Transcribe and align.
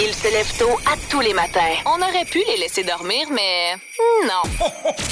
Ils 0.00 0.12
se 0.12 0.24
lèvent 0.24 0.58
tôt 0.58 0.76
à 0.86 0.96
tous 1.08 1.20
les 1.20 1.32
matins. 1.32 1.60
On 1.86 2.02
aurait 2.02 2.24
pu 2.24 2.42
les 2.48 2.56
laisser 2.56 2.82
dormir, 2.82 3.28
mais 3.30 3.76
non. 4.26 4.42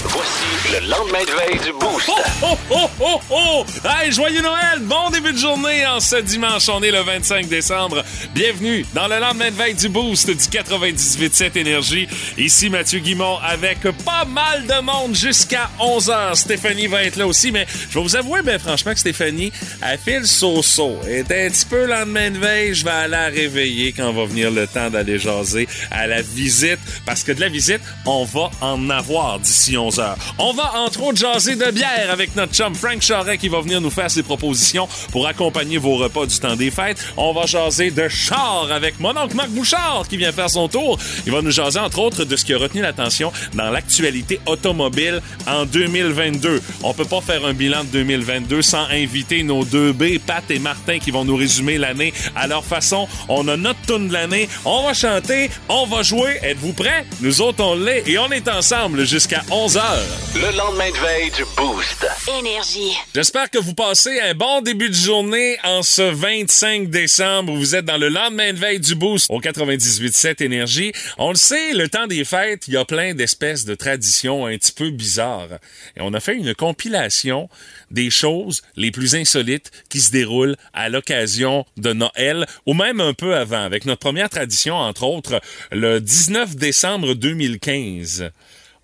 Voici 0.05 0.73
le 0.73 0.89
lendemain 0.89 1.23
de 1.25 1.31
veille 1.31 1.61
du 1.61 1.73
Boost. 1.73 2.11
Oh, 2.43 2.57
oh, 2.71 2.89
oh, 3.01 3.21
oh! 3.31 3.65
Hey, 3.85 4.11
joyeux 4.11 4.43
Noël! 4.43 4.81
Bon 4.81 5.11
début 5.11 5.33
de 5.33 5.39
journée 5.39 5.87
en 5.87 6.01
ce 6.01 6.17
dimanche. 6.17 6.69
On 6.69 6.83
est 6.83 6.91
le 6.91 7.01
25 7.01 7.47
décembre. 7.47 8.03
Bienvenue 8.35 8.85
dans 8.93 9.07
le 9.07 9.21
lendemain 9.21 9.51
de 9.51 9.57
veille 9.57 9.75
du 9.75 9.89
Boost 9.89 10.29
du 10.29 10.35
98.7 10.35 11.57
Énergie. 11.59 12.09
Ici 12.37 12.69
Mathieu 12.69 12.99
Guimont 12.99 13.39
avec 13.39 13.83
pas 14.05 14.25
mal 14.25 14.67
de 14.67 14.81
monde 14.81 15.15
jusqu'à 15.15 15.71
11h. 15.79 16.35
Stéphanie 16.35 16.89
va 16.89 17.05
être 17.05 17.17
là 17.17 17.27
aussi, 17.29 17.53
mais 17.53 17.67
je 17.89 17.95
vais 17.95 18.03
vous 18.03 18.17
avouer, 18.17 18.43
ben 18.43 18.59
franchement, 18.59 18.93
que 18.93 18.99
Stéphanie, 18.99 19.53
elle 19.81 19.99
file 19.99 20.27
so-so. 20.27 20.97
Elle 21.07 21.13
est 21.31 21.47
un 21.47 21.51
petit 21.51 21.67
peu 21.67 21.87
lendemain 21.87 22.31
de 22.31 22.39
veille. 22.39 22.75
Je 22.75 22.85
vais 22.85 22.91
aller 22.91 23.13
la 23.13 23.27
réveiller 23.27 23.93
quand 23.93 24.13
va 24.13 24.25
venir 24.25 24.51
le 24.51 24.67
temps 24.73 24.91
d'aller 24.91 25.19
jaser 25.19 25.69
à 25.91 26.07
la 26.07 26.23
visite. 26.23 26.79
Parce 27.07 27.23
que 27.23 27.33
de 27.33 27.41
la 27.41 27.49
visite, 27.49 27.81
on 28.07 28.25
va 28.25 28.51
en 28.61 28.91
avoir 28.91 29.39
d'ici 29.39 29.77
11 29.77 30.01
heures. 30.01 30.17
On 30.39 30.53
va 30.53 30.73
entre 30.77 31.03
autres 31.03 31.19
jaser 31.19 31.57
de 31.57 31.71
bière 31.71 32.11
avec 32.11 32.35
notre 32.37 32.55
chum 32.55 32.75
Frank 32.75 33.01
Charret 33.03 33.39
qui 33.39 33.49
va 33.49 33.61
venir 33.61 33.81
nous 33.81 33.91
faire 33.91 34.11
ses 34.11 34.23
propositions 34.23 34.89
pour 35.11 35.27
accompagner 35.27 35.79
vos 35.79 35.97
repas 35.97 36.27
du 36.27 36.39
temps 36.39 36.57
des 36.57 36.71
fêtes. 36.71 36.99
On 37.17 37.33
va 37.33 37.47
jaser 37.47 37.91
de 37.91 38.09
char 38.09 38.69
avec 38.71 39.01
mon 39.01 39.17
oncle 39.17 39.37
Marc 39.37 39.51
Bouchard 39.51 40.05
qui 40.09 40.17
vient 40.17 40.33
faire 40.33 40.51
son 40.51 40.69
tour. 40.69 40.99
Il 41.27 41.33
va 41.33 41.43
nous 41.43 41.51
jaser 41.51 41.79
entre 41.79 41.99
autres 41.99 42.25
de 42.25 42.37
ce 42.37 42.45
qui 42.45 42.55
a 42.55 42.59
retenu 42.59 42.83
l'attention 42.83 43.33
dans 43.55 43.71
l'actualité 43.71 44.41
automobile 44.47 45.21
en 45.47 45.65
2022. 45.65 46.61
On 46.83 46.95
peut 46.95 47.05
pas 47.05 47.21
faire 47.21 47.45
un 47.45 47.53
bilan 47.53 47.85
de 47.85 47.89
2022 47.89 48.63
sans 48.63 48.87
inviter 48.91 49.43
nos 49.43 49.65
deux 49.65 49.93
B, 49.93 50.19
Pat 50.25 50.45
et 50.51 50.59
Martin, 50.59 50.99
qui 50.99 51.11
vont 51.11 51.25
nous 51.25 51.37
résumer 51.37 51.79
l'année 51.79 52.13
à 52.35 52.47
leur 52.47 52.65
façon. 52.65 53.09
On 53.29 53.47
a 53.49 53.57
notre 53.57 53.81
tune 53.87 54.09
de 54.09 54.13
l'année. 54.13 54.49
On 54.65 54.85
va 54.85 54.95
chanter, 54.95 55.51
on 55.69 55.87
va 55.87 56.03
jouer. 56.03 56.39
Êtes-vous 56.41 56.73
prêts? 56.73 57.05
Nous 57.21 57.41
autres, 57.41 57.65
on 57.65 57.75
l'est 57.75 58.07
et 58.07 58.17
on 58.19 58.31
est 58.31 58.47
ensemble 58.47 59.05
jusqu'à 59.05 59.43
11 59.51 59.77
heures. 59.77 60.07
Le 60.37 60.57
lendemain 60.57 60.89
de 60.89 60.97
veille 60.99 61.31
du 61.33 61.43
Boost. 61.57 62.07
Énergie. 62.39 62.97
J'espère 63.13 63.51
que 63.51 63.59
vous 63.59 63.75
passez 63.75 64.21
un 64.21 64.35
bon 64.35 64.61
début 64.61 64.89
de 64.89 64.95
journée 64.95 65.59
en 65.65 65.83
ce 65.83 66.03
25 66.03 66.91
décembre. 66.91 67.53
Vous 67.57 67.75
êtes 67.75 67.87
dans 67.87 67.97
le 67.99 68.09
lendemain 68.09 68.53
de 68.53 68.59
veille 68.59 68.79
du 68.79 68.95
Boost 68.95 69.27
au 69.31 69.41
98.7 69.41 70.45
Énergie. 70.45 70.93
On 71.19 71.31
le 71.31 71.37
sait, 71.37 71.73
le 71.73 71.89
temps 71.89 72.07
des 72.07 72.25
fêtes, 72.25 72.69
il 72.69 72.75
y 72.75 72.77
a 72.77 72.85
plein 72.85 73.15
d'espèces 73.15 73.65
de 73.65 73.75
traditions 73.75 74.47
un 74.47 74.57
petit 74.59 74.73
peu 74.73 74.91
bizarres. 74.91 75.59
Et 75.97 76.01
on 76.03 76.15
a 76.15 76.21
fait 76.21 76.37
une 76.37 76.55
compilation 76.55 77.49
des 77.91 78.11
choses 78.11 78.63
les 78.77 78.93
plus 78.93 79.17
insolites 79.17 79.73
qui 79.89 80.01
se 80.01 80.13
déroulent 80.13 80.57
à 80.73 80.89
l'occasion 80.89 81.67
de 81.77 81.93
Noël 81.93 82.47
ou 82.65 82.75
même 82.75 83.01
un 83.01 83.13
peu 83.13 83.35
avant, 83.35 83.65
avec 83.65 83.87
notre 83.87 84.01
première 84.01 84.31
tradition, 84.31 84.52
entre 84.71 85.05
autres, 85.05 85.41
le 85.71 86.01
19 86.01 86.57
décembre 86.57 87.15
2015. 87.15 88.31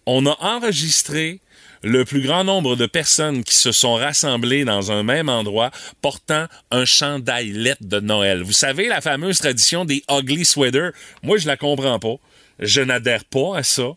On 0.06 0.27
a 0.27 0.36
enregistré 0.41 1.41
le 1.83 2.05
plus 2.05 2.22
grand 2.22 2.44
nombre 2.44 2.77
de 2.77 2.86
personnes 2.86 3.44
qui 3.44 3.55
se 3.55 3.72
sont 3.72 3.94
rassemblées 3.94 4.64
dans 4.64 4.91
un 4.91 5.02
même 5.02 5.28
endroit 5.28 5.70
portant 6.00 6.47
un 6.70 6.84
chandail 6.84 7.52
lettre 7.52 7.84
de 7.84 8.00
Noël. 8.00 8.42
Vous 8.42 8.52
savez, 8.52 8.88
la 8.88 9.00
fameuse 9.00 9.38
tradition 9.38 9.84
des 9.84 10.02
ugly 10.10 10.44
sweaters, 10.44 10.92
moi 11.22 11.38
je 11.38 11.47
la 11.47 11.56
comprends 11.56 11.98
pas. 11.98 12.16
Je 12.58 12.80
n'adhère 12.80 13.24
pas 13.24 13.58
à 13.58 13.62
ça, 13.62 13.92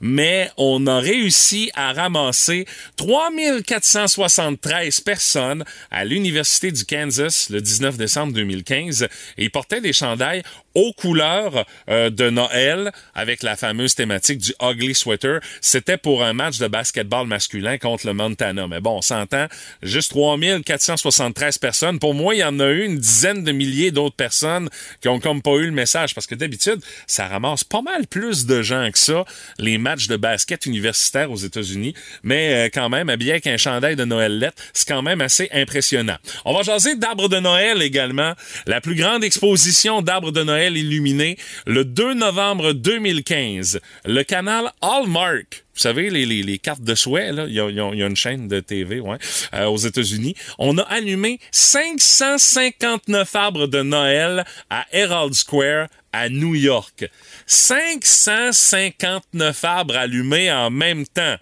mais 0.00 0.50
on 0.56 0.86
a 0.86 1.00
réussi 1.00 1.70
à 1.74 1.92
ramasser 1.92 2.66
3473 2.96 5.00
personnes 5.00 5.64
à 5.90 6.04
l'Université 6.04 6.72
du 6.72 6.84
Kansas 6.84 7.50
le 7.50 7.60
19 7.60 7.96
décembre 7.96 8.32
2015 8.32 9.02
et 9.02 9.44
ils 9.44 9.50
portaient 9.50 9.80
des 9.80 9.92
chandails 9.92 10.42
aux 10.74 10.92
couleurs 10.92 11.66
euh, 11.88 12.10
de 12.10 12.28
Noël 12.28 12.92
avec 13.14 13.42
la 13.42 13.56
fameuse 13.56 13.94
thématique 13.94 14.38
du 14.38 14.52
ugly 14.62 14.94
sweater. 14.94 15.40
C'était 15.60 15.96
pour 15.96 16.22
un 16.22 16.34
match 16.34 16.58
de 16.58 16.68
basketball 16.68 17.26
masculin 17.26 17.78
contre 17.78 18.06
le 18.06 18.12
Montana. 18.12 18.68
Mais 18.68 18.80
bon, 18.80 18.98
on 18.98 19.02
s'entend, 19.02 19.46
juste 19.82 20.12
3473 20.12 21.58
personnes. 21.58 21.98
Pour 21.98 22.14
moi, 22.14 22.34
il 22.34 22.38
y 22.38 22.44
en 22.44 22.60
a 22.60 22.68
eu 22.68 22.84
une 22.84 22.98
dizaine 22.98 23.42
de 23.42 23.52
milliers 23.52 23.90
d'autres 23.90 24.16
personnes 24.16 24.68
qui 25.00 25.08
ont 25.08 25.18
comme 25.18 25.40
pas 25.40 25.56
eu 25.56 25.66
le 25.66 25.72
message 25.72 26.14
parce 26.14 26.26
que 26.26 26.34
d'habitude, 26.34 26.80
ça 27.06 27.26
ramasse 27.26 27.64
pas 27.64 27.82
mal 27.82 28.05
plus 28.06 28.46
de 28.46 28.62
gens 28.62 28.90
que 28.90 28.98
ça, 28.98 29.24
les 29.58 29.78
matchs 29.78 30.06
de 30.06 30.16
basket 30.16 30.66
universitaires 30.66 31.30
aux 31.30 31.36
États-Unis. 31.36 31.94
Mais 32.22 32.66
euh, 32.66 32.68
quand 32.72 32.88
même, 32.88 33.08
habillé 33.08 33.32
avec 33.32 33.46
un 33.46 33.56
chandail 33.56 33.96
de 33.96 34.04
Noël 34.04 34.38
lettre, 34.38 34.62
c'est 34.72 34.88
quand 34.88 35.02
même 35.02 35.20
assez 35.20 35.48
impressionnant. 35.52 36.16
On 36.44 36.54
va 36.54 36.62
jaser 36.62 36.96
d'arbres 36.96 37.28
de 37.28 37.38
Noël 37.38 37.82
également. 37.82 38.32
La 38.66 38.80
plus 38.80 38.94
grande 38.94 39.24
exposition 39.24 40.02
d'arbres 40.02 40.32
de 40.32 40.42
Noël 40.42 40.76
illuminé 40.76 41.36
le 41.66 41.84
2 41.84 42.14
novembre 42.14 42.72
2015. 42.72 43.80
Le 44.04 44.22
canal 44.22 44.72
Hallmark 44.80 45.66
vous 45.76 45.82
savez, 45.82 46.08
les, 46.08 46.24
les, 46.24 46.58
cartes 46.58 46.80
de 46.80 46.94
souhait, 46.94 47.32
là, 47.32 47.44
il 47.46 47.52
y 47.52 47.60
a, 47.60 47.68
y 47.68 47.78
a, 47.78 48.06
une 48.06 48.16
chaîne 48.16 48.48
de 48.48 48.60
TV 48.60 48.98
ouais, 48.98 49.18
euh, 49.52 49.66
aux 49.66 49.76
États-Unis. 49.76 50.34
On 50.58 50.78
a 50.78 50.82
allumé 50.82 51.38
559 51.50 53.36
arbres 53.36 53.66
de 53.66 53.82
Noël 53.82 54.46
à 54.70 54.86
Herald 54.92 55.34
Square 55.34 55.88
à 56.16 56.28
New 56.28 56.54
York. 56.54 57.08
559 57.46 59.64
arbres 59.64 59.96
allumés 59.96 60.50
en 60.50 60.70
même 60.70 61.06
temps. 61.06 61.36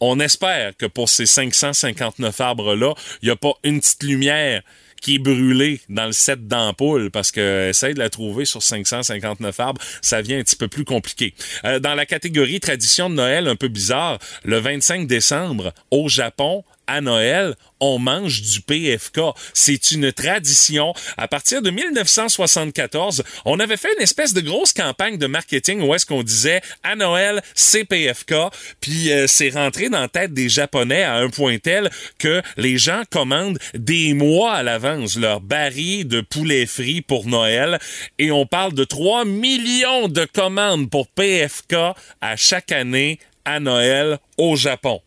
On 0.00 0.18
espère 0.18 0.76
que 0.76 0.86
pour 0.86 1.10
ces 1.10 1.26
559 1.26 2.40
arbres-là, 2.40 2.94
il 3.22 3.26
n'y 3.26 3.30
a 3.30 3.36
pas 3.36 3.52
une 3.64 3.80
petite 3.80 4.02
lumière 4.02 4.62
qui 5.02 5.16
est 5.16 5.18
brûlée 5.18 5.80
dans 5.88 6.06
le 6.06 6.12
set 6.12 6.46
d'ampoule 6.46 7.10
parce 7.10 7.32
que 7.32 7.70
essaye 7.70 7.94
de 7.94 7.98
la 7.98 8.10
trouver 8.10 8.44
sur 8.44 8.62
559 8.62 9.60
arbres, 9.60 9.80
ça 10.02 10.22
vient 10.22 10.38
un 10.38 10.42
petit 10.42 10.56
peu 10.56 10.68
plus 10.68 10.84
compliqué. 10.84 11.34
Euh, 11.64 11.78
dans 11.78 11.94
la 11.94 12.06
catégorie 12.06 12.60
tradition 12.60 13.10
de 13.10 13.14
Noël 13.14 13.48
un 13.48 13.56
peu 13.56 13.68
bizarre, 13.68 14.18
le 14.44 14.58
25 14.58 15.06
décembre 15.06 15.72
au 15.90 16.08
Japon, 16.08 16.64
à 16.86 17.00
Noël, 17.00 17.54
on 17.78 17.98
mange 17.98 18.42
du 18.42 18.60
PFK. 18.60 19.20
C'est 19.54 19.92
une 19.92 20.12
tradition. 20.12 20.92
À 21.16 21.28
partir 21.28 21.62
de 21.62 21.70
1974, 21.70 23.22
on 23.44 23.60
avait 23.60 23.76
fait 23.76 23.92
une 23.96 24.02
espèce 24.02 24.34
de 24.34 24.40
grosse 24.40 24.72
campagne 24.72 25.16
de 25.16 25.26
marketing 25.26 25.80
où 25.80 25.94
est-ce 25.94 26.06
qu'on 26.06 26.22
disait 26.22 26.60
à 26.82 26.96
Noël, 26.96 27.42
c'est 27.54 27.84
PFK. 27.84 28.34
Puis 28.80 29.12
euh, 29.12 29.26
c'est 29.26 29.50
rentré 29.50 29.88
dans 29.88 30.00
la 30.00 30.08
tête 30.08 30.32
des 30.32 30.48
Japonais 30.48 31.02
à 31.02 31.16
un 31.16 31.28
point 31.28 31.58
tel 31.58 31.90
que 32.18 32.42
les 32.56 32.76
gens 32.76 33.02
commandent 33.10 33.58
des 33.74 34.14
mois 34.14 34.54
à 34.54 34.62
l'avance 34.62 35.16
leur 35.16 35.40
baril 35.40 36.06
de 36.06 36.20
poulet 36.20 36.66
frit 36.66 37.02
pour 37.02 37.26
Noël. 37.26 37.78
Et 38.18 38.30
on 38.30 38.46
parle 38.46 38.74
de 38.74 38.84
3 38.84 39.24
millions 39.24 40.08
de 40.08 40.24
commandes 40.24 40.90
pour 40.90 41.08
PFK 41.08 41.74
à 42.20 42.36
chaque 42.36 42.72
année 42.72 43.18
à 43.44 43.60
Noël 43.60 44.18
au 44.36 44.56
Japon. 44.56 45.00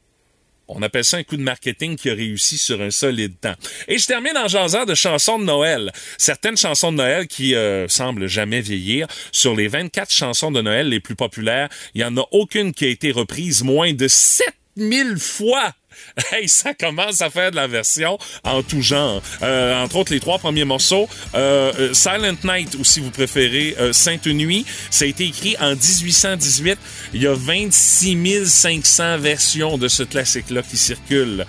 On 0.67 0.81
appelle 0.81 1.03
ça 1.03 1.17
un 1.17 1.23
coup 1.23 1.37
de 1.37 1.41
marketing 1.41 1.97
qui 1.97 2.09
a 2.09 2.13
réussi 2.13 2.57
sur 2.57 2.81
un 2.81 2.91
solide 2.91 3.33
temps. 3.39 3.55
Et 3.87 3.97
je 3.97 4.07
termine 4.07 4.37
en 4.37 4.47
jasant 4.47 4.85
de 4.85 4.95
chansons 4.95 5.37
de 5.37 5.43
Noël. 5.43 5.91
Certaines 6.17 6.57
chansons 6.57 6.91
de 6.91 6.97
Noël 6.97 7.27
qui 7.27 7.53
euh, 7.55 7.87
semblent 7.87 8.27
jamais 8.27 8.61
vieillir. 8.61 9.07
Sur 9.31 9.55
les 9.55 9.67
24 9.67 10.11
chansons 10.11 10.51
de 10.51 10.61
Noël 10.61 10.89
les 10.89 10.99
plus 10.99 11.15
populaires, 11.15 11.69
il 11.93 11.99
n'y 11.99 12.05
en 12.05 12.17
a 12.17 12.25
aucune 12.31 12.73
qui 12.73 12.85
a 12.85 12.89
été 12.89 13.11
reprise 13.11 13.63
moins 13.63 13.93
de 13.93 14.07
7000 14.07 15.17
fois 15.17 15.73
Hey, 16.31 16.47
ça 16.47 16.73
commence 16.73 17.21
à 17.21 17.29
faire 17.29 17.51
de 17.51 17.55
la 17.55 17.67
version 17.67 18.17
en 18.43 18.63
tout 18.63 18.81
genre. 18.81 19.21
Euh, 19.41 19.83
entre 19.83 19.97
autres, 19.97 20.13
les 20.13 20.19
trois 20.19 20.39
premiers 20.39 20.63
morceaux, 20.63 21.07
euh, 21.35 21.71
euh, 21.79 21.93
Silent 21.93 22.37
Night, 22.43 22.75
ou 22.75 22.83
si 22.83 22.99
vous 22.99 23.11
préférez, 23.11 23.75
Sainte 23.91 24.27
Nuit, 24.27 24.65
ça 24.89 25.05
a 25.05 25.07
été 25.07 25.25
écrit 25.25 25.55
en 25.59 25.71
1818. 25.71 26.77
Il 27.13 27.21
y 27.21 27.27
a 27.27 27.33
26 27.33 28.47
500 28.47 29.17
versions 29.19 29.77
de 29.77 29.87
ce 29.87 30.03
classique-là 30.03 30.61
qui 30.63 30.77
circulent. 30.77 31.45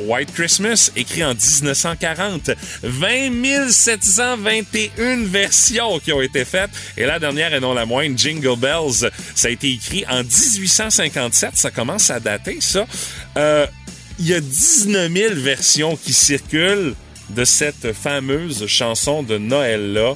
White 0.00 0.34
Christmas, 0.34 0.90
écrit 0.96 1.24
en 1.24 1.34
1940. 1.34 2.50
20 2.82 3.70
721 3.70 5.24
versions 5.26 6.00
qui 6.00 6.12
ont 6.12 6.20
été 6.20 6.44
faites. 6.44 6.70
Et 6.96 7.06
la 7.06 7.20
dernière 7.20 7.54
et 7.54 7.60
non 7.60 7.72
la 7.72 7.86
moindre, 7.86 8.18
Jingle 8.18 8.58
Bells, 8.58 9.10
ça 9.34 9.48
a 9.48 9.50
été 9.50 9.70
écrit 9.70 10.04
en 10.08 10.24
1857. 10.24 11.50
Ça 11.54 11.70
commence 11.70 12.10
à 12.10 12.18
dater, 12.18 12.58
ça. 12.60 12.86
Euh, 13.36 13.66
il 14.18 14.26
y 14.26 14.34
a 14.34 14.40
19 14.40 15.12
000 15.12 15.34
versions 15.36 15.96
qui 15.96 16.12
circulent 16.12 16.94
de 17.30 17.44
cette 17.44 17.92
fameuse 17.92 18.66
chanson 18.66 19.22
de 19.22 19.38
Noël-là. 19.38 20.14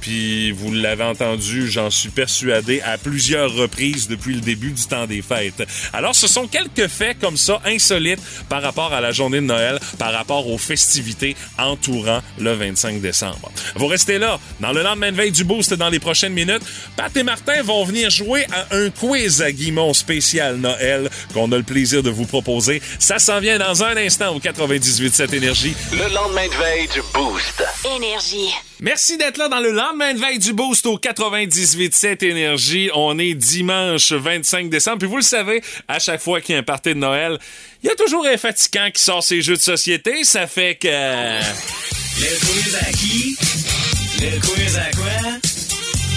Puis 0.00 0.50
vous 0.52 0.72
l'avez 0.72 1.04
entendu, 1.04 1.70
j'en 1.70 1.90
suis 1.90 2.10
persuadé, 2.10 2.80
à 2.82 2.98
plusieurs 2.98 3.52
reprises 3.52 4.08
depuis 4.08 4.34
le 4.34 4.40
début 4.40 4.70
du 4.70 4.84
temps 4.86 5.06
des 5.06 5.22
fêtes. 5.22 5.62
Alors 5.92 6.14
ce 6.14 6.26
sont 6.26 6.46
quelques 6.46 6.88
faits 6.88 7.18
comme 7.20 7.36
ça, 7.36 7.60
insolites, 7.64 8.20
par 8.48 8.62
rapport 8.62 8.92
à 8.92 9.00
la 9.00 9.12
journée 9.12 9.38
de 9.38 9.46
Noël, 9.46 9.78
par 9.98 10.12
rapport 10.12 10.48
aux 10.48 10.58
festivités 10.58 11.36
entourant 11.58 12.20
le 12.38 12.52
25 12.54 13.00
décembre. 13.00 13.50
Vous 13.76 13.86
restez 13.86 14.18
là, 14.18 14.38
dans 14.60 14.72
le 14.72 14.82
lendemain 14.82 15.12
de 15.12 15.16
veille 15.16 15.32
du 15.32 15.44
Boost 15.44 15.74
dans 15.74 15.88
les 15.88 15.98
prochaines 15.98 16.32
minutes. 16.32 16.62
Pat 16.96 17.14
et 17.16 17.22
Martin 17.22 17.62
vont 17.62 17.84
venir 17.84 18.10
jouer 18.10 18.46
à 18.52 18.74
un 18.74 18.90
quiz 18.90 19.42
à 19.42 19.52
Guimont 19.52 19.94
spécial 19.94 20.56
Noël 20.56 21.08
qu'on 21.34 21.50
a 21.52 21.56
le 21.56 21.62
plaisir 21.62 22.02
de 22.02 22.10
vous 22.10 22.26
proposer. 22.26 22.80
Ça 22.98 23.18
s'en 23.18 23.40
vient 23.40 23.58
dans 23.58 23.82
un 23.84 23.96
instant 23.96 24.34
au 24.34 24.40
98.7 24.40 25.34
Énergie. 25.34 25.74
Le 25.92 26.12
lendemain 26.14 26.46
de 26.46 26.54
veille 26.54 26.88
du 26.88 27.02
Boost. 27.14 27.62
Énergie. 27.96 28.50
Merci 28.82 29.18
d'être 29.18 29.36
là 29.36 29.48
dans 29.48 29.60
le 29.60 29.72
lendemain 29.72 30.14
de 30.14 30.18
veille 30.18 30.38
du 30.38 30.54
Boost 30.54 30.86
au 30.86 30.98
98.7 30.98 32.24
Énergie. 32.24 32.90
On 32.94 33.18
est 33.18 33.34
dimanche 33.34 34.12
25 34.12 34.70
décembre. 34.70 34.98
Puis 35.00 35.08
vous 35.08 35.16
le 35.16 35.22
savez, 35.22 35.62
à 35.86 35.98
chaque 35.98 36.22
fois 36.22 36.40
qu'il 36.40 36.54
y 36.54 36.56
a 36.56 36.60
un 36.60 36.64
party 36.64 36.90
de 36.90 36.94
Noël, 36.94 37.38
il 37.82 37.88
y 37.88 37.92
a 37.92 37.94
toujours 37.94 38.24
un 38.24 38.38
fatigant 38.38 38.88
qui 38.90 39.02
sort 39.02 39.22
ses 39.22 39.42
jeux 39.42 39.56
de 39.56 39.60
société. 39.60 40.24
Ça 40.24 40.46
fait 40.46 40.76
que... 40.76 40.88
Le 40.88 42.76
à 42.76 42.92
qui? 42.92 43.36
Le 44.20 44.78
à 44.78 44.90
quoi? 44.92 45.49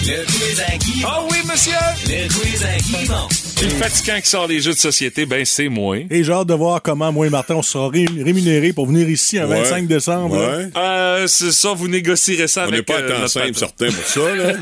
Le 0.06 0.24
quiz 0.26 0.60
à 0.60 0.76
qui? 0.78 1.02
Oh 1.06 1.26
oui, 1.30 1.38
monsieur! 1.50 1.72
Le 2.06 2.28
quiz 2.28 2.62
à 2.62 2.76
qui? 2.76 3.06
Bon. 3.08 3.14
Puis 3.56 3.66
le 3.66 3.74
fatigant 3.76 4.20
qui 4.20 4.28
sort 4.28 4.46
les 4.46 4.60
jeux 4.60 4.72
de 4.74 4.78
société, 4.78 5.24
ben 5.24 5.44
c'est 5.46 5.68
moi. 5.68 5.96
Et 6.10 6.22
j'ai 6.24 6.32
hâte 6.32 6.48
de 6.48 6.54
voir 6.54 6.82
comment 6.82 7.10
moi 7.12 7.26
et 7.26 7.30
Martin 7.30 7.54
on 7.54 7.62
sera 7.62 7.88
ré- 7.88 8.04
rémunérés 8.22 8.72
pour 8.74 8.86
venir 8.86 9.08
ici 9.08 9.38
un 9.38 9.46
Ouais. 9.48 9.62
25 9.62 9.86
décembre. 9.86 10.36
Ouais. 10.36 10.68
Euh, 10.76 11.26
c'est 11.26 11.52
ça, 11.52 11.72
vous 11.72 11.88
négocierez 11.88 12.48
ça 12.48 12.62
On 12.62 12.64
avec 12.64 12.74
n'est 12.74 12.82
pas 12.82 12.96
à 12.96 13.02
euh, 13.02 13.08
temps 13.08 13.18
notre 13.20 13.28
simple, 13.32 13.54
certain 13.54 13.86
pour 13.90 14.04
ça, 14.06 14.34
là. 14.34 14.52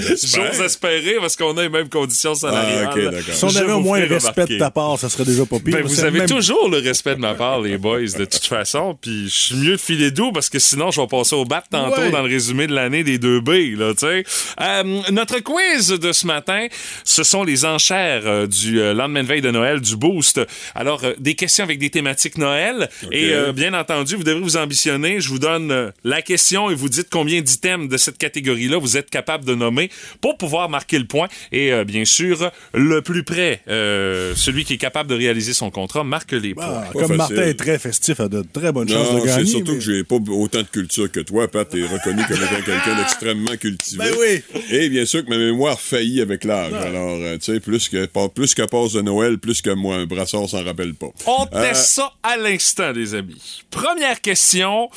J'ose 0.08 0.60
espérer 0.64 1.16
parce 1.20 1.36
qu'on 1.36 1.56
a 1.56 1.62
les 1.62 1.68
mêmes 1.68 1.88
conditions 1.88 2.34
salariales. 2.34 2.90
Ah. 3.28 3.32
Si 3.32 3.44
on 3.44 3.54
avait 3.56 3.72
au 3.72 3.80
moins 3.80 4.00
le 4.00 4.06
respect 4.06 4.46
de 4.46 4.58
ta 4.58 4.70
part, 4.70 4.98
ça 4.98 5.08
serait 5.08 5.24
déjà 5.24 5.44
pas 5.46 5.58
pire. 5.58 5.74
Ben, 5.76 5.82
vous 5.84 6.00
avez 6.04 6.18
même- 6.20 6.28
toujours 6.28 6.68
le 6.68 6.78
respect 6.78 7.14
de 7.14 7.20
ma 7.20 7.34
part, 7.34 7.60
les 7.60 7.78
boys, 7.78 8.00
de 8.02 8.24
toute 8.24 8.44
façon. 8.46 8.96
Puis 9.00 9.24
je 9.28 9.34
suis 9.34 9.54
mieux 9.56 9.72
de 9.72 9.76
filer 9.76 10.10
doux 10.10 10.32
parce 10.32 10.48
que 10.48 10.58
sinon, 10.58 10.90
je 10.90 11.00
vais 11.00 11.06
passer 11.06 11.34
au 11.34 11.44
bat 11.44 11.62
tantôt 11.70 12.00
Ouais. 12.00 12.10
dans 12.10 12.22
le 12.22 12.28
résumé 12.28 12.66
de 12.66 12.74
l'année 12.74 13.04
des 13.04 13.18
deux 13.18 13.40
B, 13.40 13.76
là, 13.78 13.92
tu 13.94 14.06
sais. 14.06 14.24
Euh, 14.60 15.00
notre 15.10 15.38
quiz 15.40 15.88
de 15.88 16.12
ce 16.12 16.26
matin, 16.26 16.66
ce 17.04 17.22
sont 17.22 17.44
les 17.44 17.64
enchères 17.64 18.22
euh, 18.26 18.46
du 18.46 18.80
euh, 18.80 18.94
lendemain 18.94 19.22
de 19.22 19.28
veille 19.28 19.40
de 19.40 19.50
Noël, 19.50 19.80
du 19.80 19.96
Boost. 19.96 20.40
Alors, 20.74 21.04
euh, 21.04 21.12
des 21.18 21.34
questions 21.34 21.64
avec 21.64 21.78
des 21.78 21.90
thématiques 21.90 22.38
Noël. 22.38 22.88
Et 23.12 23.32
euh, 23.32 23.52
bien 23.52 23.74
entendu, 23.74 24.16
vous 24.16 24.24
devrez 24.24 24.40
vous 24.40 24.56
ambitionner. 24.56 25.20
Je 25.20 25.28
vous 25.28 25.38
donne 25.38 25.70
euh, 25.70 25.90
la 26.04 26.22
question 26.22 26.70
et 26.70 26.74
vous 26.74 26.88
dites 26.88 27.08
combien 27.10 27.40
d'items 27.40 27.88
de 27.88 27.96
cette 27.96 28.18
catégorie-là 28.18 28.78
vous 28.78 28.96
êtes 28.96 29.10
capable 29.10 29.44
de 29.44 29.54
nommer 29.54 29.89
pour 30.20 30.36
pouvoir 30.36 30.68
marquer 30.68 30.98
le 30.98 31.06
point. 31.06 31.28
Et 31.52 31.72
euh, 31.72 31.84
bien 31.84 32.04
sûr, 32.04 32.50
le 32.74 33.02
plus 33.02 33.22
près, 33.24 33.60
euh, 33.68 34.34
celui 34.36 34.64
qui 34.64 34.74
est 34.74 34.78
capable 34.78 35.10
de 35.10 35.14
réaliser 35.14 35.52
son 35.52 35.70
contrat, 35.70 36.04
marque 36.04 36.32
les 36.32 36.54
points. 36.54 36.64
Ah, 36.66 36.80
Pas 36.86 36.92
comme 36.92 37.02
facile. 37.02 37.16
Martin 37.16 37.42
est 37.42 37.54
très 37.58 37.78
festif, 37.78 38.20
a 38.20 38.28
de 38.28 38.42
très 38.52 38.72
bonnes 38.72 38.88
chances 38.88 39.10
Non, 39.10 39.16
de 39.16 39.20
c'est 39.20 39.26
gagner. 39.26 39.46
surtout 39.46 39.72
mais- 39.72 39.78
que 39.78 39.84
j'ai 39.84 40.04
pas 40.04 40.16
autant 40.16 40.58
de 40.62 40.68
culture 40.68 41.10
que 41.10 41.20
toi, 41.20 41.48
Pat. 41.48 41.68
T'es 41.68 41.82
reconnu 41.82 42.22
comme 42.26 42.36
étant 42.42 42.62
quelqu'un 42.64 42.96
d'extrêmement 42.96 43.56
cultivé. 43.56 43.98
Ben 44.04 44.14
oui. 44.20 44.60
Et 44.70 44.88
bien 44.88 45.04
sûr 45.06 45.24
que 45.24 45.30
ma 45.30 45.38
mémoire 45.38 45.80
faillit 45.80 46.20
avec 46.20 46.44
l'âge. 46.44 46.72
Alors, 46.72 47.18
euh, 47.20 47.36
tu 47.38 47.52
sais, 47.52 47.60
plus 47.60 47.88
que, 47.88 48.06
plus 48.28 48.54
que 48.54 48.62
passe 48.62 48.92
de 48.92 49.02
Noël, 49.02 49.38
plus 49.38 49.62
que 49.62 49.70
moi, 49.70 49.96
un 49.96 50.06
brassard 50.06 50.48
s'en 50.48 50.64
rappelle 50.64 50.94
pas. 50.94 51.08
On 51.26 51.46
Euh, 51.52 51.62
teste 51.62 51.86
ça 51.86 52.12
à 52.22 52.36
l'instant, 52.36 52.92
les 52.92 53.14
amis. 53.14 53.62
Première 53.70 54.20
question. 54.20 54.88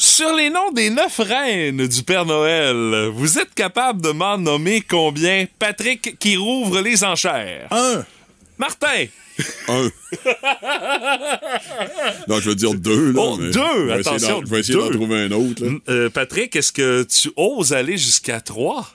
Sur 0.00 0.34
les 0.34 0.48
noms 0.48 0.72
des 0.72 0.88
neuf 0.88 1.18
reines 1.18 1.86
du 1.86 2.02
Père 2.02 2.24
Noël, 2.24 3.10
vous 3.12 3.38
êtes 3.38 3.52
capable 3.52 4.00
de 4.00 4.12
m'en 4.12 4.38
nommer 4.38 4.80
combien? 4.80 5.44
Patrick 5.58 6.18
qui 6.18 6.38
rouvre 6.38 6.80
les 6.80 7.04
enchères. 7.04 7.68
Un. 7.70 8.06
Martin! 8.56 9.04
Un. 9.68 9.90
non, 12.28 12.40
je 12.40 12.48
veux 12.48 12.54
dire 12.54 12.74
deux, 12.76 13.12
là. 13.12 13.20
Oh, 13.22 13.36
mais 13.38 13.50
deux, 13.50 13.88
je 13.88 13.90
attention, 13.90 14.40
Je 14.42 14.50
vais 14.50 14.60
essayer 14.60 14.78
d'en 14.78 14.90
trouver 14.90 15.24
un 15.24 15.32
autre, 15.32 15.62
là. 15.66 15.72
Euh, 15.90 16.08
Patrick, 16.08 16.56
est-ce 16.56 16.72
que 16.72 17.02
tu 17.02 17.30
oses 17.36 17.74
aller 17.74 17.98
jusqu'à 17.98 18.40
trois? 18.40 18.88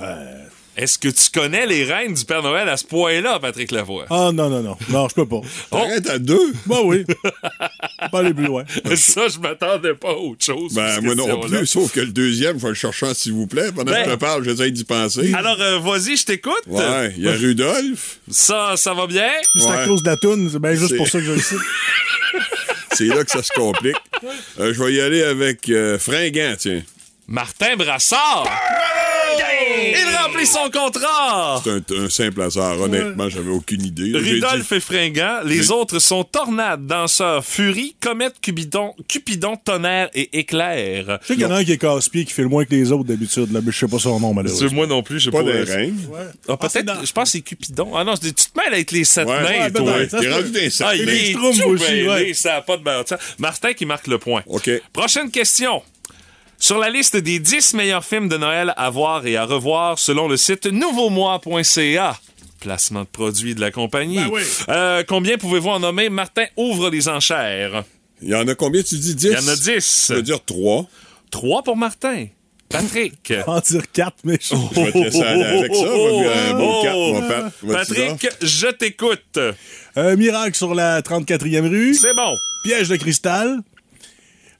Euh. 0.00 0.46
Est-ce 0.78 0.96
que 0.96 1.08
tu 1.08 1.28
connais 1.34 1.66
les 1.66 1.82
reines 1.82 2.14
du 2.14 2.24
Père 2.24 2.40
Noël 2.40 2.68
à 2.68 2.76
ce 2.76 2.84
point-là, 2.84 3.40
Patrick 3.40 3.72
Lavoie? 3.72 4.06
Ah 4.10 4.30
non, 4.32 4.48
non, 4.48 4.62
non. 4.62 4.76
Non, 4.90 5.08
je 5.08 5.14
peux 5.16 5.26
pas. 5.26 5.40
T'arrêtes 5.72 6.08
à 6.08 6.20
deux? 6.20 6.52
Bah 6.66 6.76
oui. 6.84 7.04
pas 8.12 8.20
aller 8.20 8.32
plus 8.32 8.46
loin. 8.46 8.62
Ça, 8.94 9.26
je 9.26 9.40
m'attendais 9.40 9.94
pas 9.94 10.10
à 10.10 10.14
autre 10.14 10.44
chose. 10.44 10.72
Ben, 10.74 11.00
moi 11.00 11.16
non 11.16 11.40
plus, 11.40 11.66
sauf 11.66 11.90
que 11.92 11.98
le 11.98 12.12
deuxième, 12.12 12.58
je 12.58 12.62
vais 12.62 12.68
le 12.68 12.74
chercher 12.74 13.12
s'il 13.14 13.32
vous 13.32 13.48
plaît. 13.48 13.72
Pendant 13.74 13.90
Ben- 13.90 14.04
que 14.04 14.10
je 14.10 14.14
te 14.14 14.20
parle, 14.20 14.44
j'essaie 14.44 14.70
d'y 14.70 14.84
penser. 14.84 15.34
Alors, 15.34 15.60
euh, 15.60 15.80
vas-y, 15.80 16.16
je 16.16 16.24
t'écoute. 16.26 16.62
Ouais, 16.68 17.12
il 17.16 17.24
y 17.24 17.28
a 17.28 17.32
Rudolph. 17.36 18.18
Ça, 18.30 18.74
ça 18.76 18.94
va 18.94 19.08
bien? 19.08 19.30
C'est 19.56 19.68
à 19.68 19.84
cause 19.84 20.04
de 20.04 20.10
la 20.10 20.16
toune, 20.16 20.48
c'est 20.48 20.60
bien 20.60 20.74
juste 20.74 20.96
pour 20.96 21.08
ça 21.08 21.18
que 21.18 21.24
je 21.24 21.32
le 21.32 21.40
sais. 21.40 21.56
C'est 22.92 23.06
là 23.06 23.24
que 23.24 23.30
ça 23.32 23.42
se 23.42 23.50
complique. 23.52 23.96
Euh, 24.60 24.72
je 24.72 24.80
vais 24.82 24.92
y 24.94 25.00
aller 25.00 25.24
avec 25.24 25.68
euh, 25.70 25.98
Fringant, 25.98 26.54
tiens. 26.56 26.82
Martin 27.26 27.74
Brassard! 27.76 28.48
Il 30.00 30.16
remplit 30.16 30.46
son 30.46 30.70
contrat! 30.70 31.60
C'est 31.64 31.70
un, 31.70 32.04
un 32.04 32.08
simple 32.08 32.42
hasard. 32.42 32.80
Honnêtement, 32.80 33.28
j'avais 33.28 33.50
aucune 33.50 33.84
idée. 33.84 34.12
Ridolphe 34.16 34.72
et 34.72 34.80
Fringant, 34.80 35.40
les 35.44 35.70
autres 35.70 35.98
sont 35.98 36.24
Tornade, 36.24 36.86
Danseur, 36.86 37.44
Furie, 37.44 37.96
Comète, 38.00 38.34
Cupidon, 38.40 38.94
Cupidon, 39.08 39.56
Tonnerre 39.56 40.08
et 40.14 40.38
Éclair. 40.38 41.18
Je 41.22 41.26
sais 41.26 41.34
qu'il 41.34 41.42
y 41.42 41.46
en 41.46 41.50
a 41.50 41.56
un 41.58 41.64
qui 41.64 41.72
est 41.72 41.78
casse-pied, 41.78 42.24
qui 42.24 42.32
fait 42.32 42.42
le 42.42 42.48
moins 42.48 42.64
que 42.64 42.70
les 42.70 42.92
autres 42.92 43.04
d'habitude, 43.04 43.52
là, 43.52 43.60
mais 43.64 43.72
je 43.72 43.78
sais 43.78 43.88
pas 43.88 43.98
son 43.98 44.20
nom, 44.20 44.28
C'est 44.30 44.34
malheureusement. 44.34 44.72
moi 44.72 44.86
non 44.86 45.02
plus, 45.02 45.18
je 45.20 45.24
sais 45.26 45.30
Pas 45.30 45.42
pas. 45.42 45.52
des 45.52 45.62
reines. 45.62 46.08
Ah, 46.48 46.56
peut-être, 46.56 47.06
je 47.06 47.12
pense 47.12 47.24
que 47.24 47.30
c'est 47.30 47.40
Cupidon. 47.40 47.96
Ah 47.96 48.04
non, 48.04 48.14
c'est- 48.16 48.32
tu 48.34 48.44
te 48.50 48.58
mêles 48.58 48.74
avec 48.74 48.90
les 48.92 49.04
sept 49.04 49.26
Ouais, 49.26 49.42
nains, 49.58 49.70
toi. 49.70 49.94
T'es 50.06 50.30
rendu 50.32 50.50
des 50.50 50.70
sacs. 50.70 50.88
Ah, 50.90 50.96
il 50.96 51.08
est 51.08 51.32
tout 51.32 51.44
aussi, 51.44 51.62
mêlé, 51.90 52.08
ouais. 52.08 52.34
ça 52.34 52.52
n'a 52.54 52.62
pas 52.62 52.76
de 52.76 52.82
bon 52.82 53.04
sens. 53.06 53.18
Martin 53.38 53.72
qui 53.72 53.84
marque 53.86 54.06
le 54.06 54.18
point. 54.18 54.42
OK. 54.46 54.70
Prochaine 54.92 55.30
question. 55.30 55.82
Sur 56.58 56.78
la 56.78 56.90
liste 56.90 57.16
des 57.16 57.38
10 57.38 57.74
meilleurs 57.74 58.04
films 58.04 58.28
de 58.28 58.36
Noël 58.36 58.74
à 58.76 58.90
voir 58.90 59.24
et 59.26 59.36
à 59.36 59.44
revoir 59.44 59.98
selon 59.98 60.26
le 60.28 60.36
site 60.36 60.66
nouveaumois.ca, 60.66 62.18
placement 62.60 63.02
de 63.02 63.06
produits 63.06 63.54
de 63.54 63.60
la 63.60 63.70
compagnie, 63.70 64.16
Ben 64.18 64.28
oui. 64.32 64.42
euh, 64.68 65.04
combien 65.06 65.38
pouvez-vous 65.38 65.68
en 65.68 65.80
nommer? 65.80 66.08
Martin 66.10 66.46
ouvre 66.56 66.90
les 66.90 67.08
enchères. 67.08 67.84
Il 68.20 68.30
y 68.30 68.34
en 68.34 68.46
a 68.48 68.54
combien, 68.56 68.82
tu 68.82 68.96
dis? 68.96 69.14
10? 69.14 69.24
Il 69.26 69.32
y 69.32 69.36
en 69.36 69.48
a 69.48 69.54
10. 69.56 70.06
Je 70.08 70.14
veux 70.14 70.22
dire 70.22 70.44
3. 70.44 70.86
3 71.30 71.62
pour 71.62 71.76
Martin. 71.76 72.26
Patrick. 72.68 73.32
En 73.46 73.60
dire 73.60 73.90
quatre, 73.92 74.16
mais 74.24 74.38
je... 74.42 74.54
Je 74.74 74.80
vais 74.80 74.92
te 74.92 74.98
laisser 74.98 75.22
aller 75.22 75.44
avec 75.44 75.74
ça. 75.74 75.80
On 75.84 76.22
va 76.22 76.30
un 76.50 76.58
Oh. 76.60 76.82
4, 76.82 76.96
mon 76.96 77.20
Pat. 77.28 77.52
Donc. 77.62 77.72
Patrick, 77.72 78.28
je 78.42 78.66
t'écoute. 78.66 79.38
Un 79.94 80.16
miracle 80.16 80.56
sur 80.56 80.74
la 80.74 81.00
34e 81.02 81.68
rue. 81.68 81.94
C'est 81.94 82.14
bon. 82.14 82.34
Piège 82.64 82.88
de 82.88 82.96
cristal. 82.96 83.60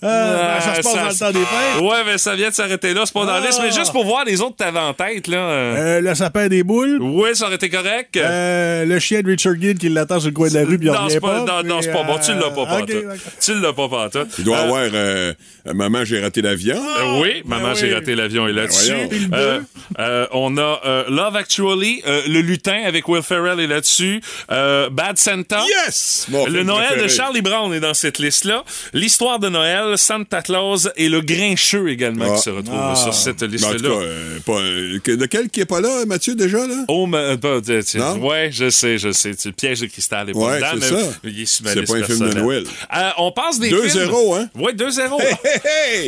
Euh, 0.04 0.60
ça 0.60 0.74
se 0.76 0.82
passe 0.82 0.92
ça 0.92 1.02
dans 1.02 1.08
le 1.08 1.14
temps 1.34 1.38
des 1.40 1.44
fêtes. 1.44 1.82
Ouais, 1.82 2.04
mais 2.06 2.18
ça 2.18 2.34
vient 2.36 2.50
de 2.50 2.54
s'arrêter 2.54 2.94
là. 2.94 3.02
C'est 3.04 3.12
pas 3.12 3.26
dans 3.26 3.32
la 3.32 3.38
Ah. 3.42 3.46
liste, 3.46 3.60
mais 3.62 3.72
juste 3.72 3.90
pour 3.92 4.04
voir 4.04 4.24
les 4.24 4.40
autres 4.40 4.52
que 4.52 4.62
t'avais 4.64 4.78
en 4.78 4.94
tête, 4.94 5.26
là. 5.26 5.36
euh, 5.38 6.00
le 6.00 6.14
sapin 6.14 6.46
des 6.48 6.62
boules. 6.62 7.02
Ouais, 7.02 7.34
ça 7.34 7.46
aurait 7.46 7.56
été 7.56 7.68
correct. 7.68 8.16
Euh, 8.16 8.84
le 8.84 8.98
chien 9.00 9.22
de 9.22 9.26
Richard 9.28 9.54
Gere 9.60 9.74
qui 9.74 9.88
l'attend 9.88 10.20
sur 10.20 10.28
le 10.28 10.34
coin 10.34 10.48
de 10.48 10.54
la 10.54 10.64
rue 10.64 10.78
puis 10.78 10.88
non, 10.88 11.08
c'est 11.08 11.20
pas, 11.20 11.44
pas. 11.44 11.62
non, 11.62 11.68
non, 11.68 11.82
c'est 11.82 11.92
pas 11.92 12.04
bon. 12.04 12.16
Tu 12.24 12.32
l'as 12.32 12.50
pas, 12.50 12.66
pas 12.66 12.80
ok, 12.80 12.86
d'accord. 12.88 13.14
Tu 13.40 13.54
l'as 13.60 13.72
pas, 13.72 13.88
pas 13.88 14.08
Il 14.38 14.44
doit 14.44 14.56
Euh, 14.58 14.62
avoir 14.64 14.82
euh, 14.94 15.32
Maman, 15.74 16.04
j'ai 16.04 16.20
raté 16.22 16.42
l'avion. 16.42 16.76
Euh, 16.76 17.20
oui, 17.20 17.42
Maman, 17.44 17.68
ben 17.70 17.74
j'ai 17.74 17.88
oui. 17.88 17.94
raté 17.94 18.14
l'avion 18.14 18.46
est 18.46 18.52
là-dessus. 18.52 18.92
Euh, 19.32 19.58
bleu. 19.58 19.64
euh, 19.98 20.26
on 20.32 20.56
a 20.58 20.80
euh, 20.86 21.04
Love 21.08 21.36
Actually, 21.36 22.02
euh, 22.06 22.22
Le 22.28 22.40
Lutin 22.40 22.82
avec 22.86 23.08
Will 23.08 23.22
Ferrell 23.22 23.58
est 23.60 23.66
là-dessus. 23.66 24.20
Euh, 24.50 24.90
Bad 24.90 25.18
Santa. 25.18 25.60
Yes! 25.86 26.26
Mon 26.30 26.46
Le 26.46 26.62
Noël 26.62 26.86
préféré. 26.86 27.02
de 27.04 27.08
Charlie 27.08 27.42
Brown 27.42 27.72
est 27.74 27.80
dans 27.80 27.94
cette 27.94 28.18
liste-là. 28.18 28.62
L'histoire 28.92 29.38
de 29.38 29.48
Noël, 29.48 29.87
Santa 29.96 30.42
Claus 30.42 30.88
et 30.96 31.08
le 31.08 31.20
Grincheux 31.20 31.88
également 31.88 32.26
Ah. 32.30 32.36
qui 32.36 32.42
se 32.42 32.50
retrouvent 32.50 32.76
Ah. 32.80 32.94
sur 32.96 33.14
cette 33.14 33.42
liste-là. 33.42 33.88
euh, 33.88 34.38
pas, 34.44 34.52
euh, 34.60 34.98
que- 35.00 35.12
lequel 35.12 35.48
qui 35.50 35.60
est 35.60 35.64
pas 35.66 35.80
là, 35.80 36.04
Mathieu, 36.06 36.34
déjà, 36.34 36.66
là? 36.66 36.84
Oh, 36.88 37.06
mais, 37.06 37.36
pas- 37.38 37.60
tu- 37.60 37.82
tu- 37.84 37.98
Non? 37.98 38.16
ouais, 38.26 38.50
je 38.52 38.70
sais, 38.70 38.98
je 38.98 39.12
sais. 39.12 39.34
Tu- 39.34 39.48
Le 39.48 39.52
piège 39.52 39.80
de 39.80 39.86
cristal 39.86 40.28
est 40.30 40.32
pas 40.32 40.38
Ouais, 40.38 40.56
dedans, 40.56 40.66
c'est 40.80 40.92
mais 40.94 41.02
ça. 41.02 41.10
il 41.24 41.40
est 41.42 41.46
sur 41.46 41.64
ma 41.64 41.72
C'est 41.72 41.82
pas 41.86 41.94
un 41.96 42.02
film 42.04 42.18
de. 42.30 42.34
Noël. 42.34 42.64
Euh, 42.96 43.10
on 43.18 43.32
passe 43.32 43.58
des 43.58 43.68
films. 43.68 43.80
2-0, 43.82 44.34
hein? 44.34 44.48
Ouais, 44.54 44.72
2-0. 44.74 45.18
Hey, 45.20 45.34
hey, 45.44 45.60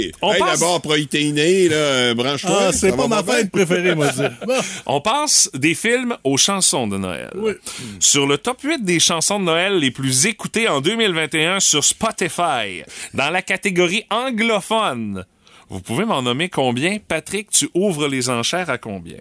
hey! 0.05 0.13
On 0.23 0.33
hey, 0.33 0.39
passe- 0.39 0.61
d'abord, 0.61 0.81
protéiné, 0.83 1.69
là, 1.69 2.15
branche-toi. 2.15 2.59
Ah, 2.69 2.73
c'est 2.73 2.95
pas 2.97 3.09
ma 3.09 3.23
fête 3.23 3.51
préférée, 3.51 3.95
moi. 3.95 4.09
Bon. 4.47 4.55
On 4.87 5.01
passe 5.01 5.51
des 5.55 5.75
films 5.75 6.17
aux 6.25 6.37
chansons 6.37 6.87
de 6.87 6.97
Noël. 6.99 7.31
Oui. 7.35 7.53
Sur 7.99 8.27
le 8.27 8.37
top 8.39 8.59
8 8.63 8.85
des 8.85 9.01
chansons 9.01 9.39
de 9.41 9.45
Noël 9.45 9.79
les 9.79 9.91
plus 9.91 10.27
écoutées 10.27 10.69
en 10.69 10.81
2021 10.81 11.61
sur 11.61 11.83
Spotify, 11.85 12.83
dans 13.15 13.31
la 13.31 13.41
catégorie 13.43 13.70
anglophone, 14.11 15.25
vous 15.69 15.81
pouvez 15.81 16.05
m'en 16.05 16.23
nommer 16.23 16.49
combien? 16.49 16.99
Patrick, 17.07 17.51
tu 17.51 17.69
ouvres 17.75 18.09
les 18.09 18.29
enchères 18.29 18.71
à 18.71 18.79
combien? 18.79 19.19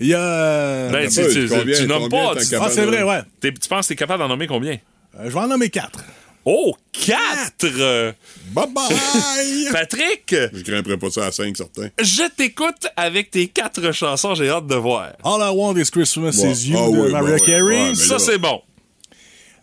Il 0.00 0.08
y 0.08 0.14
a... 0.14 0.88
Ben, 0.90 1.08
tu, 1.08 1.20
tu- 1.32 1.48
combien- 1.48 1.76
tu 1.76 1.86
nommes 1.86 2.08
pas. 2.08 2.34
tu- 2.36 2.54
Ah, 2.56 2.68
c'est 2.70 2.84
vrai, 2.84 3.02
ouais. 3.02 3.20
tu 3.40 3.52
penses 3.68 3.86
que 3.86 3.94
t'es 3.94 3.96
capable 3.96 4.20
d'en 4.22 4.28
nommer 4.28 4.46
combien? 4.46 4.78
Euh, 5.18 5.24
je 5.26 5.30
vais 5.30 5.38
en 5.40 5.46
nommer 5.46 5.70
quatre. 5.70 6.00
Oh, 6.46 6.74
4! 6.92 8.14
Bye-bye! 8.52 9.68
Patrick, 9.72 10.34
Je 10.52 10.62
grimperai 10.62 10.98
pas 10.98 11.10
ça 11.10 11.26
à 11.26 11.32
5, 11.32 11.56
certains. 11.56 11.88
je 11.98 12.28
t'écoute 12.36 12.86
avec 12.96 13.30
tes 13.30 13.46
quatre 13.46 13.92
chansons, 13.92 14.34
j'ai 14.34 14.50
hâte 14.50 14.66
de 14.66 14.74
voir. 14.74 15.12
All 15.24 15.40
I 15.40 15.56
Want 15.56 15.76
is 15.76 15.90
Christmas 15.90 16.38
Ouais. 16.42 16.50
is 16.52 16.68
You 16.68 16.76
Ah 16.78 16.86
de 16.90 16.96
oui, 16.98 17.12
Mariah 17.12 17.24
ouais, 17.36 17.40
ouais. 17.40 17.46
Carey. 17.46 17.88
Ouais, 17.90 17.94
Ça, 17.94 18.18
c'est 18.18 18.36
bon. 18.38 18.60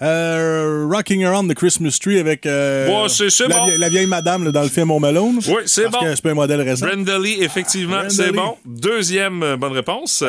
Euh, 0.01 0.87
Rocking 0.91 1.23
Around 1.25 1.51
the 1.51 1.55
Christmas 1.55 1.97
Tree 2.01 2.17
avec 2.19 2.45
euh, 2.45 2.87
Ouais, 2.87 3.07
la, 3.47 3.47
bon. 3.55 3.65
vie- 3.67 3.77
la 3.77 3.89
vieille 3.89 4.07
madame 4.07 4.43
là, 4.45 4.51
dans 4.51 4.63
le 4.63 4.69
film 4.69 4.89
Home 4.91 5.03
Alone. 5.03 5.39
Oui, 5.47 5.61
c'est 5.65 5.87
bon. 5.89 5.99
c'est 6.01 6.25
un 6.29 6.33
modèle 6.33 6.61
récent. 6.61 6.87
Brenda 6.87 7.19
Lee, 7.19 7.37
effectivement, 7.41 8.01
c'est 8.09 8.31
bon. 8.31 8.55
Deuxième 8.65 9.43
euh, 9.43 9.57
bonne 9.57 9.73
réponse. 9.73 10.23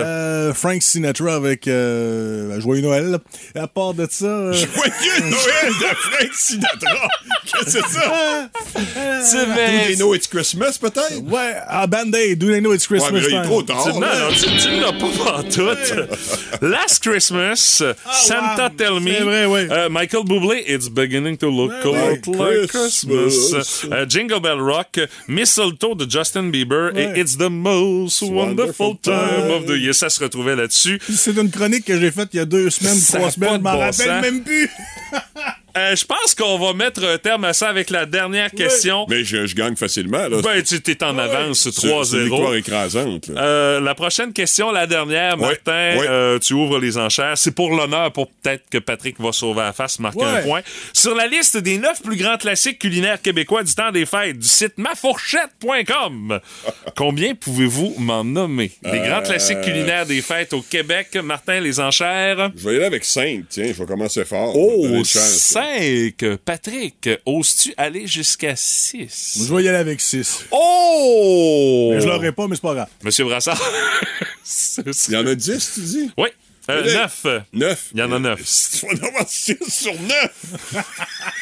Frank 0.54 0.82
Sinatra 0.82 1.34
avec 1.36 1.64
Joyeux 1.66 2.82
Noël. 2.82 3.18
À 3.54 3.66
part 3.66 3.94
de 3.94 4.06
ça... 4.10 4.26
Joyeux 4.52 5.20
Noël 5.20 5.72
de 5.80 5.96
Frank 5.96 6.30
Sinatra! 6.34 7.08
Qu'est-ce 7.44 7.64
que 7.64 7.70
c'est 7.70 7.88
ça? 7.88 8.48
C'est 9.24 9.46
Do 9.46 9.52
vrai. 9.52 9.86
they 9.86 9.96
know 9.96 10.14
it's 10.14 10.26
Christmas, 10.26 10.78
peut-être? 10.80 11.22
ouais, 11.30 11.54
à 11.66 11.86
Band-Aid, 11.86 12.38
Do 12.38 12.48
They 12.50 12.60
Know 12.60 12.74
It's 12.74 12.86
Christmas 12.86 13.10
Ouais, 13.10 13.20
mais 13.22 13.26
il 13.30 13.34
est 13.36 13.42
trop 13.42 13.62
tard. 13.62 13.84
Tu- 13.84 13.92
Non, 13.94 14.00
là. 14.00 14.18
non, 14.20 14.34
tu, 14.34 14.56
tu 14.58 14.80
l'as 14.80 14.92
pas 14.92 15.38
en 15.38 15.42
tout. 15.44 16.66
Last 16.66 17.02
Christmas, 17.02 17.82
Santa 18.12 18.64
wow. 18.64 18.68
Tell 18.76 19.00
Me, 19.00 19.12
C'est 19.12 19.20
vrai, 19.22 19.44
oui. 19.46 19.61
Euh, 19.70 19.88
Michael 19.88 20.24
Bublé, 20.24 20.64
It's 20.66 20.88
Beginning 20.88 21.36
to 21.38 21.50
Look 21.50 21.72
a 21.84 21.88
Like 21.88 22.26
lot 22.26 22.36
like 22.36 22.68
Christmas. 22.68 23.84
Euh, 23.90 24.06
Jingle 24.08 24.40
Bell 24.40 24.60
Rock, 24.60 25.00
Mistletoe 25.28 25.94
de 25.94 26.10
Justin 26.10 26.44
Bieber 26.44 26.96
et 26.96 27.18
It's 27.20 27.36
the 27.36 27.50
Most 27.50 28.22
Wonderful 28.22 28.96
Time 29.02 29.50
of 29.50 29.66
the. 29.66 29.78
Year. 29.78 29.94
Ça 29.94 30.08
se 30.08 30.22
retrouvait 30.22 30.56
là-dessus. 30.56 31.00
C'est 31.08 31.36
une 31.36 31.50
chronique 31.50 31.84
que 31.84 31.98
j'ai 31.98 32.10
faite 32.10 32.28
il 32.32 32.36
y 32.38 32.40
a 32.40 32.44
deux 32.44 32.70
semaines, 32.70 32.94
Ça 32.94 33.18
trois 33.18 33.30
semaines, 33.30 33.56
je 33.56 33.62
m'en 33.62 33.78
rappelle 33.78 34.20
même 34.20 34.42
plus. 34.42 34.70
Euh, 35.76 35.96
je 35.96 36.04
pense 36.04 36.34
qu'on 36.34 36.58
va 36.58 36.74
mettre 36.74 37.02
un 37.04 37.16
terme 37.18 37.44
à 37.44 37.52
ça 37.52 37.68
avec 37.68 37.88
la 37.90 38.04
dernière 38.06 38.50
question. 38.50 39.06
Mais 39.08 39.24
je, 39.24 39.46
je 39.46 39.54
gagne 39.54 39.74
facilement, 39.76 40.28
là. 40.28 40.40
Ben, 40.42 40.62
tu 40.62 40.80
t'es 40.82 41.02
en 41.02 41.16
avance, 41.18 41.60
C'est- 41.62 41.72
c'est 41.72 41.86
une 41.86 41.92
3-0. 41.92 42.22
victoire 42.24 42.54
écrasante. 42.54 43.30
Euh, 43.30 43.80
la 43.80 43.94
prochaine 43.94 44.32
question, 44.32 44.70
la 44.70 44.86
dernière, 44.86 45.36
Martin, 45.38 45.72
euh, 45.72 46.38
tu 46.38 46.52
ouvres 46.54 46.78
les 46.78 46.98
enchères. 46.98 47.38
C'est 47.38 47.52
pour 47.54 47.70
l'honneur, 47.74 48.12
pour 48.12 48.28
peut-être 48.30 48.64
que 48.70 48.78
Patrick 48.78 49.18
va 49.20 49.32
sauver 49.32 49.60
la 49.60 49.72
face, 49.72 49.98
marquer 49.98 50.24
un 50.24 50.42
point. 50.42 50.60
Sur 50.92 51.14
la 51.14 51.26
liste 51.26 51.56
des 51.56 51.78
neuf 51.78 52.02
plus 52.02 52.16
grands 52.16 52.36
classiques 52.36 52.78
culinaires 52.78 53.20
québécois 53.22 53.62
du 53.62 53.74
temps 53.74 53.90
des 53.90 54.04
fêtes 54.06 54.38
du 54.38 54.46
site 54.48 54.76
mafourchette.com, 54.78 56.40
combien 56.96 57.34
pouvez-vous 57.34 57.94
m'en 57.98 58.24
nommer? 58.24 58.72
Les 58.82 58.98
Euh, 58.98 59.06
grands 59.08 59.22
classiques 59.22 59.60
culinaires 59.62 60.06
des 60.06 60.22
fêtes 60.22 60.52
au 60.52 60.62
Québec, 60.62 61.16
Martin, 61.22 61.60
les 61.60 61.80
enchères? 61.80 62.50
Je 62.56 62.64
vais 62.68 62.74
y 62.74 62.76
aller 62.76 62.84
avec 62.86 63.04
5, 63.04 63.44
tiens, 63.48 63.66
je 63.68 63.72
vais 63.72 63.86
commencer 63.86 64.24
fort. 64.24 64.54
Oh, 64.56 64.86
une 64.86 65.04
chance. 65.04 65.22
5. 65.62 66.36
Patrick, 66.44 67.08
oses-tu 67.24 67.74
aller 67.76 68.06
jusqu'à 68.06 68.56
6? 68.56 69.44
Je 69.46 69.54
vais 69.54 69.62
y 69.62 69.68
aller 69.68 69.78
avec 69.78 70.00
6. 70.00 70.46
Oh! 70.50 71.94
Je 71.98 72.06
l'aurai 72.06 72.32
pas, 72.32 72.48
mais 72.48 72.56
c'est 72.56 72.62
pas 72.62 72.74
grave. 72.74 72.88
Monsieur 73.02 73.24
Brassard. 73.24 73.60
Il 75.08 75.14
y 75.14 75.16
en 75.16 75.26
a 75.26 75.34
10, 75.34 75.72
tu 75.74 75.80
dis? 75.80 76.10
Oui. 76.18 76.28
Euh, 76.70 76.80
Allez. 76.80 76.94
9. 76.94 77.26
9. 77.52 77.88
Il 77.94 77.98
y 77.98 78.02
en 78.02 78.12
a 78.12 78.18
neuf. 78.18 78.40
Tu 78.80 78.86
vas 78.86 78.92
en 78.92 79.08
avoir 79.08 79.28
6 79.28 79.56
sur 79.68 79.94
9. 80.00 80.30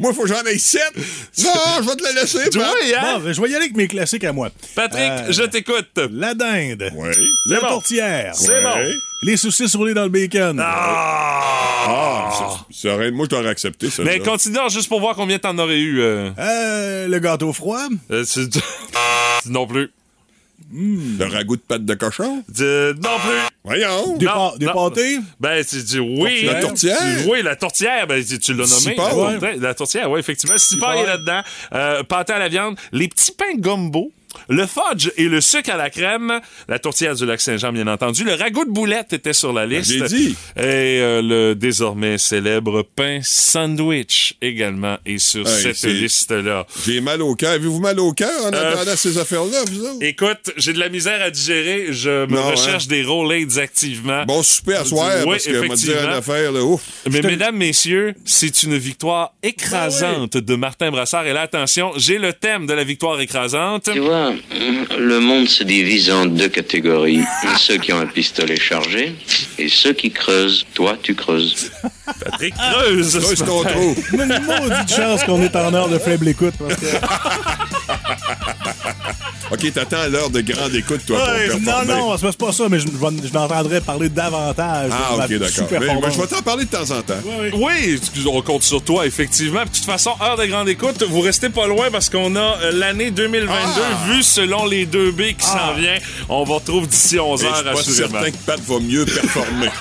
Moi, 0.00 0.10
il 0.12 0.16
faut 0.16 0.22
que 0.22 0.28
j'en 0.28 0.42
aie 0.44 0.58
7. 0.58 0.82
Non, 0.96 1.50
je 1.82 1.88
vais 1.88 1.96
te 1.96 2.02
le 2.02 2.20
laisser, 2.20 2.50
Tu 2.50 2.58
vois, 2.58 2.68
hein? 2.68 3.18
Bon, 3.18 3.20
ben, 3.24 3.32
je 3.34 3.40
vais 3.40 3.48
y 3.50 3.54
aller 3.54 3.64
avec 3.66 3.76
mes 3.76 3.86
classiques 3.86 4.24
à 4.24 4.32
moi. 4.32 4.48
Patrick, 4.74 5.02
Euh, 5.02 5.30
je 5.32 5.42
t'écoute. 5.42 5.90
La 6.10 6.34
dinde. 6.34 6.90
Oui. 6.94 7.08
La 7.46 7.60
bon. 7.60 7.68
tourtière. 7.68 8.32
C'est 8.34 8.50
Ouais. 8.50 8.62
bon. 8.62 8.74
Les 9.22 9.36
saucisses 9.36 9.76
roulées 9.76 9.92
dans 9.94 10.04
le 10.04 10.08
bacon. 10.08 10.58
Ah, 10.64 12.30
ça- 12.32 12.66
ça 12.70 12.94
aurait- 12.94 13.10
moi, 13.10 13.26
je 13.30 13.36
t'aurais 13.36 13.48
accepté, 13.50 13.90
ça. 13.90 14.02
Mais 14.02 14.18
continuons 14.20 14.68
juste 14.68 14.88
pour 14.88 15.00
voir 15.00 15.14
combien 15.14 15.38
t'en 15.38 15.56
aurais 15.58 15.78
eu. 15.78 16.00
euh, 16.00 16.30
Euh, 16.38 17.06
le 17.08 17.18
gâteau 17.18 17.52
froid. 17.52 17.86
euh, 18.10 18.24
non 19.46 19.66
plus. 19.66 19.90
Le 20.72 21.24
ragoût 21.24 21.56
de 21.56 21.62
pâte 21.62 21.84
de 21.84 21.94
cochon? 21.94 22.36
Non 22.36 23.18
plus. 23.18 23.40
Voyons. 23.64 24.16
Des, 24.16 24.26
Non, 24.26 24.32
pâ- 24.32 24.58
des 24.58 24.66
non. 24.66 24.72
pâtés. 24.72 25.18
Ben, 25.40 25.64
tu 25.64 25.82
dis 25.82 25.98
oui. 25.98 26.44
La 26.44 26.60
tourtière? 26.60 26.98
Tu- 26.98 27.28
oui, 27.30 27.42
la 27.42 27.56
tourtière. 27.56 28.06
Ben, 28.06 28.24
tu, 28.24 28.38
tu 28.38 28.54
l'as 28.54 28.66
nommé. 28.68 28.94
La, 28.96 29.04
ouais. 29.04 29.32
tourtière- 29.38 29.56
la 29.60 29.74
tourtière, 29.74 30.10
oui, 30.10 30.20
effectivement. 30.20 30.56
Six 30.56 30.76
porcs. 30.76 30.94
est 30.94 31.06
là-dedans. 31.06 31.40
Euh, 31.74 32.02
pâté 32.04 32.32
à 32.32 32.38
la 32.38 32.48
viande. 32.48 32.76
Les 32.92 33.08
petits 33.08 33.32
pains 33.32 33.54
gumbo. 33.56 34.12
Le 34.48 34.66
fudge 34.66 35.10
et 35.16 35.24
le 35.24 35.40
sucre 35.40 35.70
à 35.70 35.76
la 35.76 35.90
crème. 35.90 36.40
La 36.68 36.78
tourtière 36.78 37.14
du 37.14 37.26
lac 37.26 37.40
Saint-Jean, 37.40 37.72
bien 37.72 37.86
entendu. 37.86 38.24
Le 38.24 38.34
ragoût 38.34 38.64
de 38.64 38.70
boulette 38.70 39.12
était 39.12 39.32
sur 39.32 39.52
la 39.52 39.66
liste. 39.66 39.90
j'ai 39.90 40.02
dit. 40.02 40.36
Et 40.56 40.60
euh, 41.00 41.22
le 41.22 41.54
désormais 41.54 42.18
célèbre 42.18 42.82
pain 42.82 43.20
sandwich 43.22 44.34
également 44.40 44.96
est 45.06 45.18
sur 45.18 45.46
Hey, 45.46 45.62
cette 45.62 45.76
c'est- 45.76 45.88
liste-là. 45.92 46.66
J'ai 46.86 47.00
mal 47.00 47.22
au 47.22 47.34
cœur. 47.34 47.50
Avez-vous 47.52 47.80
mal 47.80 47.98
au 48.00 48.12
cœur 48.12 48.30
en 48.46 48.52
Euh, 48.52 48.72
attendant 48.74 48.96
ces 48.96 49.18
affaires-là, 49.18 49.58
vous 49.70 49.84
autres? 49.84 49.96
Écoute, 50.02 50.52
j'ai 50.56 50.72
de 50.72 50.78
la 50.78 50.88
misère 50.88 51.20
à 51.22 51.30
digérer. 51.30 51.86
Je 51.92 52.26
me 52.26 52.34
Non, 52.34 52.50
recherche 52.50 52.84
hein? 52.84 52.88
des 52.88 53.02
Rolaids 53.02 53.58
activement. 53.58 54.24
Bon 54.24 54.42
souper 54.42 54.74
à 54.74 54.84
soir, 54.84 55.10
Oui, 55.26 55.32
parce 55.32 55.44
que 55.46 55.50
m'a 55.52 55.58
dit 55.60 55.64
effectivement. 55.90 56.02
une 56.12 56.14
affaire, 56.18 56.52
là, 56.52 56.62
ouf. 56.62 56.82
Mais 57.10 57.22
mesdames, 57.22 57.56
messieurs, 57.56 58.14
c'est 58.24 58.62
une 58.62 58.76
victoire 58.76 59.32
écrasante 59.42 60.36
de 60.36 60.54
Martin 60.54 60.90
Brassard. 60.90 61.26
Et 61.26 61.32
là, 61.32 61.42
attention, 61.42 61.92
j'ai 61.96 62.18
le 62.18 62.32
thème 62.32 62.66
de 62.66 62.72
la 62.74 62.84
victoire 62.84 63.20
écrasante. 63.20 63.90
Tu 63.92 63.98
vois, 64.00 64.19
le 64.98 65.20
monde 65.20 65.48
se 65.48 65.62
divise 65.64 66.10
en 66.10 66.26
deux 66.26 66.48
catégories. 66.48 67.22
Ceux 67.58 67.78
qui 67.78 67.92
ont 67.92 68.00
un 68.00 68.06
pistolet 68.06 68.58
chargé 68.58 69.14
et 69.58 69.68
ceux 69.68 69.92
qui 69.92 70.10
creusent. 70.10 70.66
Toi, 70.74 70.96
tu 71.02 71.14
creuses. 71.14 71.70
Patrick 72.24 72.54
Creuse. 72.54 73.20
C'est 73.24 73.44
ton 73.44 73.62
trou. 73.62 73.94
Une 74.12 74.26
maudite 74.26 74.94
chance 74.94 75.24
qu'on 75.24 75.42
est 75.42 75.54
en 75.56 75.72
heure 75.74 75.88
de 75.88 75.98
faible 75.98 76.28
écoute. 76.28 76.54
Parce 76.58 76.76
que... 76.76 76.86
OK, 79.62 79.72
t'attends 79.72 80.08
l'heure 80.08 80.30
de 80.30 80.40
grande 80.40 80.74
écoute, 80.74 81.00
toi, 81.06 81.18
Ouais, 81.18 81.48
pour 81.48 81.60
non, 81.60 81.64
performer. 81.66 81.94
non, 81.94 82.16
c'est 82.18 82.36
pas 82.36 82.52
ça, 82.52 82.64
mais 82.70 82.78
je, 82.78 82.86
je, 82.86 83.28
je 83.28 83.34
l'entendrai 83.34 83.80
parler 83.80 84.08
davantage. 84.08 84.90
Ah, 84.92 85.14
OK, 85.16 85.32
d'accord. 85.38 86.10
Je 86.12 86.20
vais 86.20 86.26
t'en 86.26 86.42
parler 86.42 86.64
de 86.64 86.70
temps 86.70 86.90
en 86.90 87.02
temps. 87.02 87.14
Oui, 87.54 88.00
on 88.26 88.42
compte 88.42 88.62
sur 88.62 88.82
toi, 88.82 89.06
effectivement. 89.06 89.62
De 89.64 89.68
toute 89.68 89.84
façon, 89.84 90.12
heure 90.22 90.36
de 90.36 90.46
grande 90.46 90.68
écoute, 90.68 91.02
vous 91.02 91.20
restez 91.20 91.50
pas 91.50 91.66
loin 91.66 91.90
parce 91.90 92.08
qu'on 92.08 92.34
a 92.36 92.56
euh, 92.62 92.72
l'année 92.72 93.10
2022 93.10 93.52
Ah! 93.52 94.06
vue 94.08 94.22
selon 94.22 94.66
les 94.66 94.86
2B 94.86 95.36
qui 95.36 95.44
s'en 95.46 95.74
vient. 95.74 95.96
On 96.28 96.44
vous 96.44 96.54
retrouve 96.54 96.86
d'ici 96.88 97.18
11 97.18 97.42
Et 97.42 97.44
je 97.44 97.48
heures, 97.50 97.56
suis 97.56 97.64
pas 97.64 97.70
assurément. 97.80 98.10
certain 98.20 98.30
que 98.30 98.36
Pat 98.46 98.60
va 98.60 98.78
mieux 98.80 99.04
performer. 99.04 99.68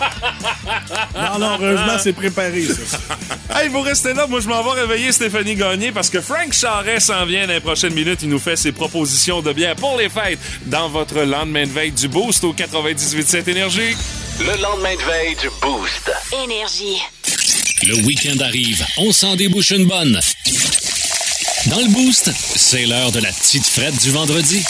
Non, 1.16 1.40
non, 1.40 1.58
heureusement, 1.62 1.98
c'est 2.02 2.14
préparé, 2.14 2.64
ça. 2.66 2.98
Hey, 3.60 3.68
vous 3.70 3.82
restez 3.82 4.14
là. 4.14 4.28
Moi, 4.28 4.40
je 4.42 4.48
m'en 4.48 4.62
vais 4.64 4.82
réveiller 4.82 5.12
Stéphanie 5.12 5.56
Gagné 5.56 5.92
parce 5.92 6.10
que 6.10 6.22
Frank 6.22 6.54
Charret 6.54 7.00
s'en 7.00 7.26
vient 7.26 7.48
dans 7.48 7.54
les 7.54 7.60
prochaines 7.60 7.94
minutes. 7.94 8.20
Il 8.22 8.30
nous 8.30 8.40
fait 8.40 8.56
ses 8.56 8.72
propositions 8.72 9.42
de 9.42 9.52
bière 9.52 9.69
pour 9.76 9.98
les 9.98 10.10
fêtes 10.10 10.40
dans 10.66 10.90
votre 10.90 11.22
lendemain 11.22 11.66
de 11.66 11.72
veille 11.72 11.92
du 11.92 12.08
Boost 12.08 12.44
au 12.44 12.54
98.7 12.54 13.50
Énergie. 13.50 13.96
Le 14.40 14.62
lendemain 14.62 14.96
de 14.96 15.02
veille 15.02 15.36
du 15.36 15.50
Boost. 15.62 16.12
Énergie. 16.44 17.02
Le 17.84 17.96
week-end 18.06 18.40
arrive, 18.44 18.86
on 18.98 19.12
s'en 19.12 19.36
débouche 19.36 19.72
une 19.72 19.86
bonne. 19.86 20.20
Dans 21.68 21.80
le 21.80 21.90
boost, 21.90 22.32
c'est 22.56 22.86
l'heure 22.86 23.12
de 23.12 23.20
la 23.20 23.32
petite 23.32 23.66
frette 23.66 24.02
du 24.02 24.12
vendredi. 24.12 24.64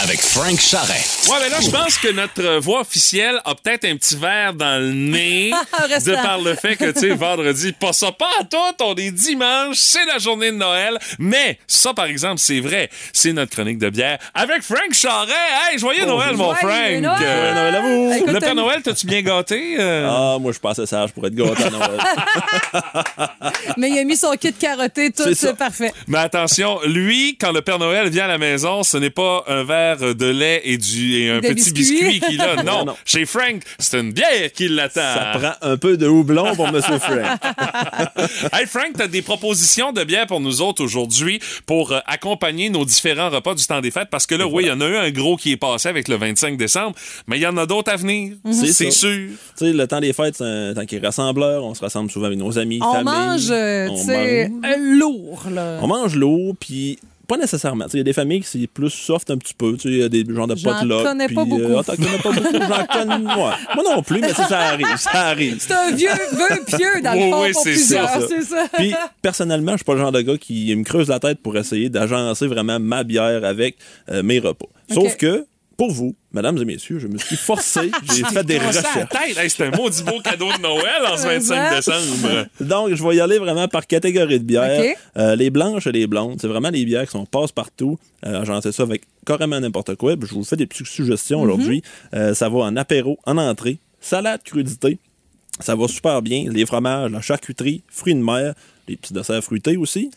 Avec 0.00 0.20
Frank 0.20 0.58
Charret. 0.58 1.04
Ouais, 1.28 1.36
mais 1.42 1.48
là, 1.48 1.56
je 1.60 1.70
pense 1.70 1.96
que 1.98 2.08
notre 2.12 2.58
voix 2.58 2.80
officielle 2.80 3.40
a 3.44 3.54
peut-être 3.54 3.84
un 3.84 3.96
petit 3.96 4.16
verre 4.16 4.52
dans 4.54 4.80
le 4.80 4.92
nez 4.92 5.50
de 6.06 6.14
par 6.22 6.38
le 6.40 6.54
fait 6.56 6.76
que, 6.76 6.90
tu 6.90 7.00
sais, 7.00 7.08
vendredi, 7.10 7.72
pas 7.72 7.92
ça, 7.92 8.10
pas 8.10 8.28
à 8.40 8.44
tout, 8.44 8.56
on 8.84 8.94
est 8.96 9.10
dimanche, 9.12 9.76
c'est 9.76 10.04
la 10.06 10.18
journée 10.18 10.50
de 10.50 10.56
Noël. 10.56 10.98
Mais 11.20 11.58
ça, 11.68 11.94
par 11.94 12.06
exemple, 12.06 12.38
c'est 12.38 12.58
vrai. 12.60 12.90
C'est 13.12 13.32
notre 13.32 13.52
chronique 13.52 13.78
de 13.78 13.90
bière 13.90 14.18
avec 14.34 14.62
Frank 14.62 14.92
Charret. 14.92 15.30
Hey, 15.70 15.78
joyeux 15.78 16.04
Noël, 16.06 16.36
mon 16.36 16.52
Joyeux 16.54 16.56
Frank! 16.56 17.02
Noël! 17.02 17.20
Euh, 17.22 17.54
Noël 17.54 17.74
à 17.76 17.80
vous! 17.80 18.12
Écoute, 18.16 18.26
le 18.32 18.40
Père 18.40 18.48
t'as- 18.48 18.54
Noël, 18.54 18.82
t'as-tu 18.82 19.06
bien 19.06 19.22
gâté? 19.22 19.76
euh? 19.78 20.08
Ah, 20.08 20.38
moi, 20.40 20.50
je 20.50 20.54
suis 20.54 20.60
pas 20.60 20.70
assez 20.70 20.86
sage 20.86 21.12
pour 21.12 21.26
être 21.26 21.34
gâté 21.34 21.64
à 21.64 21.70
Noël. 21.70 22.00
Mais 23.76 23.90
il 23.90 23.98
a 23.98 24.04
mis 24.04 24.16
son 24.16 24.32
kit 24.32 24.52
carotté, 24.52 25.12
tout, 25.12 25.32
c'est 25.34 25.56
parfait. 25.56 25.92
Mais 26.08 26.18
attention, 26.18 26.80
lui, 26.86 27.36
quand 27.40 27.52
le 27.52 27.62
Père 27.62 27.78
Noël 27.78 28.08
vient 28.10 28.24
à 28.24 28.28
la 28.28 28.38
maison, 28.38 28.82
ce 28.82 28.96
n'est 28.96 29.10
pas 29.10 29.44
un 29.46 29.62
verre 29.62 29.81
de 29.96 30.26
lait 30.26 30.62
et, 30.64 30.78
du, 30.78 31.16
et 31.18 31.30
un 31.30 31.40
petit 31.40 31.72
biscuits. 31.72 32.00
biscuit 32.02 32.20
qu'il 32.20 32.40
a. 32.40 32.56
Non, 32.62 32.78
Non, 32.80 32.84
non. 32.86 32.96
chez 33.04 33.24
Frank, 33.26 33.62
c'est 33.78 33.98
une 34.00 34.12
bière 34.12 34.52
qui 34.54 34.68
l'attend. 34.68 35.00
Ça 35.00 35.32
prend 35.38 35.68
un 35.70 35.76
peu 35.76 35.96
de 35.96 36.06
houblon 36.06 36.54
pour 36.54 36.70
Monsieur 36.70 36.98
Frank. 36.98 37.38
Hey 38.52 38.66
Frank, 38.66 38.92
t'as 38.96 39.08
des 39.08 39.22
propositions 39.22 39.92
de 39.92 40.04
bière 40.04 40.26
pour 40.26 40.40
nous 40.40 40.60
autres 40.62 40.82
aujourd'hui 40.82 41.40
pour 41.66 41.92
euh, 41.92 41.98
accompagner 42.06 42.70
nos 42.70 42.84
différents 42.84 43.30
repas 43.30 43.54
du 43.54 43.64
temps 43.64 43.80
des 43.80 43.90
fêtes? 43.90 44.08
Parce 44.10 44.26
que 44.26 44.34
là, 44.34 44.46
oui, 44.46 44.64
il 44.64 44.68
y 44.68 44.70
en 44.72 44.80
a 44.80 44.86
eu 44.88 44.96
un 44.96 45.10
gros 45.10 45.36
qui 45.36 45.52
est 45.52 45.56
passé 45.56 45.88
avec 45.88 46.08
le 46.08 46.16
25 46.16 46.56
décembre, 46.56 46.94
mais 47.26 47.38
il 47.38 47.42
y 47.42 47.46
en 47.46 47.56
a 47.56 47.66
d'autres 47.66 47.90
à 47.92 47.96
venir. 47.96 48.34
C'est 48.52 48.90
sûr. 48.90 49.28
Tu 49.30 49.36
sais, 49.66 49.72
le 49.72 49.86
temps 49.86 50.00
des 50.00 50.12
fêtes, 50.12 50.36
c'est 50.38 50.44
un 50.44 50.74
temps 50.74 50.84
qui 50.86 50.96
est 50.96 51.04
rassembleur. 51.04 51.64
On 51.64 51.74
se 51.74 51.80
rassemble 51.80 52.10
souvent 52.10 52.26
avec 52.26 52.38
nos 52.38 52.58
amis, 52.58 52.78
On 52.82 52.92
famille. 52.92 53.04
mange, 53.12 53.50
euh, 53.50 53.88
On 53.90 53.96
tu 53.98 54.04
sais, 54.06 54.48
mange. 54.48 54.60
euh, 54.72 54.98
lourd, 54.98 55.42
là. 55.50 55.78
On 55.82 55.86
mange 55.86 56.14
l'eau, 56.16 56.54
puis 56.58 56.98
pas 57.26 57.36
nécessairement. 57.36 57.84
Tu 57.86 57.90
sais, 57.92 57.96
Il 57.98 58.00
y 58.00 58.02
a 58.02 58.04
des 58.04 58.12
familles 58.12 58.40
qui 58.40 58.46
c'est 58.48 58.66
plus 58.66 58.90
soft 58.90 59.30
un 59.30 59.38
petit 59.38 59.54
peu. 59.54 59.72
Tu 59.76 59.80
sais, 59.82 59.88
Il 59.88 59.98
y 59.98 60.02
a 60.02 60.08
des 60.08 60.24
genres 60.28 60.46
de 60.46 60.56
J'en 60.56 60.72
potluck. 60.78 61.02
connais 61.04 61.26
puis, 61.26 61.34
pas 61.34 61.44
beaucoup. 61.44 61.62
euh, 61.62 61.82
t'en 61.82 61.96
connais 61.96 62.18
pas 62.18 62.32
beaucoup. 62.32 62.52
J'en 62.68 62.86
connais 62.86 63.18
moi. 63.18 63.54
Moi 63.74 63.84
non 63.84 64.02
plus, 64.02 64.20
mais 64.20 64.28
sais, 64.28 64.44
ça 64.44 64.58
arrive. 64.60 64.96
Ça 64.96 65.10
arrive. 65.28 65.56
C'est 65.60 65.72
un 65.72 65.90
vieux 65.92 66.08
vœu 66.32 66.64
pieux, 66.66 67.02
dans 67.02 67.12
le 67.14 67.30
fond, 67.30 67.42
oui, 67.42 67.52
pour 67.52 67.62
c'est 67.62 67.70
plusieurs, 67.72 68.08
ça. 68.08 68.20
c'est 68.28 68.42
ça. 68.42 68.64
Puis, 68.74 68.94
personnellement, 69.22 69.72
je 69.72 69.76
suis 69.78 69.84
pas 69.84 69.94
le 69.94 70.00
genre 70.00 70.12
de 70.12 70.20
gars 70.20 70.36
qui 70.38 70.74
me 70.74 70.84
creuse 70.84 71.08
la 71.08 71.18
tête 71.20 71.38
pour 71.40 71.56
essayer 71.56 71.88
d'agencer 71.88 72.46
vraiment 72.46 72.78
ma 72.80 73.04
bière 73.04 73.44
avec 73.44 73.76
euh, 74.10 74.22
mes 74.22 74.38
repas. 74.38 74.66
Sauf 74.90 75.16
que 75.16 75.46
pour 75.76 75.90
vous, 75.90 76.14
mesdames 76.32 76.56
et 76.58 76.64
messieurs, 76.64 76.98
je 76.98 77.06
me 77.08 77.18
suis 77.18 77.36
forcé, 77.36 77.90
j'ai 78.14 78.24
fait 78.24 78.44
des 78.44 78.58
recherches. 78.58 79.08
Hey, 79.14 79.50
c'est 79.50 79.64
un 79.66 79.70
maudit 79.70 80.02
beau 80.02 80.20
cadeau 80.20 80.46
de 80.52 80.60
Noël 80.62 81.02
en 81.10 81.16
ce 81.16 81.22
25 81.26 81.76
décembre. 81.76 82.46
Donc, 82.60 82.94
je 82.94 83.02
vais 83.02 83.16
y 83.16 83.20
aller 83.20 83.38
vraiment 83.38 83.68
par 83.68 83.86
catégorie 83.86 84.38
de 84.38 84.44
bières. 84.44 84.80
OK. 84.80 84.96
Euh, 85.16 85.36
les 85.36 85.50
blanches 85.50 85.86
et 85.86 85.92
les 85.92 86.06
blondes, 86.06 86.38
c'est 86.40 86.48
vraiment 86.48 86.70
les 86.70 86.84
bières 86.84 87.04
qui 87.04 87.12
sont 87.12 87.26
passe-partout. 87.26 87.98
Euh, 88.24 88.44
J'en 88.44 88.60
sais 88.60 88.72
ça 88.72 88.82
avec 88.84 89.02
carrément 89.26 89.58
n'importe 89.60 89.94
quoi. 89.96 90.14
Je 90.20 90.34
vous 90.34 90.44
fais 90.44 90.56
des 90.56 90.66
petites 90.66 90.86
suggestions 90.86 91.38
Mhm. 91.38 91.44
aujourd'hui. 91.50 91.82
Euh, 92.14 92.34
ça 92.34 92.48
va 92.48 92.58
en 92.60 92.76
apéro, 92.76 93.18
en 93.26 93.36
entrée, 93.38 93.78
salade, 94.00 94.42
crudité. 94.44 94.98
Ça 95.60 95.74
va 95.76 95.86
super 95.88 96.22
bien. 96.22 96.46
Les 96.50 96.64
fromages, 96.66 97.10
la 97.10 97.20
charcuterie, 97.20 97.82
fruits 97.88 98.14
de 98.14 98.20
mer, 98.22 98.54
les 98.92 98.96
petits 98.96 99.12
desserts 99.12 99.42
fruités 99.42 99.76
aussi. 99.76 100.10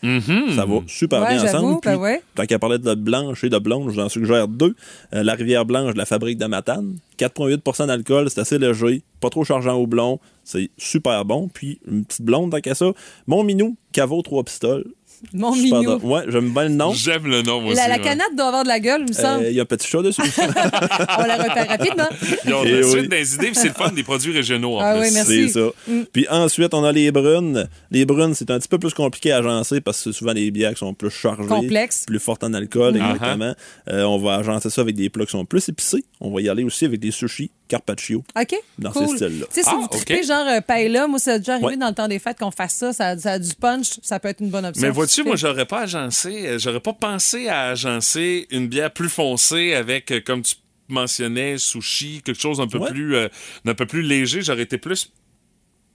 Ça 0.54 0.64
va 0.64 0.80
super 0.86 1.22
Ouais, 1.22 1.34
bien 1.34 1.42
ensemble. 1.44 1.80
ben 1.82 1.92
Puis, 1.92 2.00
ouais. 2.00 2.22
Tant 2.34 2.44
qu'à 2.46 2.58
parler 2.58 2.78
de 2.78 2.94
blanche 2.94 3.42
et 3.44 3.48
de 3.48 3.58
blonde, 3.58 3.88
je 3.90 3.94
vous 3.94 4.00
en 4.00 4.08
suggère 4.08 4.48
deux. 4.48 4.74
Euh, 5.14 5.22
la 5.22 5.34
Rivière 5.34 5.64
Blanche 5.64 5.92
de 5.94 5.98
la 5.98 6.06
fabrique 6.06 6.38
de 6.38 6.46
Matane. 6.46 6.96
4,8% 7.18 7.86
d'alcool, 7.86 8.28
c'est 8.30 8.40
assez 8.40 8.58
léger, 8.58 9.02
pas 9.20 9.30
trop 9.30 9.42
chargeant 9.44 9.74
au 9.76 9.86
blond, 9.86 10.20
c'est 10.44 10.70
super 10.76 11.24
bon. 11.24 11.48
Puis 11.52 11.78
une 11.90 12.04
petite 12.04 12.22
blonde 12.22 12.50
tant 12.50 12.60
qu'à 12.60 12.74
ça. 12.74 12.90
Mon 13.26 13.42
minou, 13.42 13.76
caveau 13.92 14.20
3 14.22 14.44
pistoles. 14.44 14.84
Mon 15.32 15.50
bon. 15.52 15.98
Ouais, 16.02 16.22
j'aime 16.28 16.50
bien 16.50 16.64
le 16.64 16.68
nom. 16.70 16.92
J'aime 16.92 17.26
le 17.26 17.42
nom 17.42 17.64
aussi. 17.66 17.76
La, 17.76 17.88
la 17.88 17.96
ouais. 17.96 18.00
canette 18.02 18.36
doit 18.36 18.46
avoir 18.48 18.62
de 18.64 18.68
la 18.68 18.80
gueule, 18.80 19.02
il 19.06 19.08
me 19.08 19.12
semble. 19.12 19.44
Euh, 19.44 19.50
Il 19.50 19.56
y 19.56 19.60
a 19.60 19.62
un 19.62 19.66
petit 19.66 19.86
chat 19.88 20.02
dessus. 20.02 20.20
On 20.48 21.22
la 21.26 21.36
repère 21.36 21.68
rapidement. 21.68 22.08
Ils 22.46 22.54
ont 22.54 22.62
Eh 22.64 22.70
de 22.72 22.84
oui. 22.84 22.90
suite 22.90 23.10
des 23.10 23.34
idées, 23.34 23.46
puis 23.46 23.54
c'est 23.56 23.68
le 23.68 23.74
fun 23.74 23.90
des 23.92 24.02
produits 24.02 24.32
régionaux 24.32 24.76
en 24.76 24.80
Ah 24.80 24.92
plus. 24.94 25.02
oui, 25.02 25.10
merci. 25.14 25.48
C'est 25.50 25.60
ça. 25.60 25.68
Puis 26.12 26.26
ensuite, 26.28 26.74
on 26.74 26.84
a 26.84 26.92
les 26.92 27.10
brunes. 27.12 27.68
Les 27.90 28.04
brunes, 28.04 28.34
c'est 28.34 28.50
un 28.50 28.58
petit 28.58 28.68
peu 28.68 28.78
plus 28.78 28.94
compliqué 28.94 29.32
à 29.32 29.38
agencer 29.38 29.80
parce 29.80 30.02
que 30.04 30.12
souvent 30.12 30.34
des 30.34 30.50
bières 30.50 30.72
qui 30.72 30.78
sont 30.78 30.94
plus 30.94 31.10
chargées. 31.10 31.46
Complexe. 31.48 32.04
Plus 32.06 32.18
fortes 32.20 32.44
en 32.44 32.52
alcool, 32.54 32.94
Mhm. 32.94 33.00
exactement. 33.10 33.54
Euh, 33.90 34.02
on 34.04 34.18
va 34.18 34.36
agencer 34.36 34.70
ça 34.70 34.80
avec 34.82 34.94
des 34.96 35.08
plats 35.10 35.24
qui 35.24 35.32
sont 35.32 35.44
plus 35.44 35.68
épicés. 35.68 36.04
On 36.20 36.30
va 36.30 36.40
y 36.40 36.48
aller 36.48 36.64
aussi 36.64 36.84
avec 36.84 37.00
des 37.00 37.10
sushis 37.10 37.50
carpaccio. 37.68 38.24
OK. 38.40 38.54
Dans 38.78 38.92
cool. 38.92 39.08
ces 39.08 39.16
styles-là. 39.16 39.46
Tu 39.46 39.54
sais, 39.54 39.62
si 39.62 39.68
Ah, 39.70 39.76
vous 39.76 40.22
genre 40.26 40.46
euh, 40.48 40.60
paella, 40.60 41.06
moi, 41.06 41.18
ça 41.18 41.32
a 41.34 41.38
déjà 41.38 41.52
arrivé 41.54 41.66
Ouais. 41.68 41.76
dans 41.76 41.88
le 41.88 41.94
temps 41.94 42.08
des 42.08 42.18
fêtes 42.18 42.38
qu'on 42.38 42.50
fasse 42.50 42.74
ça, 42.74 42.92
ça 42.92 43.08
a, 43.08 43.18
ça 43.18 43.32
a 43.32 43.38
du 43.38 43.54
punch, 43.54 43.98
ça 44.02 44.18
peut 44.20 44.28
être 44.28 44.40
une 44.40 44.50
bonne 44.50 44.64
option. 44.66 44.82
Mais 44.86 44.90
vois-tu, 44.92 45.24
moi, 45.24 45.36
j'aurais 45.36 45.66
pas 45.66 45.80
agencé, 45.80 46.46
euh, 46.46 46.58
j'aurais 46.58 46.80
pas 46.80 46.92
pensé 46.92 47.48
à 47.48 47.68
agencer 47.68 48.46
une 48.50 48.68
bière 48.68 48.92
plus 48.92 49.08
foncée 49.08 49.74
avec, 49.74 50.10
euh, 50.10 50.20
comme 50.24 50.42
tu 50.42 50.54
mentionnais, 50.88 51.58
sushi, 51.58 52.22
quelque 52.24 52.40
chose 52.40 52.60
un 52.60 52.68
peu 52.68 52.78
Ouais. 52.78 52.90
plus, 52.90 53.16
euh, 53.16 53.28
un 53.66 53.74
peu 53.74 53.86
plus 53.86 54.02
léger. 54.02 54.42
J'aurais 54.42 54.62
été 54.62 54.78
plus 54.78 55.10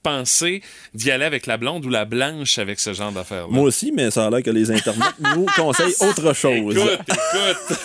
pensé 0.02 0.62
d'y 0.94 1.10
aller 1.10 1.24
avec 1.24 1.46
la 1.46 1.56
blonde 1.56 1.84
ou 1.86 1.88
la 1.88 2.04
blanche 2.04 2.58
avec 2.58 2.80
ce 2.80 2.92
genre 2.92 3.12
d'affaires-là? 3.12 3.48
Moi 3.50 3.64
aussi, 3.64 3.92
mais 3.92 4.10
ça 4.10 4.26
a 4.26 4.30
l'air 4.30 4.42
que 4.42 4.50
les 4.50 4.70
internautes 4.70 5.14
nous 5.36 5.46
conseillent 5.56 5.94
autre 6.00 6.32
chose. 6.34 6.76
Écoute, 6.76 7.00
écoute. 7.08 7.78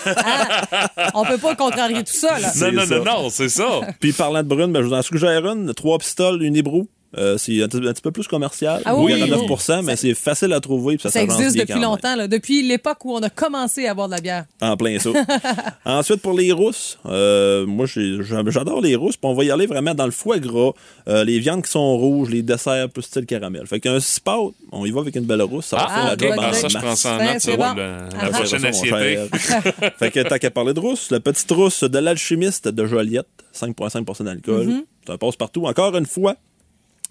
On 1.14 1.24
peut 1.24 1.38
pas 1.38 1.54
contrarier 1.54 2.02
tout 2.04 2.12
ça, 2.12 2.38
là. 2.38 2.52
non, 2.56 2.72
non, 2.72 2.86
ça. 2.86 2.98
non, 2.98 3.04
non, 3.04 3.30
c'est 3.30 3.48
ça. 3.48 3.80
Puis 4.00 4.12
parlant 4.12 4.42
de 4.42 4.48
brune, 4.48 4.72
ben, 4.72 4.82
je 4.82 4.86
vous 4.88 4.94
en 4.94 5.02
suggère 5.02 5.46
une. 5.46 5.72
Trois 5.74 5.98
pistoles, 5.98 6.42
une 6.42 6.56
hébrou. 6.56 6.88
Euh, 7.16 7.38
c'est 7.38 7.62
un, 7.62 7.68
petit- 7.68 7.88
un 7.88 7.92
petit 7.92 8.02
peu 8.02 8.10
plus 8.10 8.26
commercial. 8.28 8.82
Ah 8.84 8.94
oui. 8.94 9.12
Il 9.16 9.18
y 9.18 9.22
en 9.22 9.34
a 9.34 9.38
9% 9.40 9.82
mais 9.82 9.96
c'est 9.96 10.12
facile 10.14 10.52
à 10.52 10.60
trouver. 10.60 10.96
puis 10.96 11.04
ça 11.04 11.10
Ça 11.10 11.22
existe 11.22 11.54
bien 11.54 11.64
depuis 11.64 11.80
longtemps, 11.80 12.16
là, 12.16 12.28
depuis 12.28 12.62
l'époque 12.62 13.02
où 13.06 13.14
on 13.14 13.22
a 13.22 13.30
commencé 13.30 13.86
à 13.86 13.94
boire 13.94 14.08
de 14.08 14.14
la 14.14 14.20
bière. 14.20 14.44
En 14.60 14.76
plein 14.76 14.98
ça. 14.98 15.08
Ensuite, 15.86 16.20
pour 16.20 16.34
les 16.34 16.52
rousses, 16.52 16.98
euh, 17.06 17.64
moi, 17.66 17.86
j'adore 17.86 18.80
les 18.82 18.94
rousses. 18.94 19.16
Puis 19.16 19.30
on 19.30 19.34
va 19.34 19.44
y 19.44 19.50
aller 19.50 19.66
vraiment 19.66 19.94
dans 19.94 20.04
le 20.04 20.10
foie 20.10 20.38
gras, 20.38 20.72
euh, 21.08 21.24
les 21.24 21.38
viandes 21.38 21.62
qui 21.64 21.70
sont 21.70 21.96
rouges, 21.96 22.28
les 22.30 22.42
desserts 22.42 22.90
plus 22.90 23.02
style 23.02 23.24
caramel. 23.26 23.66
Fait 23.66 23.80
qu'un 23.80 24.00
spot, 24.00 24.54
on 24.70 24.84
y 24.84 24.90
va 24.90 25.00
avec 25.00 25.16
une 25.16 25.24
belle 25.24 25.42
rousse. 25.42 25.66
Ça 25.66 25.76
va 25.76 25.86
Ah, 25.88 25.94
faire 25.94 26.04
la 26.04 26.16
job 26.36 26.38
en 26.38 26.52
ça, 26.52 26.68
je 26.68 26.78
prends 26.78 26.96
ça 26.96 27.14
en 27.14 27.18
note, 27.24 27.34
c'est 27.38 27.50
ça, 27.52 27.56
bon. 27.56 27.64
pour 27.64 27.74
le- 27.76 28.22
la 28.22 28.30
prochaine 28.30 28.60
Ça, 28.60 28.68
assiette. 28.68 29.34
fait 29.98 30.10
que 30.10 30.28
tant 30.28 30.36
qu'à 30.36 30.50
parler 30.50 30.74
de 30.74 30.80
rousse, 30.80 31.10
la 31.10 31.20
petite 31.20 31.50
rousse 31.50 31.84
de 31.84 31.98
l'alchimiste 31.98 32.68
de 32.68 32.86
Joliette, 32.86 33.26
5,5% 33.54 34.24
d'alcool. 34.24 34.66
Mm-hmm. 34.66 34.84
C'est 35.06 35.12
un 35.14 35.16
passe-partout. 35.16 35.64
Encore 35.64 35.96
une 35.96 36.04
fois, 36.06 36.34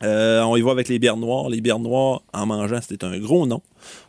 euh, 0.04 0.42
on 0.44 0.56
y 0.56 0.62
va 0.62 0.72
avec 0.72 0.88
les 0.90 1.00
bières 1.00 1.18
noires. 1.18 1.50
Les 1.50 1.62
bières 1.62 1.80
noires, 1.80 2.22
en 2.34 2.46
mangeant, 2.46 2.80
c'était 2.82 3.04
un 3.06 3.18
gros 3.20 3.48
nom. 3.48 3.62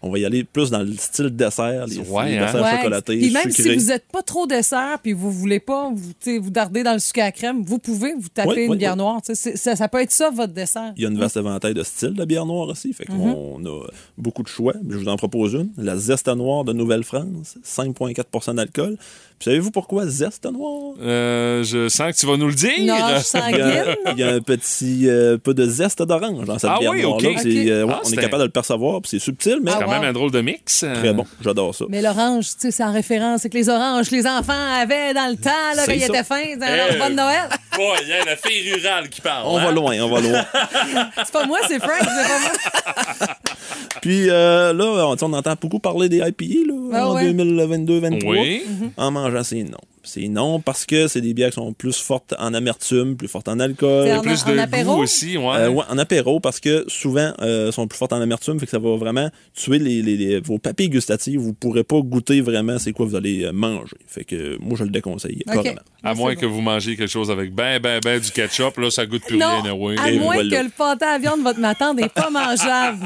On 0.02 0.10
va 0.10 0.18
y 0.18 0.24
aller 0.24 0.42
plus 0.44 0.70
dans 0.70 0.80
le 0.80 0.92
style 0.96 1.30
dessert, 1.36 1.86
les, 1.86 1.98
Ouais, 1.98 2.30
les 2.30 2.36
hein? 2.38 2.46
desserts 2.46 2.62
Ouais. 2.62 2.76
chocolatés, 2.78 3.18
Puis 3.18 3.30
même 3.30 3.50
sucrés. 3.50 3.62
si 3.62 3.76
vous 3.76 3.86
n'êtes 3.90 4.06
pas 4.10 4.22
trop 4.22 4.46
dessert, 4.46 4.98
puis 5.02 5.12
vous 5.12 5.30
voulez 5.30 5.60
pas 5.60 5.90
vous, 5.94 6.08
tu 6.20 6.32
sais, 6.32 6.38
vous 6.38 6.50
darder 6.50 6.82
dans 6.82 6.94
le 6.94 6.98
sucre 6.98 7.22
à 7.22 7.30
crème, 7.30 7.62
vous 7.62 7.78
pouvez 7.78 8.12
vous 8.14 8.28
taper 8.28 8.64
une 8.64 8.74
bière 8.74 8.96
noire. 8.96 9.20
tu 9.22 9.34
sais, 9.34 9.52
c'est- 9.52 9.56
Ça, 9.56 9.76
ça 9.76 9.88
peut 9.88 10.00
être 10.02 10.10
ça, 10.10 10.30
votre 10.30 10.52
dessert. 10.52 10.92
Il 10.96 11.02
y 11.02 11.06
a 11.06 11.08
une 11.10 11.18
vaste 11.18 11.36
éventail 11.36 11.74
de 11.74 11.82
styles 11.84 12.14
de 12.14 12.24
bière 12.24 12.44
noire 12.46 12.68
aussi. 12.68 12.92
Fait 12.92 13.04
qu'on 13.06 13.58
Mm-hmm. 13.60 13.68
a 13.86 13.90
beaucoup 14.16 14.42
de 14.42 14.48
choix. 14.48 14.74
Je 14.88 14.96
vous 14.98 15.08
en 15.08 15.16
propose 15.16 15.54
une. 15.54 15.70
La 15.78 15.96
Zeste 15.96 16.28
Noire 16.28 16.64
de 16.64 16.72
Nouvelle-France, 16.72 17.56
5,4% 17.62 18.54
d'alcool. 18.54 18.96
Puis 19.38 19.44
savez-vous 19.44 19.70
pourquoi 19.70 20.06
Zeste 20.06 20.46
Noire? 20.46 20.94
Euh, 21.00 21.62
je 21.62 21.88
sens 21.88 22.12
que 22.12 22.18
tu 22.18 22.26
vas 22.26 22.36
nous 22.36 22.48
le 22.48 22.54
dire. 22.54 22.72
Non, 22.80 22.96
je 22.96 23.00
Il 23.00 23.10
y 23.10 23.14
a, 23.14 23.20
sanguine. 23.20 23.96
il 24.14 24.18
y 24.18 24.22
a 24.24 24.28
un 24.30 24.40
petit 24.40 25.08
euh, 25.08 25.38
peu 25.38 25.54
de 25.54 25.64
zeste 25.66 26.02
d'orange 26.02 26.44
dans 26.44 26.58
cette 26.58 26.70
Ah 26.74 26.78
bière 26.80 26.90
oui. 26.92 27.02
C'est, 27.40 27.70
euh, 27.70 27.84
ouais, 27.84 27.92
Ah, 27.96 28.00
on 28.04 28.10
est 28.10 28.16
capable 28.16 28.40
de 28.40 28.46
le 28.46 28.50
percevoir, 28.52 29.00
puis 29.00 29.10
c'est 29.10 29.18
subtil, 29.20 29.58
mais 29.62 29.70
Ah, 29.70 29.76
C'est 29.78 29.84
quand 29.84 29.90
wow. 29.90 30.00
même 30.00 30.10
un 30.10 30.12
drôle 30.12 30.32
de 30.32 30.40
mix. 30.40 30.82
euh. 30.82 30.92
très 30.94 31.12
bon. 31.12 31.24
J'adore 31.40 31.74
ça. 31.74 31.84
Mais 31.88 32.02
l'orange, 32.02 32.46
tu 32.46 32.54
sais, 32.58 32.70
c'est 32.72 32.84
en 32.84 32.92
référence. 32.92 33.42
C'est 33.42 33.50
que 33.50 33.56
les 33.56 33.68
oranges, 33.68 34.10
les 34.10 34.26
enfants 34.26 34.52
avaient 34.80 35.14
dans 35.14 35.28
le 35.30 35.36
temps, 35.36 35.50
là, 35.76 35.84
quand 35.86 35.92
ils 35.92 36.02
étaient 36.02 36.24
fins, 36.24 36.56
dans 36.58 36.66
leur 36.76 36.98
bonne 36.98 37.14
Noël. 37.16 37.48
Boy, 37.76 37.98
il 38.02 38.08
y 38.08 38.12
a 38.12 38.24
la 38.24 38.36
fille 38.36 38.72
rurale 38.74 39.08
qui 39.08 39.20
parle. 39.20 39.44
On 39.46 39.56
hein? 39.58 39.64
va 39.66 39.70
loin, 39.70 39.96
on 40.00 40.08
va 40.10 40.20
loin. 40.20 40.44
C'est 41.16 41.32
pas 41.32 41.46
moi, 41.46 41.58
c'est 41.68 41.78
Frank, 41.78 42.00
c'est 42.00 42.06
pas 42.06 43.26
moi. 43.26 43.36
Puis 44.02 44.28
euh, 44.30 44.72
là, 44.72 45.06
on, 45.08 45.16
on 45.20 45.32
entend 45.32 45.54
beaucoup 45.60 45.78
parler 45.78 46.08
des 46.08 46.18
IPA 46.18 46.66
là, 46.66 46.74
Ah 46.92 47.08
en 47.10 47.14
ouais. 47.14 47.32
2022-2023. 47.32 48.28
Oui. 48.28 48.62
En 48.96 49.10
mangeant, 49.10 49.42
c'est 49.42 49.62
non. 49.64 49.78
C'est 50.08 50.26
non 50.28 50.58
parce 50.60 50.86
que 50.86 51.06
c'est 51.06 51.20
des 51.20 51.34
bières 51.34 51.50
qui 51.50 51.56
sont 51.56 51.72
plus 51.74 51.98
fortes 51.98 52.34
en 52.38 52.54
amertume, 52.54 53.16
plus 53.16 53.28
fortes 53.28 53.48
en 53.48 53.60
alcool. 53.60 54.06
C'est 54.06 54.14
en- 54.16 54.22
Plus 54.22 54.44
de 54.44 54.52
en 54.54 54.58
apéro? 54.58 54.96
goût 54.96 55.02
aussi, 55.02 55.36
ouais. 55.36 55.56
Euh, 55.56 55.68
ouais, 55.68 55.84
en 55.90 55.98
apéro, 55.98 56.40
parce 56.40 56.60
que 56.60 56.84
souvent, 56.88 57.32
euh, 57.42 57.70
sont 57.72 57.86
plus 57.86 57.98
fortes 57.98 58.12
en 58.14 58.20
amertume, 58.20 58.58
fait 58.58 58.66
que 58.66 58.70
ça 58.72 58.78
va 58.78 58.96
vraiment 58.96 59.28
tuer 59.54 59.78
les, 59.78 60.00
les- 60.02 60.16
les- 60.16 60.40
vos 60.40 60.58
papilles 60.58 60.88
gustatives. 60.88 61.38
Vous 61.40 61.52
pourrez 61.52 61.84
pas 61.84 62.00
goûter 62.00 62.40
vraiment 62.40 62.78
c'est 62.78 62.92
quoi 62.92 63.06
vous 63.06 63.16
allez 63.16 63.44
euh, 63.44 63.52
manger. 63.52 63.96
Fait 64.06 64.24
que 64.24 64.34
euh, 64.36 64.56
moi, 64.60 64.76
je 64.78 64.84
le 64.84 64.90
déconseille. 64.90 65.42
Carrément. 65.46 65.80
À 66.02 66.14
moins 66.14 66.34
que 66.36 66.46
vous 66.46 66.60
mangiez 66.60 66.96
quelque 66.96 67.10
chose 67.10 67.30
avec 67.30 67.52
ben, 67.54 67.80
ben, 67.80 68.00
ben 68.02 68.20
du 68.20 68.30
ketchup, 68.30 68.78
là, 68.78 68.90
ça 68.90 69.04
goûte 69.04 69.22
plus 69.26 69.36
Non, 69.36 69.60
rien, 69.62 69.72
oui. 69.74 69.96
à 70.02 70.10
Et 70.10 70.18
moins 70.18 70.34
voilà. 70.36 70.56
que 70.58 70.64
le 70.64 70.70
pâté 70.70 71.04
à 71.04 71.18
viande 71.18 71.40
de 71.40 71.44
votre 71.44 71.58
matin 71.60 71.92
n'est 71.92 72.08
pas 72.08 72.30
mangeable. 72.30 73.04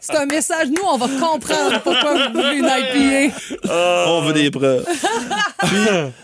C'est 0.00 0.16
un 0.16 0.26
message. 0.26 0.68
Nous, 0.68 0.82
on 0.86 0.96
va 0.98 1.06
comprendre 1.08 1.80
pourquoi 1.82 2.14
vous 2.28 2.32
voulez 2.40 2.58
une 2.58 2.66
IPA. 2.66 3.36
On 4.08 4.20
veut 4.22 4.32
des 4.34 4.50
preuves. 4.50 4.86
Puis, 5.62 5.76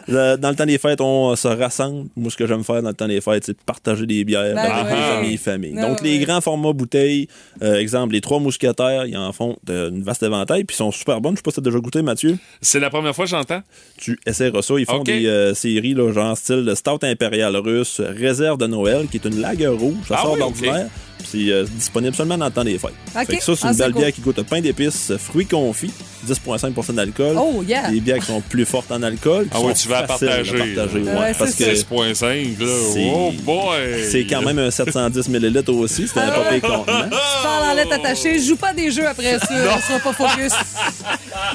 le- 0.08 0.36
dans 0.36 0.48
le 0.50 0.54
temps 0.56 0.64
des 0.66 0.78
fêtes, 0.78 1.00
on 1.00 1.36
se 1.36 1.48
rassemble. 1.48 2.08
Moi, 2.16 2.30
ce 2.30 2.36
que 2.36 2.46
j'aime 2.46 2.64
faire 2.64 2.82
dans 2.82 2.88
le 2.88 2.94
temps 2.94 3.06
des 3.08 3.20
fêtes, 3.20 3.44
c'est 3.46 3.52
de 3.52 3.58
partager 3.64 4.06
des 4.06 4.24
bières 4.24 4.54
Ben 4.54 4.58
avec 4.58 4.86
ouais. 4.92 4.96
des 4.98 5.16
amis 5.26 5.34
et 5.34 5.36
familles. 5.36 5.74
Ah 5.78 5.82
Donc, 5.88 6.00
ouais. 6.00 6.08
les 6.08 6.18
grands 6.20 6.40
formats 6.40 6.72
bouteilles, 6.72 7.28
euh, 7.62 7.78
exemple, 7.78 8.14
les 8.14 8.20
trois 8.20 8.38
mousquetaires, 8.40 9.04
ils 9.06 9.16
en 9.16 9.32
font 9.32 9.56
de- 9.64 9.90
une 9.90 10.02
vaste 10.02 10.22
éventail, 10.22 10.64
puis 10.64 10.74
ils 10.74 10.78
sont 10.78 10.90
super 10.90 11.20
bonnes. 11.20 11.32
Je 11.34 11.38
sais 11.38 11.42
pas 11.42 11.50
si 11.50 11.56
t'as 11.56 11.62
déjà 11.62 11.78
goûté, 11.78 12.02
Mathieu. 12.02 12.38
C'est 12.60 12.80
la 12.80 12.90
première 12.90 13.14
fois 13.14 13.24
que 13.26 13.30
j'entends. 13.30 13.62
Tu 13.98 14.18
essaieras 14.26 14.62
ça. 14.62 14.74
Ils 14.78 14.86
font 14.86 14.96
OK. 14.96 15.04
des 15.06 15.26
euh, 15.26 15.54
séries, 15.54 15.94
là, 15.94 16.12
genre 16.12 16.36
style 16.36 16.64
de 16.64 16.74
Stout 16.74 16.98
Impérial 17.02 17.54
russe, 17.56 18.00
Réserve 18.00 18.58
de 18.58 18.66
Noël, 18.66 19.06
qui 19.10 19.18
est 19.18 19.24
une 19.26 19.40
lague 19.40 19.66
rouge. 19.68 19.94
Ça 20.08 20.16
Ah 20.18 20.22
sort 20.22 20.32
oui, 20.34 20.38
d'ordinaire. 20.40 20.88
C'est 21.30 21.50
euh, 21.50 21.64
disponible 21.64 22.14
seulement 22.14 22.38
dans 22.38 22.46
le 22.46 22.52
temps 22.52 22.64
des 22.64 22.78
fêtes. 22.78 22.90
Fait 23.26 23.36
que 23.36 23.42
ça, 23.42 23.54
c'est 23.56 23.64
Ah, 23.64 23.68
une 23.68 23.74
c'est 23.74 23.82
belle 23.82 23.92
cool. 23.92 24.02
bière 24.02 24.12
qui 24.12 24.20
goûte 24.20 24.42
pain 24.42 24.60
d'épices, 24.60 25.12
fruits 25.18 25.46
confits, 25.46 25.92
10,5% 26.26 26.92
d'alcool. 26.94 27.36
Oh, 27.38 27.62
yeah. 27.66 27.90
Des 27.90 28.00
bières 28.00 28.18
qui 28.18 28.26
sont 28.26 28.40
plus 28.40 28.64
fortes 28.64 28.90
en 28.92 29.02
alcool. 29.02 29.46
Ah 29.52 29.58
oui, 29.62 29.72
tu 29.74 29.88
vas 29.88 30.02
partager, 30.04 30.56
partager, 30.74 31.00
là. 31.00 31.12
ouais, 31.14 31.18
Ouais, 31.20 31.32
parce 31.38 31.50
c'est 31.52 31.64
que 31.64 31.74
6.5, 31.74 32.58
là. 32.60 32.66
C'est- 32.92 33.12
Oh 33.14 33.32
boy! 33.42 34.04
c'est 34.10 34.24
quand 34.26 34.42
même 34.42 34.58
un 34.58 34.70
710 34.70 35.28
ml 35.28 35.62
aussi. 35.70 36.06
C'est 36.06 36.20
un 36.20 36.28
Ah 36.28 36.50
pire 36.50 36.60
contenant. 36.62 37.04
Tu 37.04 37.42
parles 37.42 37.70
en 37.70 37.74
lettres 37.74 37.92
attachées. 37.94 38.40
Joue 38.40 38.56
pas 38.56 38.72
des 38.72 38.90
jeux 38.90 39.06
après 39.06 39.38
ça. 39.38 39.46
On 39.50 39.80
sera 39.80 39.98
pas 39.98 40.12
focus. 40.12 40.52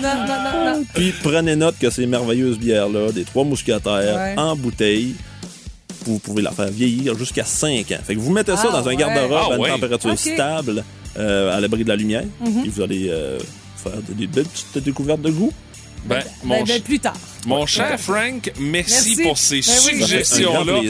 Non, 0.02 0.10
non, 0.16 0.26
non, 0.28 0.74
non. 0.78 0.84
Puis 0.94 1.14
prenez 1.24 1.56
note 1.56 1.76
que 1.80 1.90
ces 1.90 2.06
merveilleuses 2.06 2.58
bières-là, 2.58 3.12
des 3.12 3.24
trois 3.24 3.44
mousquetaires, 3.44 4.16
Ouais. 4.16 4.34
en 4.38 4.56
bouteille, 4.56 5.16
vous 6.06 6.20
pouvez 6.20 6.42
la 6.42 6.52
faire 6.52 6.68
vieillir 6.70 7.18
jusqu'à 7.18 7.46
5 7.46 7.92
ans. 7.92 7.96
Fait 8.04 8.16
que 8.16 8.20
vous 8.20 8.32
mettez 8.32 8.56
ça 8.56 8.68
Ah, 8.70 8.72
dans 8.72 8.80
un 8.88 8.92
ouais. 8.92 8.96
garde-robe 8.96 9.32
Ah, 9.50 9.54
à 9.54 9.56
une 9.56 9.62
ouais. 9.62 9.70
température 9.70 10.18
stable, 10.18 10.84
euh, 11.18 11.56
à 11.56 11.60
l'abri 11.60 11.84
de 11.84 11.90
la 11.90 11.96
lumière, 11.96 12.24
Mhm. 12.40 12.62
puis 12.62 12.70
vous 12.70 12.82
allez 12.82 13.08
euh, 13.10 13.38
faire 13.78 13.94
des 14.10 14.28
belles 14.28 14.46
petites 14.46 14.84
découvertes 14.84 15.22
de 15.22 15.30
goût. 15.32 15.52
Ben, 16.04 16.24
mon, 16.44 16.58
Ben, 16.64 16.66
ben, 16.66 16.82
plus 16.82 17.00
tard. 17.00 17.14
mon 17.46 17.66
cher 17.68 18.00
Frank, 18.00 18.52
merci, 18.60 18.92
Merci. 18.94 19.22
pour 19.24 19.38
ces 19.38 19.60
Ben 19.62 19.74
oui. 19.86 20.00
Suggestions-là. 20.02 20.82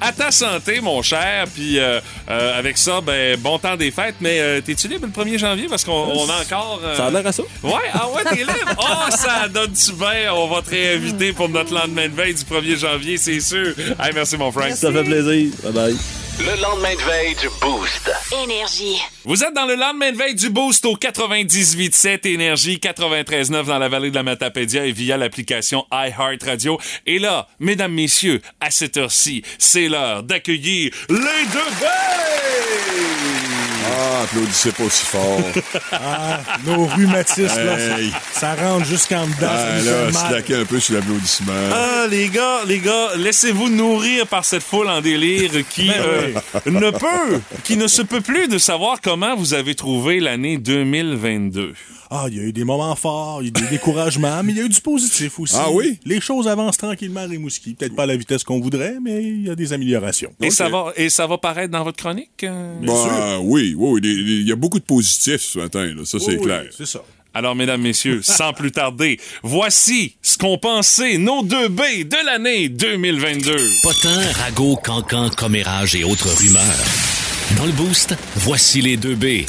à 0.00 0.12
ta 0.12 0.30
santé, 0.30 0.80
mon 0.80 1.02
cher. 1.02 1.46
Puis 1.52 1.78
euh, 1.78 2.00
euh, 2.30 2.58
avec 2.58 2.78
ça, 2.78 3.00
ben, 3.00 3.36
bon 3.40 3.58
temps 3.58 3.76
des 3.76 3.90
fêtes. 3.90 4.14
Mais 4.20 4.38
euh, 4.40 4.60
t'es-tu 4.60 4.86
libre 4.88 5.06
le 5.06 5.12
1er 5.24 5.38
janvier? 5.38 5.66
Parce 5.68 5.82
qu'on 5.84 5.92
on 5.92 6.28
a 6.30 6.40
encore... 6.42 6.80
euh, 6.84 6.96
Ça 6.96 7.06
a 7.06 7.10
l'air 7.10 7.26
à 7.26 7.32
ça. 7.32 7.42
Ouais, 7.62 7.72
ah 7.92 8.08
ouais, 8.10 8.22
t'es 8.24 8.36
libre? 8.36 8.52
Oh, 8.78 9.10
ça 9.10 9.48
donne 9.48 9.72
du 9.72 9.92
bien. 9.92 10.32
On 10.34 10.46
va 10.48 10.62
te 10.62 10.70
réinviter 10.70 11.32
pour 11.32 11.48
notre 11.48 11.74
lendemain 11.74 12.08
de 12.08 12.14
veille 12.14 12.34
du 12.34 12.42
1er 12.44 12.76
janvier, 12.78 13.16
c'est 13.16 13.40
sûr. 13.40 13.74
Hey, 14.00 14.12
merci, 14.14 14.36
mon 14.36 14.52
Frank. 14.52 14.70
Ça 14.76 14.92
fait 14.92 15.04
plaisir. 15.04 15.50
Bye 15.64 15.72
bye. 15.72 15.96
Le 16.40 16.62
lendemain 16.62 16.94
de 16.94 17.02
veille 17.02 17.34
du 17.34 17.48
Boost. 17.60 18.10
Énergie. 18.42 18.98
Vous 19.24 19.44
êtes 19.44 19.52
dans 19.54 19.66
le 19.66 19.74
lendemain 19.74 20.10
de 20.10 20.16
veille 20.16 20.34
du 20.34 20.48
Boost 20.48 20.86
au 20.86 20.96
98.7 20.96 22.26
Énergie, 22.26 22.78
93.9 22.82 23.66
dans 23.66 23.78
la 23.78 23.88
vallée 23.90 24.08
de 24.10 24.14
la 24.14 24.22
Matapédia 24.22 24.86
et 24.86 24.92
via 24.92 25.18
l'application 25.18 25.84
iHeartRadio. 25.92 26.78
Et 27.04 27.18
là, 27.18 27.46
mesdames, 27.58 27.92
messieurs, 27.92 28.40
à 28.58 28.70
cette 28.70 28.96
heure-ci, 28.96 29.42
c'est 29.58 29.88
l'heure 29.88 30.22
d'accueillir 30.22 30.94
les 31.10 31.16
deux 31.16 31.70
veilles! 31.78 33.49
Ah, 33.90 34.22
applaudissez 34.24 34.72
pas 34.72 34.84
aussi 34.84 35.06
fort. 35.06 35.40
Ah, 35.92 36.40
nos 36.64 36.86
rhumatismes, 36.86 37.44
là, 37.64 37.76
ça, 37.78 37.96
ça 38.32 38.54
rentre 38.54 38.86
jusqu'en 38.86 39.26
dedans. 39.26 39.48
Ah, 39.50 39.80
là, 39.82 40.12
slacker 40.12 40.54
un 40.54 40.64
peu 40.64 40.80
sur 40.80 40.94
l'applaudissement. 40.94 41.52
Ah, 41.72 42.06
les 42.08 42.28
gars, 42.28 42.60
les 42.66 42.78
gars, 42.78 43.10
laissez-vous 43.16 43.68
nourrir 43.68 44.26
par 44.26 44.44
cette 44.44 44.62
foule 44.62 44.88
en 44.88 45.00
délire 45.00 45.50
qui 45.68 45.88
Ben 45.88 45.94
euh, 46.00 46.32
ne 46.66 46.90
peut, 46.90 47.40
qui 47.64 47.76
ne 47.76 47.86
se 47.86 48.02
peut 48.02 48.20
plus 48.20 48.48
de 48.48 48.58
savoir 48.58 49.00
comment 49.02 49.36
vous 49.36 49.52
avez 49.54 49.74
trouvé 49.74 50.20
l'année 50.20 50.58
2022. 50.58 51.74
Ah, 52.12 52.26
il 52.28 52.36
y 52.36 52.40
a 52.40 52.42
eu 52.42 52.52
des 52.52 52.64
moments 52.64 52.96
forts, 52.96 53.40
il 53.40 53.44
y 53.44 53.48
a 53.48 53.50
eu 53.50 53.64
des 53.64 53.70
découragements, 53.70 54.42
mais 54.42 54.52
il 54.52 54.58
y 54.58 54.60
a 54.60 54.64
eu 54.64 54.68
du 54.68 54.80
positif 54.80 55.38
aussi. 55.38 55.54
Ah 55.56 55.70
oui? 55.70 56.00
Les 56.04 56.20
choses 56.20 56.48
avancent 56.48 56.76
tranquillement 56.78 57.20
à 57.20 57.26
Rimouski. 57.26 57.74
Peut-être 57.74 57.94
pas 57.94 58.02
à 58.02 58.06
la 58.06 58.16
vitesse 58.16 58.42
qu'on 58.42 58.58
voudrait, 58.60 58.96
mais 59.00 59.22
il 59.22 59.46
y 59.46 59.50
a 59.50 59.54
des 59.54 59.72
améliorations. 59.72 60.32
Et 60.40 60.50
ça 60.50 60.68
va, 60.68 60.92
et 60.96 61.08
ça 61.08 61.28
va 61.28 61.38
paraître 61.38 61.70
dans 61.70 61.84
votre 61.84 61.98
chronique. 61.98 62.42
euh? 62.42 62.74
Bah, 62.82 63.38
oui, 63.42 63.74
oui, 63.78 64.00
oui, 64.02 64.40
il 64.40 64.48
y 64.48 64.50
a 64.50 64.56
beaucoup 64.56 64.80
de 64.80 64.84
positifs 64.84 65.40
ce 65.42 65.60
matin, 65.60 65.86
là, 65.86 66.04
ça 66.04 66.18
c'est 66.18 66.36
Oui, 66.36 66.40
clair. 66.42 66.64
C'est 66.76 66.86
ça. 66.86 67.04
Alors, 67.32 67.54
mesdames, 67.54 67.80
messieurs, 67.80 68.22
sans 68.24 68.52
plus 68.52 68.72
tarder, 68.72 69.20
voici 69.44 70.16
ce 70.20 70.36
qu'ont 70.36 70.58
pensé 70.58 71.16
nos 71.16 71.44
deux 71.44 71.68
B 71.68 71.80
de 72.04 72.26
l'année 72.26 72.68
2022. 72.68 73.56
Potin, 73.84 74.20
ragots, 74.32 74.74
cancans, 74.82 75.30
commérages 75.30 75.94
et 75.94 76.02
autres 76.02 76.28
rumeurs. 76.28 77.56
Dans 77.56 77.66
le 77.66 77.72
boost, 77.72 78.16
voici 78.34 78.80
les 78.82 78.96
deux 78.96 79.14
B. 79.14 79.44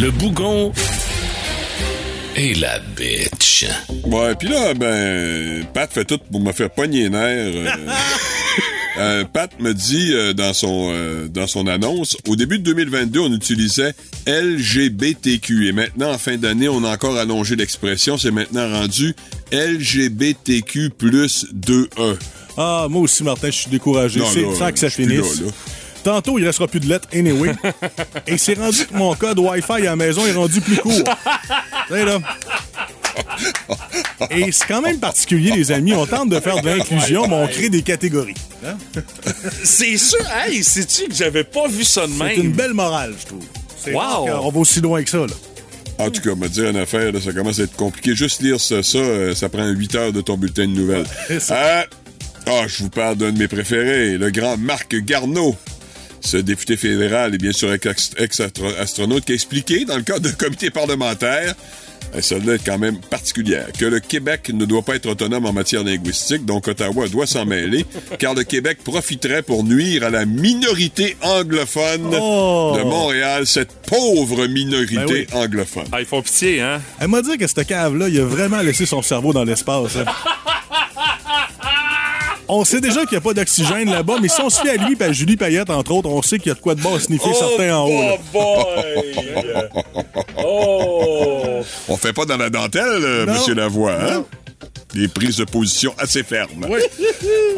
Le 0.00 0.12
bougon 0.12 0.72
et 2.42 2.54
la 2.54 2.78
bitch. 2.96 3.64
Ouais, 4.04 4.34
puis 4.34 4.48
là, 4.48 4.74
ben, 4.74 5.64
Pat 5.72 5.90
fait 5.92 6.04
tout 6.04 6.18
pour 6.30 6.40
me 6.40 6.50
faire 6.52 6.70
pogner 6.70 7.04
les 7.04 7.10
nerfs. 7.10 7.52
euh. 7.54 7.70
Euh, 8.98 9.24
Pat 9.24 9.50
me 9.58 9.72
dit 9.72 10.10
euh, 10.12 10.34
dans 10.34 10.52
son 10.52 10.90
euh, 10.92 11.26
dans 11.26 11.46
son 11.46 11.66
annonce, 11.66 12.14
au 12.28 12.36
début 12.36 12.58
de 12.58 12.64
2022, 12.64 13.20
on 13.20 13.32
utilisait 13.32 13.94
LGBTQ 14.26 15.68
et 15.68 15.72
maintenant 15.72 16.12
en 16.12 16.18
fin 16.18 16.36
d'année, 16.36 16.68
on 16.68 16.84
a 16.84 16.90
encore 16.92 17.16
allongé 17.16 17.56
l'expression, 17.56 18.18
c'est 18.18 18.30
maintenant 18.30 18.68
rendu 18.70 19.14
LGBTQ 19.50 20.90
plus 20.90 21.46
2E. 21.54 22.18
Ah, 22.58 22.86
moi 22.90 23.00
aussi, 23.00 23.24
Martin, 23.24 23.46
je 23.46 23.56
suis 23.56 23.70
découragé. 23.70 24.20
Non, 24.20 24.26
C'est 24.30 24.42
temps 24.58 24.70
que 24.70 24.78
ça 24.78 24.90
finisse. 24.90 25.40
là, 25.40 25.46
là. 25.46 25.52
Tantôt, 26.04 26.38
il 26.38 26.44
restera 26.46 26.66
plus 26.66 26.80
de 26.80 26.88
lettres, 26.88 27.08
anyway. 27.14 27.52
Et 28.26 28.36
c'est 28.38 28.54
rendu 28.58 28.84
que 28.86 28.94
mon 28.94 29.14
code 29.14 29.38
Wi-Fi 29.38 29.72
à 29.72 29.78
la 29.80 29.96
maison 29.96 30.26
est 30.26 30.32
rendu 30.32 30.60
plus 30.60 30.76
court. 30.76 30.92
Là. 31.90 32.18
Et 34.30 34.50
c'est 34.52 34.66
quand 34.66 34.80
même 34.82 34.98
particulier, 34.98 35.50
les 35.52 35.70
amis. 35.72 35.92
On 35.94 36.06
tente 36.06 36.28
de 36.30 36.40
faire 36.40 36.60
de 36.62 36.68
l'inclusion, 36.70 37.26
mais 37.28 37.34
on 37.36 37.46
crée 37.46 37.68
des 37.68 37.82
catégories. 37.82 38.34
Hein? 38.66 38.76
C'est 39.62 39.96
sûr, 39.98 40.18
hey, 40.46 40.62
sais-tu 40.64 41.08
que 41.08 41.14
j'avais 41.14 41.44
pas 41.44 41.68
vu 41.68 41.84
ça 41.84 42.06
de 42.06 42.12
C'est 42.12 42.18
même? 42.24 42.40
une 42.40 42.52
belle 42.52 42.72
morale, 42.74 43.14
je 43.20 43.26
trouve. 43.26 43.44
C'est 43.76 43.92
Wow. 43.94 44.26
qu'on 44.26 44.50
va 44.50 44.58
aussi 44.60 44.80
loin 44.80 45.02
que 45.02 45.10
ça, 45.10 45.18
là. 45.18 45.26
En 45.98 46.10
tout 46.10 46.22
cas, 46.22 46.34
me 46.34 46.48
dire 46.48 46.68
une 46.70 46.76
affaire, 46.78 47.12
là, 47.12 47.20
ça 47.20 47.32
commence 47.32 47.60
à 47.60 47.64
être 47.64 47.76
compliqué. 47.76 48.14
Juste 48.16 48.40
lire 48.42 48.58
ça, 48.60 48.82
ça, 48.82 48.98
euh, 48.98 49.34
ça 49.34 49.48
prend 49.48 49.68
8 49.68 49.94
heures 49.94 50.12
de 50.12 50.20
ton 50.20 50.36
bulletin 50.38 50.62
de 50.66 50.72
nouvelles. 50.72 51.06
C'est. 51.28 51.52
Euh, 51.52 51.82
Ah, 52.46 52.62
je 52.66 52.82
vous 52.82 52.88
parle 52.90 53.16
d'un 53.16 53.30
de 53.32 53.38
mes 53.38 53.46
préférés, 53.48 54.16
le 54.18 54.30
grand 54.30 54.56
Marc 54.56 54.96
Garneau. 54.96 55.54
Ce 56.24 56.36
député 56.36 56.76
fédéral 56.76 57.34
et 57.34 57.38
bien 57.38 57.52
sûr 57.52 57.72
ex- 57.72 58.12
ex-astronaute 58.16 59.24
qui 59.24 59.32
a 59.32 59.34
expliqué, 59.34 59.84
dans 59.84 59.96
le 59.96 60.02
cadre 60.02 60.20
d'un 60.20 60.32
comité 60.32 60.70
parlementaire, 60.70 61.54
et 62.16 62.22
celle-là 62.22 62.54
est 62.54 62.64
quand 62.64 62.78
même 62.78 62.98
particulière, 63.00 63.68
que 63.78 63.84
le 63.86 63.98
Québec 63.98 64.50
ne 64.52 64.64
doit 64.64 64.82
pas 64.82 64.96
être 64.96 65.06
autonome 65.06 65.46
en 65.46 65.52
matière 65.52 65.82
linguistique, 65.82 66.44
donc 66.44 66.68
Ottawa 66.68 67.08
doit 67.08 67.26
s'en 67.26 67.44
mêler, 67.44 67.84
car 68.18 68.34
le 68.34 68.44
Québec 68.44 68.78
profiterait 68.84 69.42
pour 69.42 69.64
nuire 69.64 70.04
à 70.04 70.10
la 70.10 70.24
minorité 70.26 71.16
anglophone 71.22 72.10
Oh! 72.20 72.74
de 72.78 72.82
Montréal, 72.84 73.46
cette 73.46 73.72
pauvre 73.86 74.46
minorité 74.46 74.96
Ben 74.96 75.06
oui. 75.10 75.26
anglophone. 75.32 75.86
Ah, 75.90 76.00
ils 76.00 76.06
font 76.06 76.22
pitié, 76.22 76.60
hein? 76.60 76.80
Elle 77.00 77.08
m'a 77.08 77.22
dit 77.22 77.36
que 77.38 77.46
cette 77.46 77.66
cave-là, 77.66 78.08
il 78.08 78.20
a 78.20 78.24
vraiment 78.24 78.60
laissé 78.60 78.86
son 78.86 79.02
cerveau 79.02 79.32
dans 79.32 79.44
l'espace. 79.44 79.96
hein. 79.96 80.04
On 82.54 82.64
sait 82.64 82.82
déjà 82.82 83.00
qu'il 83.00 83.12
n'y 83.12 83.16
a 83.16 83.20
pas 83.22 83.32
d'oxygène 83.32 83.90
là-bas, 83.90 84.16
mais 84.20 84.28
si 84.28 84.38
on 84.42 84.50
se 84.50 84.60
fie 84.60 84.68
à 84.68 84.76
lui 84.76 84.94
et 84.98 85.02
à 85.02 85.10
Julie 85.10 85.38
Payette, 85.38 85.70
entre 85.70 85.92
autres, 85.92 86.10
on 86.10 86.20
sait 86.20 86.38
qu'il 86.38 86.48
y 86.48 86.50
a 86.50 86.54
de 86.54 86.60
quoi 86.60 86.74
de 86.74 86.82
bas 86.82 86.90
à 86.96 87.00
sniffer 87.00 87.32
certains 87.32 87.74
en 87.74 87.86
haut. 87.86 88.02
là. 88.02 88.16
boy! 88.30 89.14
oh! 90.44 91.62
On 91.88 91.96
fait 91.96 92.12
pas 92.12 92.26
dans 92.26 92.36
la 92.36 92.50
dentelle, 92.50 92.82
euh, 92.84 93.24
Non. 93.24 93.32
Monsieur 93.32 93.54
Lavoie, 93.54 93.92
hein? 93.94 94.24
Des 94.94 95.08
prises 95.08 95.36
de 95.38 95.44
position 95.44 95.94
assez 95.98 96.22
fermes. 96.22 96.66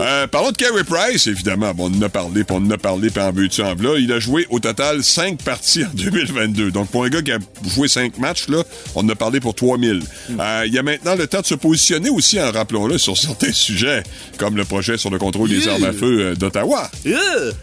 Euh, 0.00 0.26
parlons 0.28 0.50
de 0.52 0.56
Carey 0.56 0.84
Price, 0.84 1.26
évidemment. 1.26 1.72
Bon, 1.74 1.90
on 1.92 1.98
en 1.98 2.02
a 2.02 2.08
parlé, 2.08 2.44
puis 2.44 2.56
on 2.56 2.64
en 2.64 2.70
a 2.70 2.78
parlé, 2.78 3.10
puis 3.10 3.22
en 3.22 3.32
veux-tu, 3.32 3.62
en 3.62 3.74
v'là. 3.74 3.98
Il 3.98 4.12
a 4.12 4.18
joué 4.20 4.46
au 4.50 4.58
total 4.60 5.02
5 5.02 5.42
parties 5.42 5.84
en 5.84 5.90
2022. 5.94 6.70
Donc, 6.70 6.88
pour 6.90 7.04
un 7.04 7.08
gars 7.08 7.22
qui 7.22 7.32
a 7.32 7.38
joué 7.74 7.88
5 7.88 8.18
matchs, 8.18 8.48
là, 8.48 8.62
on 8.94 9.00
en 9.04 9.08
a 9.08 9.14
parlé 9.14 9.40
pour 9.40 9.54
3000. 9.54 10.02
Euh, 10.38 10.62
il 10.66 10.72
y 10.72 10.78
a 10.78 10.82
maintenant 10.82 11.14
le 11.16 11.26
temps 11.26 11.40
de 11.40 11.46
se 11.46 11.54
positionner 11.54 12.08
aussi, 12.10 12.40
en 12.40 12.50
rappelons-le, 12.52 12.98
sur 12.98 13.16
certains 13.16 13.52
sujets, 13.52 14.02
comme 14.38 14.56
le 14.56 14.64
projet 14.64 14.96
sur 14.96 15.10
le 15.10 15.18
contrôle 15.18 15.48
des 15.48 15.66
armes 15.68 15.84
à 15.84 15.92
feu 15.92 16.20
euh, 16.20 16.34
d'Ottawa. 16.36 16.90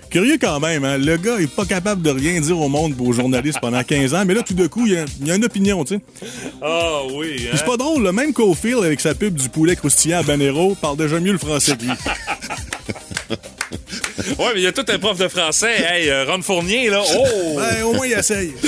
Curieux 0.09 0.37
quand 0.39 0.59
même, 0.59 0.83
hein? 0.83 0.97
Le 0.97 1.17
gars 1.17 1.39
est 1.39 1.47
pas 1.53 1.65
capable 1.65 2.01
de 2.01 2.09
rien 2.09 2.39
dire 2.41 2.59
au 2.59 2.67
monde 2.69 2.95
pour 2.95 3.07
aux 3.07 3.13
journalistes 3.13 3.59
pendant 3.61 3.83
15 3.83 4.13
ans, 4.15 4.23
mais 4.25 4.33
là, 4.33 4.41
tout 4.43 4.53
de 4.53 4.67
coup, 4.67 4.85
il 4.85 4.93
y 4.93 4.97
a, 4.97 5.05
il 5.21 5.27
y 5.27 5.31
a 5.31 5.35
une 5.35 5.45
opinion, 5.45 5.83
tu 5.85 5.95
sais. 5.95 6.01
Ah 6.61 6.99
oui, 7.13 7.35
Puis 7.37 7.47
hein? 7.47 7.51
C'est 7.55 7.65
pas 7.65 7.77
drôle, 7.77 8.03
le 8.03 8.11
même 8.11 8.33
Cofield 8.33 8.83
avec 8.83 8.99
sa 8.99 9.15
pub 9.15 9.35
du 9.35 9.47
poulet 9.49 9.60
croustillant 9.75 10.19
à 10.19 10.23
Banero 10.23 10.75
parle 10.75 10.97
déjà 10.97 11.19
mieux 11.19 11.31
le 11.31 11.37
français 11.37 11.75
que 11.77 11.83
lui. 11.83 11.91
Ouais, 14.39 14.51
mais 14.53 14.61
il 14.61 14.63
y 14.63 14.67
a 14.67 14.71
tout 14.71 14.85
un 14.87 14.99
prof 14.99 15.17
de 15.17 15.27
français. 15.27 15.75
Hey, 15.81 16.09
euh, 16.09 16.25
Ron 16.25 16.41
Fournier, 16.41 16.89
là. 16.89 17.01
Oh! 17.15 17.55
Ben, 17.57 17.83
au 17.83 17.93
moins, 17.93 18.07
il 18.07 18.13
essaye. 18.13 18.53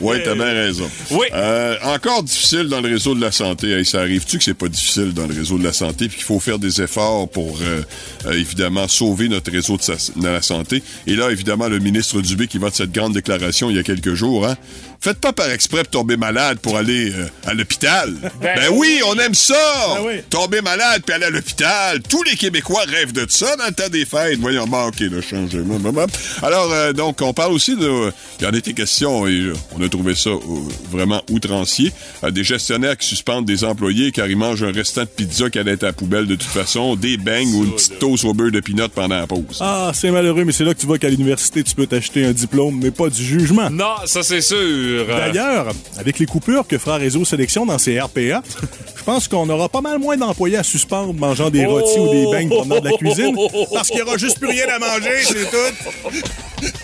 Oui, 0.00 0.18
t'as 0.24 0.34
bien 0.34 0.52
raison. 0.52 0.90
Oui. 1.10 1.26
Euh, 1.32 1.76
encore 1.82 2.22
difficile 2.22 2.64
dans 2.68 2.80
le 2.80 2.88
réseau 2.88 3.14
de 3.14 3.20
la 3.20 3.32
santé. 3.32 3.70
Hey, 3.70 3.84
ça 3.84 4.00
arrive-tu 4.00 4.38
que 4.38 4.44
c'est 4.44 4.54
pas 4.54 4.68
difficile 4.68 5.12
dans 5.12 5.26
le 5.26 5.34
réseau 5.34 5.58
de 5.58 5.64
la 5.64 5.72
santé 5.72 6.08
puis 6.08 6.16
qu'il 6.16 6.24
faut 6.24 6.40
faire 6.40 6.58
des 6.58 6.80
efforts 6.82 7.28
pour, 7.28 7.58
euh, 7.62 7.82
euh, 8.26 8.32
évidemment, 8.32 8.88
sauver 8.88 9.28
notre 9.28 9.50
réseau 9.50 9.76
de, 9.76 9.82
sa- 9.82 9.94
de 10.16 10.26
la 10.28 10.42
santé? 10.42 10.82
Et 11.06 11.14
là, 11.14 11.30
évidemment, 11.30 11.68
le 11.68 11.78
ministre 11.78 12.20
Dubé 12.20 12.46
qui 12.46 12.58
va 12.58 12.70
de 12.70 12.74
cette 12.74 12.92
grande 12.92 13.12
déclaration 13.14 13.70
il 13.70 13.76
y 13.76 13.78
a 13.78 13.82
quelques 13.82 14.14
jours, 14.14 14.46
hein? 14.46 14.56
Faites 15.00 15.18
pas 15.18 15.34
par 15.34 15.50
exprès 15.50 15.82
pour 15.82 15.90
tomber 15.90 16.16
malade 16.16 16.58
pour 16.60 16.78
aller 16.78 17.12
euh, 17.12 17.26
à 17.46 17.52
l'hôpital. 17.52 18.14
Ben, 18.40 18.68
oui, 18.72 19.00
on 19.06 19.18
aime 19.18 19.34
ça! 19.34 19.54
Ben 19.96 20.02
oui. 20.06 20.12
Tomber 20.30 20.62
malade 20.62 21.02
puis 21.04 21.14
aller 21.14 21.26
à 21.26 21.30
l'hôpital. 21.30 22.00
Tous 22.08 22.22
les 22.22 22.36
Québécois 22.36 22.84
rêvent 22.88 23.12
de 23.12 23.26
ça 23.28 23.54
dans 23.56 23.66
le 23.66 23.72
temps 23.72 23.88
des 23.90 24.06
fêtes. 24.06 24.38
Voyons, 24.40 24.66
bon, 24.74 24.88
OK, 24.88 25.00
le 25.00 25.20
changement. 25.20 25.78
Alors, 26.42 26.72
euh, 26.72 26.92
donc, 26.92 27.20
on 27.22 27.32
parle 27.32 27.52
aussi 27.52 27.76
de... 27.76 28.12
Il 28.40 28.44
y 28.44 28.46
en 28.46 28.52
était 28.52 28.72
question, 28.72 29.26
et 29.26 29.32
euh, 29.32 29.54
on 29.76 29.82
a 29.82 29.88
trouvé 29.88 30.14
ça 30.14 30.30
euh, 30.30 30.40
vraiment 30.90 31.22
outrancier, 31.30 31.92
euh, 32.22 32.30
des 32.30 32.44
gestionnaires 32.44 32.96
qui 32.96 33.06
suspendent 33.06 33.44
des 33.44 33.64
employés 33.64 34.10
car 34.12 34.26
ils 34.26 34.36
mangent 34.36 34.64
un 34.64 34.72
restant 34.72 35.02
de 35.02 35.08
pizza 35.08 35.50
qui 35.50 35.58
allait 35.58 35.72
être 35.72 35.84
à 35.84 35.88
la 35.88 35.92
poubelle 35.92 36.26
de 36.26 36.34
toute 36.34 36.50
façon, 36.50 36.96
des 36.96 37.16
beignes 37.16 37.54
ou 37.54 37.64
une 37.64 37.72
petite 37.72 37.98
toast 37.98 38.24
au 38.24 38.34
beurre 38.34 38.50
de 38.50 38.60
pinot 38.60 38.88
pendant 38.88 39.16
la 39.16 39.26
pause. 39.26 39.58
Ah, 39.60 39.92
c'est 39.94 40.10
malheureux, 40.10 40.44
mais 40.44 40.52
c'est 40.52 40.64
là 40.64 40.74
que 40.74 40.80
tu 40.80 40.86
vois 40.86 40.98
qu'à 40.98 41.08
l'université, 41.08 41.62
tu 41.62 41.74
peux 41.74 41.86
t'acheter 41.86 42.24
un 42.24 42.32
diplôme, 42.32 42.80
mais 42.82 42.90
pas 42.90 43.08
du 43.08 43.22
jugement. 43.22 43.70
Non, 43.70 43.94
ça 44.06 44.22
c'est 44.22 44.40
sûr. 44.40 45.06
D'ailleurs, 45.06 45.72
avec 45.96 46.18
les 46.18 46.26
coupures 46.26 46.66
que 46.66 46.78
fera 46.78 46.96
Réseau 46.96 47.24
Sélection 47.24 47.66
dans 47.66 47.78
ses 47.78 48.00
RPA, 48.00 48.42
je 49.06 49.12
pense 49.12 49.28
qu'on 49.28 49.46
aura 49.50 49.68
pas 49.68 49.82
mal 49.82 49.98
moins 49.98 50.16
d'employés 50.16 50.56
à 50.56 50.62
suspendre 50.62 51.12
mangeant 51.12 51.50
des 51.50 51.66
rôtis 51.66 51.98
ou 51.98 52.10
des 52.10 52.26
beignes 52.32 52.48
de 52.48 52.84
la 52.88 52.92
cuisine, 52.96 53.36
parce 53.74 53.88
qu'il 53.88 53.98
y 53.98 54.02
aura 54.02 54.16
juste 54.16 54.38
plus 54.38 54.48
rien 54.48 54.64
à 54.68 54.78
manger, 54.78 55.22
c'est 55.22 55.50
tout. 55.50 56.74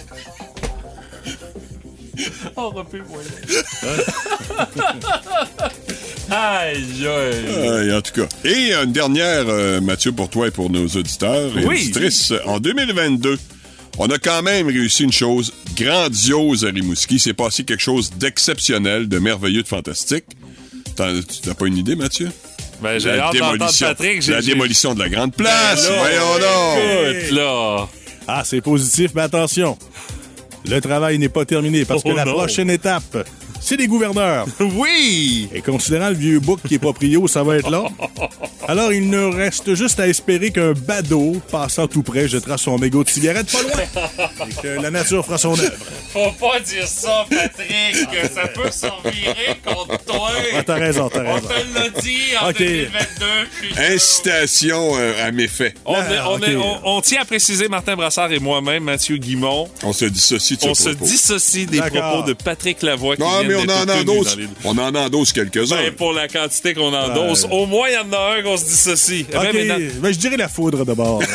Aïe, 6.30 6.76
aïe. 6.76 7.06
Euh, 7.06 7.98
en 7.98 8.02
tout 8.02 8.12
cas. 8.12 8.28
Et 8.44 8.72
une 8.74 8.92
dernière, 8.92 9.44
euh, 9.48 9.80
Mathieu, 9.80 10.12
pour 10.12 10.28
toi 10.28 10.48
et 10.48 10.50
pour 10.50 10.70
nos 10.70 10.86
auditeurs 10.86 11.56
et 11.58 11.64
Oui. 11.64 11.76
auditrices. 11.84 12.32
En 12.44 12.60
2022, 12.60 13.38
on 13.98 14.08
a 14.10 14.18
quand 14.18 14.42
même 14.42 14.66
réussi 14.68 15.04
une 15.04 15.12
chose 15.12 15.52
grandiose 15.76 16.64
à 16.64 16.68
Rimouski. 16.68 17.18
C'est 17.18 17.34
passé 17.34 17.64
quelque 17.64 17.82
chose 17.82 18.10
d'exceptionnel, 18.16 19.08
de 19.08 19.18
merveilleux, 19.18 19.62
de 19.62 19.68
fantastique. 19.68 20.24
N'as 20.98 21.54
pas 21.54 21.66
une 21.66 21.76
idée, 21.78 21.96
Mathieu? 21.96 22.30
Ben, 22.82 22.98
j'ai 22.98 23.10
hâte 23.18 23.34
d'entendre 23.36 23.70
Patrick. 23.80 24.22
j'ai- 24.22 24.32
la 24.32 24.40
démolition 24.42 24.94
de 24.94 25.00
la 25.00 25.08
grande 25.08 25.34
place. 25.34 25.86
Ben 25.86 25.92
là, 25.92 25.98
Voyons 25.98 26.38
donc. 26.38 27.14
Écoute, 27.16 27.30
là. 27.32 27.88
Ah, 28.28 28.42
c'est 28.44 28.60
positif, 28.60 29.10
mais 29.14 29.22
attention. 29.22 29.76
Le 30.68 30.80
travail 30.80 31.18
n'est 31.18 31.28
pas 31.28 31.44
terminé 31.44 31.84
parce 31.84 32.02
Oh 32.04 32.10
que 32.10 32.14
la 32.14 32.24
non. 32.24 32.32
prochaine 32.34 32.70
étape, 32.70 33.26
c'est 33.60 33.76
des 33.76 33.86
gouverneurs. 33.86 34.46
Oui! 34.60 35.48
Et 35.54 35.60
considérant 35.62 36.08
le 36.08 36.14
vieux 36.14 36.40
bouc 36.40 36.60
qui 36.66 36.74
est 36.74 36.78
proprio, 36.78 37.26
ça 37.28 37.42
va 37.42 37.56
être 37.56 37.70
là. 37.70 37.84
Alors, 38.68 38.92
il 38.92 39.08
ne 39.10 39.24
reste 39.24 39.74
juste 39.74 39.98
à 40.00 40.06
espérer 40.08 40.50
qu'un 40.52 40.72
badaud, 40.72 41.40
passant 41.50 41.86
tout 41.86 42.02
près, 42.02 42.28
jettera 42.28 42.56
son 42.58 42.78
mégot 42.78 43.02
de 43.04 43.08
cigarette 43.08 43.50
pas 43.50 43.62
loin. 43.62 44.48
Et 44.48 44.54
que 44.62 44.68
la 44.82 44.90
nature 44.90 45.24
fera 45.24 45.38
son 45.38 45.58
œuvre. 45.58 45.72
Faut 46.12 46.30
pas 46.32 46.60
dire 46.60 46.86
ça, 46.86 47.24
Patrick, 47.28 48.10
que 48.10 48.28
ça 48.32 48.46
peut 48.48 48.70
s'en 48.70 49.00
virer 49.10 49.56
contre 49.64 49.98
toi. 50.04 50.30
Ah, 50.56 50.62
t'as 50.64 50.74
raison, 50.74 51.08
t'as 51.08 51.24
On 51.24 51.40
te 51.40 51.52
l'a 51.74 51.88
dit 52.00 52.18
en 52.40 52.50
Ok. 52.50 52.58
2022. 52.58 53.26
je 53.52 53.66
suis 53.66 53.74
sûr. 53.74 53.82
Incitation 53.94 54.92
euh, 54.96 55.26
à 55.26 55.30
méfait. 55.32 55.74
On, 55.84 55.94
Ah, 55.94 56.12
est- 56.12 56.56
on 56.56 56.60
on- 56.62 56.96
on 56.96 57.00
tient 57.00 57.22
à 57.22 57.24
préciser, 57.24 57.68
Martin 57.68 57.96
Brassard 57.96 58.32
et 58.32 58.38
moi-même, 58.38 58.84
Mathieu 58.84 59.16
Guimont, 59.16 59.68
On 59.82 59.92
se 59.92 60.04
dissocie 60.04 60.58
de 60.58 60.66
on 60.68 60.74
se 60.74 60.90
propos. 60.90 61.04
dissocie 61.04 61.66
des 61.66 61.78
propos 61.80 62.22
de 62.26 62.32
Patrick 62.32 62.82
Lavoie 62.82 63.16
qui 63.16 63.22
Non, 63.22 63.38
viennent 63.40 63.49
mais 63.50 63.72
on 63.72 63.72
en 63.72 63.88
endosse. 63.88 64.36
On 64.64 64.78
en 64.78 64.94
endosse 64.94 65.32
quelques-uns. 65.32 65.76
Ben, 65.76 65.92
pour 65.92 66.12
la 66.12 66.28
quantité 66.28 66.74
qu'on 66.74 66.92
endosse, 66.94 67.46
au 67.50 67.66
moins 67.66 67.88
il 67.88 67.94
y 67.94 67.98
en 67.98 68.12
a 68.12 68.36
un 68.38 68.42
qu'on 68.42 68.56
se 68.56 68.64
dissocie. 68.64 69.24
Eh 69.28 69.32
ben, 69.32 69.40
OK, 69.48 69.54
maintenant, 69.54 69.78
ben, 70.00 70.12
je 70.12 70.18
dirais 70.18 70.36
la 70.36 70.48
foudre 70.48 70.84
d'abord. 70.84 71.22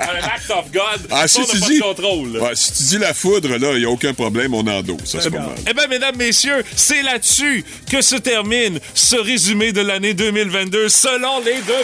un 0.00 0.26
act 0.26 0.50
of 0.50 0.70
God, 0.72 1.06
Ah, 1.10 1.26
si 1.28 1.40
on 1.40 1.44
tu 1.44 1.58
pas 1.60 1.66
dis- 1.66 1.78
de 1.78 1.82
contrôle. 1.82 2.36
Ouais, 2.38 2.54
si 2.54 2.72
tu 2.72 2.82
dis 2.84 2.98
la 2.98 3.14
foudre, 3.14 3.56
là, 3.56 3.72
il 3.72 3.78
n'y 3.80 3.84
a 3.84 3.90
aucun 3.90 4.14
problème, 4.14 4.54
on 4.54 4.66
endosse. 4.66 5.04
Ça, 5.04 5.20
c'est 5.20 5.30
pas 5.30 5.38
mal. 5.38 5.54
Eh 5.68 5.74
bien, 5.74 5.86
mesdames, 5.88 6.16
messieurs, 6.16 6.62
c'est 6.76 7.02
là-dessus 7.02 7.64
que 7.90 8.00
se 8.02 8.16
termine 8.16 8.78
ce 8.94 9.16
résumé 9.16 9.72
de 9.72 9.80
l'année 9.80 10.14
2022 10.14 10.88
selon 10.88 11.40
les 11.40 11.54
deux. 11.66 11.74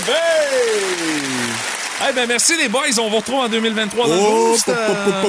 Eh 2.09 2.13
bien, 2.15 2.27
merci 2.27 2.57
les 2.57 2.69
boys. 2.69 2.81
On 2.99 3.11
vous 3.11 3.17
retrouve 3.17 3.41
en 3.41 3.49
2023 3.49 4.09
dans 4.09 4.15
le 4.15 4.21
Oh, 4.23 4.49
Boost. 4.53 4.67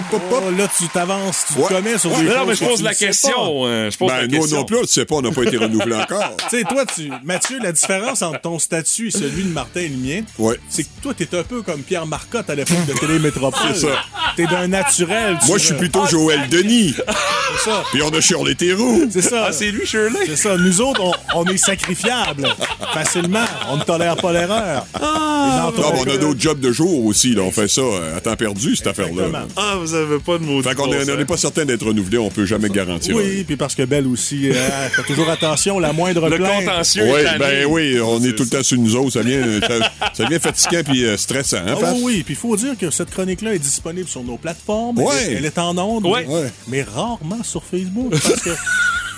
pop. 0.10 0.22
Oh, 0.32 0.52
là, 0.58 0.68
tu 0.78 0.88
t'avances, 0.88 1.46
tu 1.48 1.60
Ouais. 1.60 1.68
te 1.68 1.74
commets 1.74 1.98
sur 1.98 2.12
Ouais, 2.12 2.24
des 2.24 2.30
Non, 2.30 2.36
choses 2.38 2.48
mais 2.48 2.56
je 2.56 2.60
que 2.62 2.66
pose 2.70 2.78
tu 2.80 2.84
la 2.86 2.94
question. 2.96 3.66
euh, 3.66 3.92
je 3.92 3.98
pose 3.98 4.10
la 4.10 4.22
Ben, 4.22 4.32
nous 4.32 4.40
question. 4.40 4.58
non 4.60 4.66
plus, 4.66 4.78
tu 4.82 4.88
sais 4.88 5.06
pas, 5.06 5.16
on 5.16 5.22
n'a 5.22 5.32
pas 5.32 5.44
été 5.44 5.58
renouvelé 5.58 5.96
encore. 5.96 6.38
Tu 6.50 6.58
sais, 6.58 6.64
toi, 6.64 6.86
tu, 6.86 7.12
Mathieu, 7.24 7.60
la 7.62 7.72
différence 7.74 8.22
entre 8.22 8.40
ton 8.42 8.58
statut 8.58 9.08
et 9.10 9.12
celui 9.12 9.44
de 9.44 9.50
Martin 9.50 9.82
et 9.82 9.90
le 9.90 9.98
mien, 9.98 10.22
Ouais. 10.40 10.58
c'est 10.70 10.84
que 10.84 10.90
toi, 11.04 11.14
t'es 11.14 11.28
un 11.38 11.44
peu 11.44 11.62
comme 11.62 11.82
Pierre 11.82 12.06
Marcotte 12.06 12.50
à 12.50 12.56
l'époque 12.56 12.86
de 12.88 12.94
Télémétropole. 12.94 13.60
C'est 13.74 13.82
ça. 13.88 14.04
T'es 14.38 14.46
d'un 14.48 14.68
naturel. 14.68 15.38
tu 15.42 15.48
Moi, 15.48 15.58
je 15.58 15.66
suis 15.66 15.76
plutôt 15.76 16.06
Joël 16.08 16.48
Denis. 16.50 16.96
C'est 16.96 17.70
ça. 17.70 17.84
Puis 17.92 18.02
on 18.02 18.10
a 18.10 18.22
Shirley 18.22 18.56
Theroux. 18.56 19.08
C'est 19.12 19.22
ça. 19.22 19.46
Ah, 19.48 19.52
c'est 19.52 19.72
lui, 19.72 19.86
Shirley. 19.86 20.20
C'est 20.26 20.38
ça. 20.38 20.56
Nous 20.58 20.80
autres, 20.82 21.02
on, 21.04 21.14
on 21.36 21.46
est 21.46 21.58
sacrifiables 21.58 22.48
facilement. 22.94 23.44
On 23.70 23.78
ne 23.78 23.84
tolère 23.84 24.16
pas 24.16 24.32
l'erreur. 24.32 24.86
Mais 24.94 25.02
on 25.04 26.08
a 26.10 26.18
d'autres 26.18 26.40
jobs 26.40 26.61
de 26.62 26.71
jour 26.71 27.06
aussi. 27.06 27.34
Là. 27.34 27.41
On 27.41 27.52
fait 27.52 27.67
ça 27.67 27.82
euh, 27.82 28.17
à 28.17 28.21
temps 28.21 28.36
perdu, 28.36 28.76
cette 28.76 28.88
affaire-là. 28.88 29.45
Ah, 29.58 29.76
vous 29.80 29.93
avez 29.93 30.19
pas 30.19 30.38
de 30.38 30.43
mots 30.43 30.62
Fait 30.62 30.76
qu'on 30.76 30.91
est- 30.93 31.10
on 31.12 31.17
n'est 31.17 31.26
pas 31.26 31.38
certain 31.38 31.65
d'être 31.65 31.86
renouvelé, 31.86 32.17
on 32.17 32.30
peut 32.30 32.45
jamais 32.45 32.69
garantir. 32.69 33.15
Oui, 33.15 33.43
puis 33.43 33.56
parce 33.58 33.76
que 33.76 33.84
Belle 33.84 34.08
aussi, 34.08 34.50
euh, 34.50 34.54
fait 34.89 35.04
toujours 35.04 35.30
attention, 35.30 35.80
la 35.80 35.91
moindre 35.93 36.30
Le 36.30 36.38
plainte. 36.38 36.65
contentieux 36.65 37.04
Oui, 37.04 37.19
est 37.21 37.38
ben 37.39 37.65
oui, 37.67 38.00
on 38.00 38.24
est 38.24 38.34
tout 38.34 38.43
le 38.43 38.50
temps 38.50 38.63
sur 38.63 38.78
nous 38.78 38.95
autres. 38.95 39.12
Ça 39.12 39.21
vient, 39.21 39.41
ça, 39.62 39.91
ça 40.13 40.24
devient 40.26 40.39
fatigant 40.39 40.82
puis 40.86 41.04
euh, 41.06 41.17
stressant, 41.17 41.58
hein, 41.58 41.76
Ah 41.78 41.82
Pat? 41.82 41.93
oui, 41.97 42.02
oui, 42.04 42.24
puis 42.24 42.34
il 42.36 42.38
faut 42.38 42.56
dire 42.56 42.78
que 42.80 42.89
cette 42.91 43.10
chronique-là 43.10 43.54
est 43.56 43.60
disponible 43.60 44.08
sur 44.08 44.24
nos 44.24 44.38
plateformes. 44.38 45.00
Ouais. 45.00 45.13
Elle, 45.26 45.32
est- 45.34 45.36
elle 45.38 45.45
est 45.45 45.58
en 45.60 45.78
ondes, 45.78 46.06
Ouais. 46.06 46.26
mais, 46.28 46.34
Ouais. 46.34 46.52
mais 46.67 46.84
rarement 46.84 47.43
sur 47.43 47.63
Facebook. 47.63 48.12
Parce 48.12 48.41
que 48.41 48.50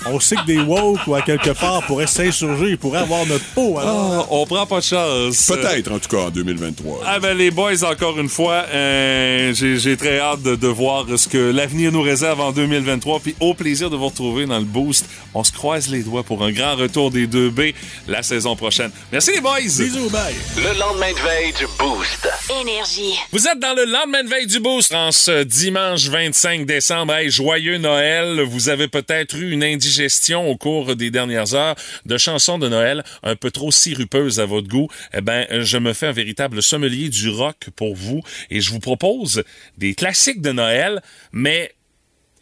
on 0.06 0.20
sait 0.20 0.36
que 0.36 0.46
des 0.46 0.58
woke 0.58 1.06
ou 1.06 1.14
à 1.14 1.22
quelque 1.22 1.50
part 1.50 1.84
pourraient 1.86 2.06
s'insurger, 2.06 2.70
ils 2.70 2.78
pourraient 2.78 3.00
avoir 3.00 3.26
notre 3.26 3.44
peau. 3.54 3.78
alors. 3.78 4.24
Ah, 4.24 4.26
on 4.30 4.46
prend 4.46 4.66
pas 4.66 4.78
de 4.80 4.84
chance. 4.84 5.46
Peut-être, 5.46 5.92
en 5.92 5.98
tout 5.98 6.08
cas, 6.08 6.24
en 6.24 6.30
2023. 6.30 7.00
Ah 7.06 7.18
ben 7.20 7.36
les 7.36 7.50
boys, 7.50 7.82
encore 7.84 8.18
une 8.18 8.28
fois, 8.28 8.64
euh, 8.72 9.52
j'ai 9.54 9.78
j'ai 9.78 9.96
très 9.96 10.18
hâte 10.18 10.42
de, 10.42 10.56
de 10.56 10.68
voir 10.68 11.06
ce 11.16 11.28
que 11.28 11.38
l'avenir 11.50 11.92
nous 11.92 12.02
réserve 12.02 12.40
en 12.40 12.52
2023. 12.52 13.20
Puis 13.20 13.34
au 13.40 13.54
plaisir 13.54 13.90
de 13.90 13.96
vous 13.96 14.08
retrouver 14.08 14.46
dans 14.46 14.58
le 14.58 14.64
boost. 14.64 15.06
On 15.34 15.42
se 15.42 15.52
croise 15.52 15.88
les 15.88 16.02
doigts 16.02 16.22
pour 16.22 16.44
un 16.44 16.52
grand 16.52 16.76
retour 16.76 17.10
des 17.10 17.26
2B 17.26 17.74
la 18.06 18.22
saison 18.22 18.54
prochaine. 18.56 18.90
Merci 19.10 19.32
les 19.32 19.40
boys. 19.40 19.58
Bisous, 19.60 20.10
bye. 20.10 20.34
Le 20.56 20.78
lendemain 20.78 21.10
de 21.12 21.18
veille 21.18 21.52
du 21.52 21.66
Boost. 21.78 22.28
Énergie. 22.60 23.14
Vous 23.32 23.46
êtes 23.46 23.58
dans 23.58 23.74
le 23.74 23.84
lendemain 23.84 24.22
de 24.22 24.28
veille 24.28 24.46
du 24.46 24.60
boost 24.60 24.92
en 24.94 25.10
ce 25.12 25.42
dimanche 25.42 26.06
25 26.08 26.66
décembre. 26.66 27.14
Hey, 27.14 27.30
joyeux 27.30 27.78
Noël. 27.78 28.42
Vous 28.42 28.68
avez 28.68 28.88
peut-être 28.88 29.34
eu 29.36 29.50
une 29.50 29.64
indigestion 29.64 29.93
au 30.34 30.56
cours 30.56 30.96
des 30.96 31.10
dernières 31.10 31.54
heures 31.54 31.76
de 32.04 32.18
chansons 32.18 32.58
de 32.58 32.68
Noël 32.68 33.04
un 33.22 33.36
peu 33.36 33.50
trop 33.50 33.70
sirupeuses 33.70 34.40
à 34.40 34.46
votre 34.46 34.68
goût. 34.68 34.88
Eh 35.12 35.20
ben, 35.20 35.46
je 35.62 35.78
me 35.78 35.92
fais 35.92 36.06
un 36.06 36.12
véritable 36.12 36.62
sommelier 36.62 37.08
du 37.08 37.28
rock 37.28 37.68
pour 37.76 37.94
vous 37.94 38.20
et 38.50 38.60
je 38.60 38.70
vous 38.70 38.80
propose 38.80 39.44
des 39.78 39.94
classiques 39.94 40.40
de 40.40 40.52
Noël, 40.52 41.02
mais 41.32 41.72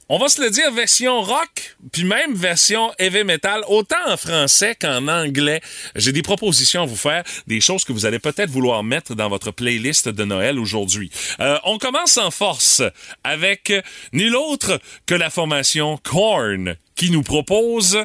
on 0.08 0.18
va 0.18 0.28
se 0.28 0.42
le 0.42 0.50
dire, 0.50 0.70
version 0.72 1.22
rock, 1.22 1.76
puis 1.90 2.04
même 2.04 2.34
version 2.34 2.92
heavy 2.98 3.24
metal, 3.24 3.62
autant 3.68 3.96
en 4.08 4.18
français 4.18 4.76
qu'en 4.78 5.08
anglais. 5.08 5.62
J'ai 5.96 6.12
des 6.12 6.20
propositions 6.20 6.82
à 6.82 6.84
vous 6.84 6.96
faire, 6.96 7.24
des 7.46 7.62
choses 7.62 7.84
que 7.84 7.94
vous 7.94 8.04
allez 8.04 8.18
peut-être 8.18 8.50
vouloir 8.50 8.84
mettre 8.84 9.14
dans 9.14 9.30
votre 9.30 9.52
playlist 9.52 10.10
de 10.10 10.24
Noël 10.24 10.58
aujourd'hui. 10.58 11.10
Euh, 11.40 11.56
on 11.64 11.78
commence 11.78 12.18
en 12.18 12.30
force 12.30 12.82
avec 13.24 13.72
nul 14.12 14.36
autre 14.36 14.78
que 15.06 15.14
la 15.14 15.30
formation 15.30 15.96
Korn 15.96 16.76
qui 16.94 17.10
nous 17.10 17.22
propose 17.22 17.98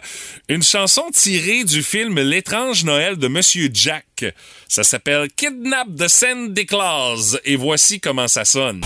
une 0.49 0.63
chanson 0.63 1.03
tirée 1.13 1.63
du 1.63 1.83
film 1.83 2.19
L'étrange 2.19 2.83
Noël 2.83 3.17
de 3.17 3.27
Monsieur 3.27 3.69
Jack. 3.73 4.25
Ça 4.67 4.83
s'appelle 4.83 5.29
Kidnap 5.35 5.87
the 5.97 6.07
Sandy 6.07 6.65
Claus 6.65 7.37
et 7.45 7.55
voici 7.55 7.99
comment 7.99 8.27
ça 8.27 8.45
sonne. 8.45 8.81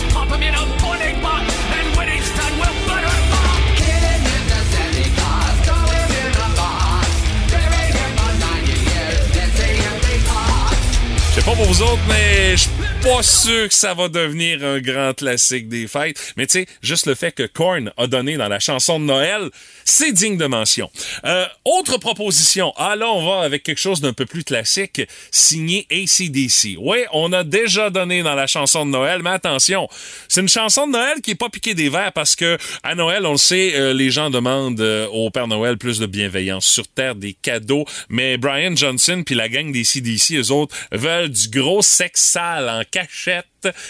Pour 11.55 11.65
vous 11.65 11.81
autres, 11.81 12.01
mais 12.07 12.51
je 12.51 12.61
suis 12.61 12.71
pas 13.01 13.23
sûr 13.23 13.67
que 13.67 13.73
ça 13.73 13.93
va 13.93 14.09
devenir 14.09 14.63
un 14.63 14.79
grand 14.79 15.13
classique 15.13 15.67
des 15.67 15.87
fêtes. 15.87 16.33
Mais 16.37 16.45
tu 16.45 16.59
sais, 16.59 16.67
juste 16.81 17.07
le 17.07 17.15
fait 17.15 17.31
que 17.31 17.43
Korn 17.43 17.91
a 17.97 18.07
donné 18.07 18.37
dans 18.37 18.47
la 18.47 18.59
chanson 18.59 18.99
de 18.99 19.05
Noël, 19.05 19.49
c'est 19.83 20.11
digne 20.11 20.37
de 20.37 20.45
mention. 20.45 20.89
Euh, 21.25 21.45
autre 21.65 21.97
proposition. 21.97 22.71
Ah 22.77 22.95
là, 22.95 23.09
on 23.09 23.25
va 23.25 23.41
avec 23.41 23.63
quelque 23.63 23.79
chose 23.79 24.01
d'un 24.01 24.13
peu 24.13 24.25
plus 24.25 24.43
classique, 24.43 25.01
signé 25.31 25.87
ACDC. 25.91 26.77
Oui, 26.79 26.99
on 27.11 27.33
a 27.33 27.43
déjà 27.43 27.89
donné 27.89 28.21
dans 28.23 28.35
la 28.35 28.47
chanson 28.47 28.85
de 28.85 28.91
Noël, 28.91 29.21
mais 29.23 29.31
attention, 29.31 29.89
c'est 30.27 30.41
une 30.41 30.49
chanson 30.49 30.87
de 30.87 30.93
Noël 30.93 31.21
qui 31.21 31.31
est 31.31 31.35
pas 31.35 31.49
piquée 31.49 31.73
des 31.73 31.89
verres 31.89 32.13
parce 32.13 32.35
que 32.35 32.57
à 32.83 32.93
Noël, 32.93 33.25
on 33.25 33.33
le 33.33 33.37
sait, 33.37 33.73
euh, 33.75 33.93
les 33.93 34.11
gens 34.11 34.29
demandent 34.29 34.79
euh, 34.79 35.07
au 35.07 35.31
Père 35.31 35.47
Noël 35.47 35.77
plus 35.77 35.99
de 35.99 36.05
bienveillance 36.05 36.65
sur 36.65 36.87
Terre, 36.87 37.15
des 37.15 37.33
cadeaux. 37.33 37.85
Mais 38.09 38.37
Brian 38.37 38.75
Johnson 38.75 39.23
puis 39.25 39.35
la 39.35 39.49
gang 39.49 39.71
des 39.71 39.83
CDC, 39.83 40.35
eux 40.35 40.51
autres, 40.51 40.75
veulent 40.91 41.29
du 41.29 41.40
gros 41.49 41.81
sexe 41.81 42.21
sale 42.21 42.69
en 42.69 42.83
cachette. 42.89 43.45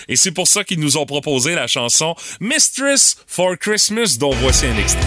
Et 0.08 0.16
c'est 0.16 0.32
pour 0.32 0.48
ça 0.48 0.64
qu'ils 0.64 0.80
nous 0.80 0.98
ont 0.98 1.06
proposé 1.06 1.56
la 1.56 1.68
chanson 1.68 2.16
Mistress 2.40 3.18
for 3.28 3.58
Christmas, 3.58 4.18
dont 4.18 4.32
voici 4.32 4.66
un 4.66 4.78
extrait. 4.78 5.02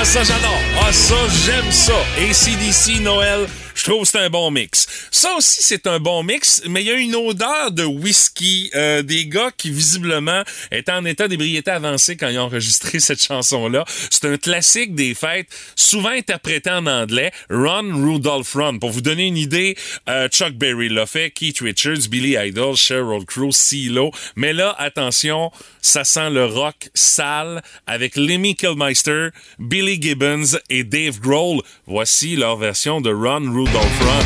Ah, 0.00 0.04
ça, 0.04 0.22
j'adore. 0.22 0.59
Ça, 0.92 1.14
j'aime 1.44 1.70
ça. 1.70 1.94
ACDC, 2.18 3.00
Noël, 3.02 3.46
je 3.76 3.84
trouve 3.84 4.04
c'est 4.04 4.18
un 4.18 4.28
bon 4.28 4.50
mix. 4.50 5.08
Ça 5.10 5.34
aussi, 5.36 5.62
c'est 5.62 5.86
un 5.86 6.00
bon 6.00 6.22
mix, 6.22 6.62
mais 6.68 6.82
il 6.82 6.88
y 6.88 6.90
a 6.90 6.94
une 6.94 7.14
odeur 7.14 7.70
de 7.70 7.84
whisky. 7.84 8.70
euh, 8.74 9.02
des 9.02 9.26
gars 9.26 9.50
qui, 9.56 9.70
visiblement, 9.70 10.42
étaient 10.70 10.92
en 10.92 11.04
état 11.04 11.28
d'ébriété 11.28 11.70
avancé 11.70 12.16
quand 12.16 12.28
ils 12.28 12.38
ont 12.38 12.42
enregistré 12.42 13.00
cette 13.00 13.22
chanson-là. 13.22 13.84
C'est 14.10 14.26
un 14.26 14.36
classique 14.36 14.94
des 14.94 15.14
fêtes, 15.14 15.48
souvent 15.76 16.10
interprété 16.10 16.70
en 16.70 16.86
anglais. 16.86 17.30
Run, 17.48 17.94
Rudolph, 17.94 18.52
Run. 18.52 18.78
Pour 18.78 18.90
vous 18.90 19.00
donner 19.00 19.26
une 19.26 19.36
idée, 19.36 19.76
euh, 20.08 20.28
Chuck 20.28 20.54
Berry 20.54 20.88
l'a 20.88 21.06
fait, 21.06 21.30
Keith 21.30 21.60
Richards, 21.60 22.08
Billy 22.10 22.36
Idol, 22.36 22.76
Sheryl 22.76 23.24
Crow, 23.24 23.52
CeeLo. 23.52 24.10
Mais 24.36 24.52
là, 24.52 24.74
attention, 24.78 25.50
ça 25.80 26.04
sent 26.04 26.30
le 26.30 26.44
rock 26.44 26.90
sale 26.94 27.62
avec 27.86 28.16
Lemmy 28.16 28.56
Kilmister, 28.56 29.28
Billy 29.58 30.00
Gibbons 30.00 30.58
et 30.68 30.79
Dave 30.84 31.20
Grohl. 31.20 31.62
Voici 31.86 32.36
leur 32.36 32.56
version 32.56 33.00
de 33.00 33.10
Run, 33.10 33.52
Rudolph, 33.52 34.00
Run. 34.00 34.24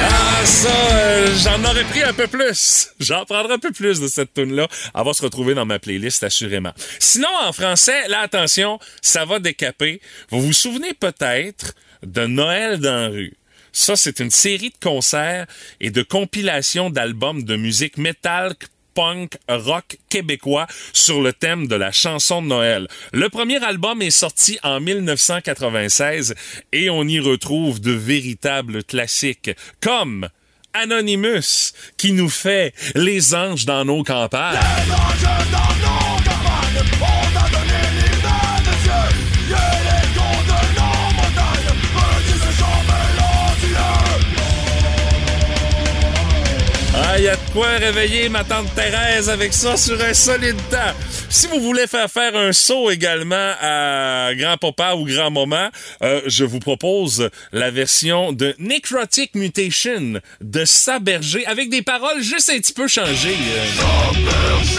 Ah, 0.00 0.44
ça, 0.44 0.68
euh, 0.68 1.34
j'en 1.42 1.64
aurais 1.64 1.84
pris 1.84 2.02
un 2.02 2.12
peu 2.12 2.26
plus. 2.26 2.88
J'en 3.00 3.24
prendrai 3.24 3.54
un 3.54 3.58
peu 3.58 3.72
plus 3.72 4.00
de 4.00 4.08
cette 4.08 4.34
tune-là. 4.34 4.68
Elle 4.94 5.04
va 5.04 5.12
se 5.12 5.22
retrouver 5.22 5.54
dans 5.54 5.66
ma 5.66 5.78
playlist, 5.78 6.22
assurément. 6.24 6.72
Sinon, 6.98 7.28
en 7.42 7.52
français, 7.52 8.08
là, 8.08 8.20
attention, 8.20 8.78
ça 9.02 9.24
va 9.24 9.38
décaper. 9.38 10.00
Vous 10.30 10.40
vous 10.40 10.52
souvenez 10.52 10.94
peut-être 10.94 11.74
de 12.02 12.26
Noël 12.26 12.78
dans 12.78 12.94
la 12.94 13.08
rue. 13.08 13.34
Ça, 13.78 13.94
c'est 13.94 14.18
une 14.18 14.32
série 14.32 14.70
de 14.70 14.78
concerts 14.82 15.46
et 15.80 15.90
de 15.90 16.02
compilations 16.02 16.90
d'albums 16.90 17.44
de 17.44 17.54
musique 17.54 17.96
métal 17.96 18.54
punk 18.92 19.38
rock 19.48 19.98
québécois 20.08 20.66
sur 20.92 21.22
le 21.22 21.32
thème 21.32 21.68
de 21.68 21.76
la 21.76 21.92
chanson 21.92 22.42
de 22.42 22.48
Noël. 22.48 22.88
Le 23.12 23.28
premier 23.28 23.62
album 23.62 24.02
est 24.02 24.10
sorti 24.10 24.58
en 24.64 24.80
1996 24.80 26.34
et 26.72 26.90
on 26.90 27.04
y 27.04 27.20
retrouve 27.20 27.80
de 27.80 27.92
véritables 27.92 28.82
classiques 28.82 29.52
comme 29.80 30.28
Anonymous 30.72 31.72
qui 31.96 32.10
nous 32.12 32.28
fait 32.28 32.74
Les 32.96 33.32
anges 33.32 33.64
dans 33.64 33.84
nos 33.84 34.02
campagnes. 34.02 34.58
Ah, 37.00 37.17
a 47.28 47.36
de 47.36 47.50
quoi 47.52 47.68
réveiller 47.78 48.28
ma 48.28 48.42
tante 48.44 48.74
Thérèse 48.74 49.28
avec 49.28 49.52
ça 49.52 49.76
sur 49.76 50.00
un 50.00 50.14
solide 50.14 50.56
temps. 50.70 50.94
Si 51.28 51.46
vous 51.46 51.60
voulez 51.60 51.86
faire 51.86 52.10
faire 52.10 52.34
un 52.34 52.52
saut 52.52 52.90
également 52.90 53.52
à 53.60 54.30
grand-papa 54.34 54.94
ou 54.94 55.04
grand-maman, 55.04 55.68
euh, 56.02 56.22
je 56.26 56.44
vous 56.44 56.58
propose 56.58 57.28
la 57.52 57.70
version 57.70 58.32
de 58.32 58.54
Necrotic 58.58 59.34
Mutation 59.34 60.20
de 60.40 60.64
Saberger 60.64 61.44
avec 61.46 61.68
des 61.68 61.82
paroles 61.82 62.22
juste 62.22 62.50
un 62.50 62.58
petit 62.58 62.72
peu 62.72 62.88
changées. 62.88 63.36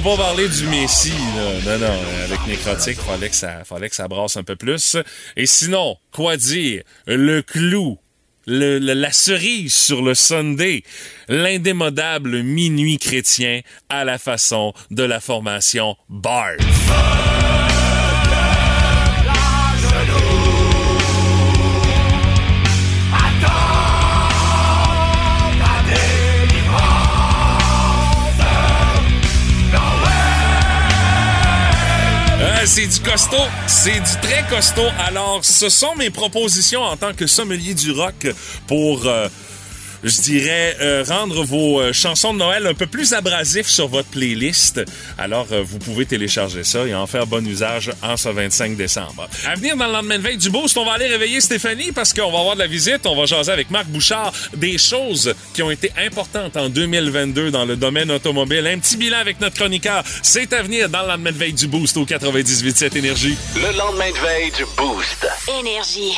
Pouvait 0.00 0.16
pas 0.16 0.22
parler 0.24 0.48
du 0.48 0.66
Messie, 0.66 1.12
là. 1.36 1.78
Non, 1.78 1.86
non, 1.86 2.00
avec 2.24 2.46
Nécrotique, 2.46 2.98
fallait 2.98 3.28
que 3.28 3.36
ça, 3.36 3.64
fallait 3.64 3.88
que 3.88 3.94
ça 3.96 4.08
brasse 4.08 4.36
un 4.36 4.42
peu 4.42 4.56
plus. 4.56 4.96
Et 5.36 5.46
sinon, 5.46 5.96
quoi 6.12 6.36
dire? 6.36 6.82
Le 7.06 7.42
clou. 7.42 7.98
le- 8.46 8.78
la 8.78 9.10
cerise 9.10 9.72
sur 9.72 10.02
le 10.02 10.14
Sunday, 10.14 10.82
l'indémodable 11.28 12.42
minuit 12.42 12.98
chrétien 12.98 13.62
à 13.88 14.04
la 14.04 14.18
façon 14.18 14.74
de 14.90 15.02
la 15.02 15.18
formation 15.18 15.96
Barf. 16.10 16.58
C'est 32.66 32.86
du 32.86 33.00
costaud, 33.00 33.36
c'est 33.66 34.00
du 34.00 34.20
très 34.22 34.42
costaud. 34.48 34.88
Alors, 35.06 35.44
ce 35.44 35.68
sont 35.68 35.94
mes 35.96 36.10
propositions 36.10 36.80
en 36.80 36.96
tant 36.96 37.12
que 37.12 37.26
sommelier 37.26 37.74
du 37.74 37.90
rock 37.90 38.26
pour, 38.66 39.06
euh, 39.06 39.28
je 40.04 40.20
dirais, 40.20 40.76
euh, 40.80 41.04
rendre 41.08 41.44
vos 41.44 41.80
euh, 41.80 41.92
chansons 41.92 42.34
de 42.34 42.38
Noël 42.38 42.66
un 42.66 42.74
peu 42.74 42.86
plus 42.86 43.14
abrasifs 43.14 43.68
sur 43.68 43.88
votre 43.88 44.08
playlist. 44.08 44.82
Alors, 45.16 45.46
euh, 45.52 45.62
vous 45.64 45.78
pouvez 45.78 46.04
télécharger 46.04 46.62
ça 46.62 46.86
et 46.86 46.94
en 46.94 47.06
faire 47.06 47.26
bon 47.26 47.44
usage 47.46 47.90
en 48.02 48.16
ce 48.16 48.28
25 48.28 48.76
décembre. 48.76 49.28
À 49.46 49.54
venir 49.54 49.76
dans 49.76 49.86
le 49.86 49.92
lendemain 49.92 50.18
de 50.18 50.22
veille 50.22 50.36
du 50.36 50.50
Boost, 50.50 50.76
on 50.76 50.84
va 50.84 50.92
aller 50.92 51.06
réveiller 51.06 51.40
Stéphanie 51.40 51.90
parce 51.92 52.12
qu'on 52.12 52.30
va 52.30 52.40
avoir 52.40 52.54
de 52.54 52.60
la 52.60 52.66
visite. 52.66 53.06
On 53.06 53.16
va 53.16 53.24
jaser 53.24 53.52
avec 53.52 53.70
Marc 53.70 53.86
Bouchard 53.86 54.32
des 54.54 54.76
choses 54.76 55.34
qui 55.54 55.62
ont 55.62 55.70
été 55.70 55.90
importantes 55.96 56.56
en 56.56 56.68
2022 56.68 57.50
dans 57.50 57.64
le 57.64 57.76
domaine 57.76 58.10
automobile. 58.10 58.66
Un 58.66 58.78
petit 58.78 58.96
bilan 58.96 59.18
avec 59.18 59.40
notre 59.40 59.56
chroniqueur. 59.56 60.04
C'est 60.22 60.52
à 60.52 60.62
venir 60.62 60.88
dans 60.90 61.02
le 61.02 61.08
lendemain 61.08 61.32
de 61.32 61.38
veille 61.38 61.52
du 61.54 61.66
Boost 61.66 61.96
au 61.96 62.04
98.7 62.04 62.98
Énergie. 62.98 63.36
Le 63.56 63.76
lendemain 63.78 64.10
de 64.10 64.18
veille 64.18 64.50
du 64.50 64.64
Boost. 64.76 65.26
Énergie. 65.60 66.12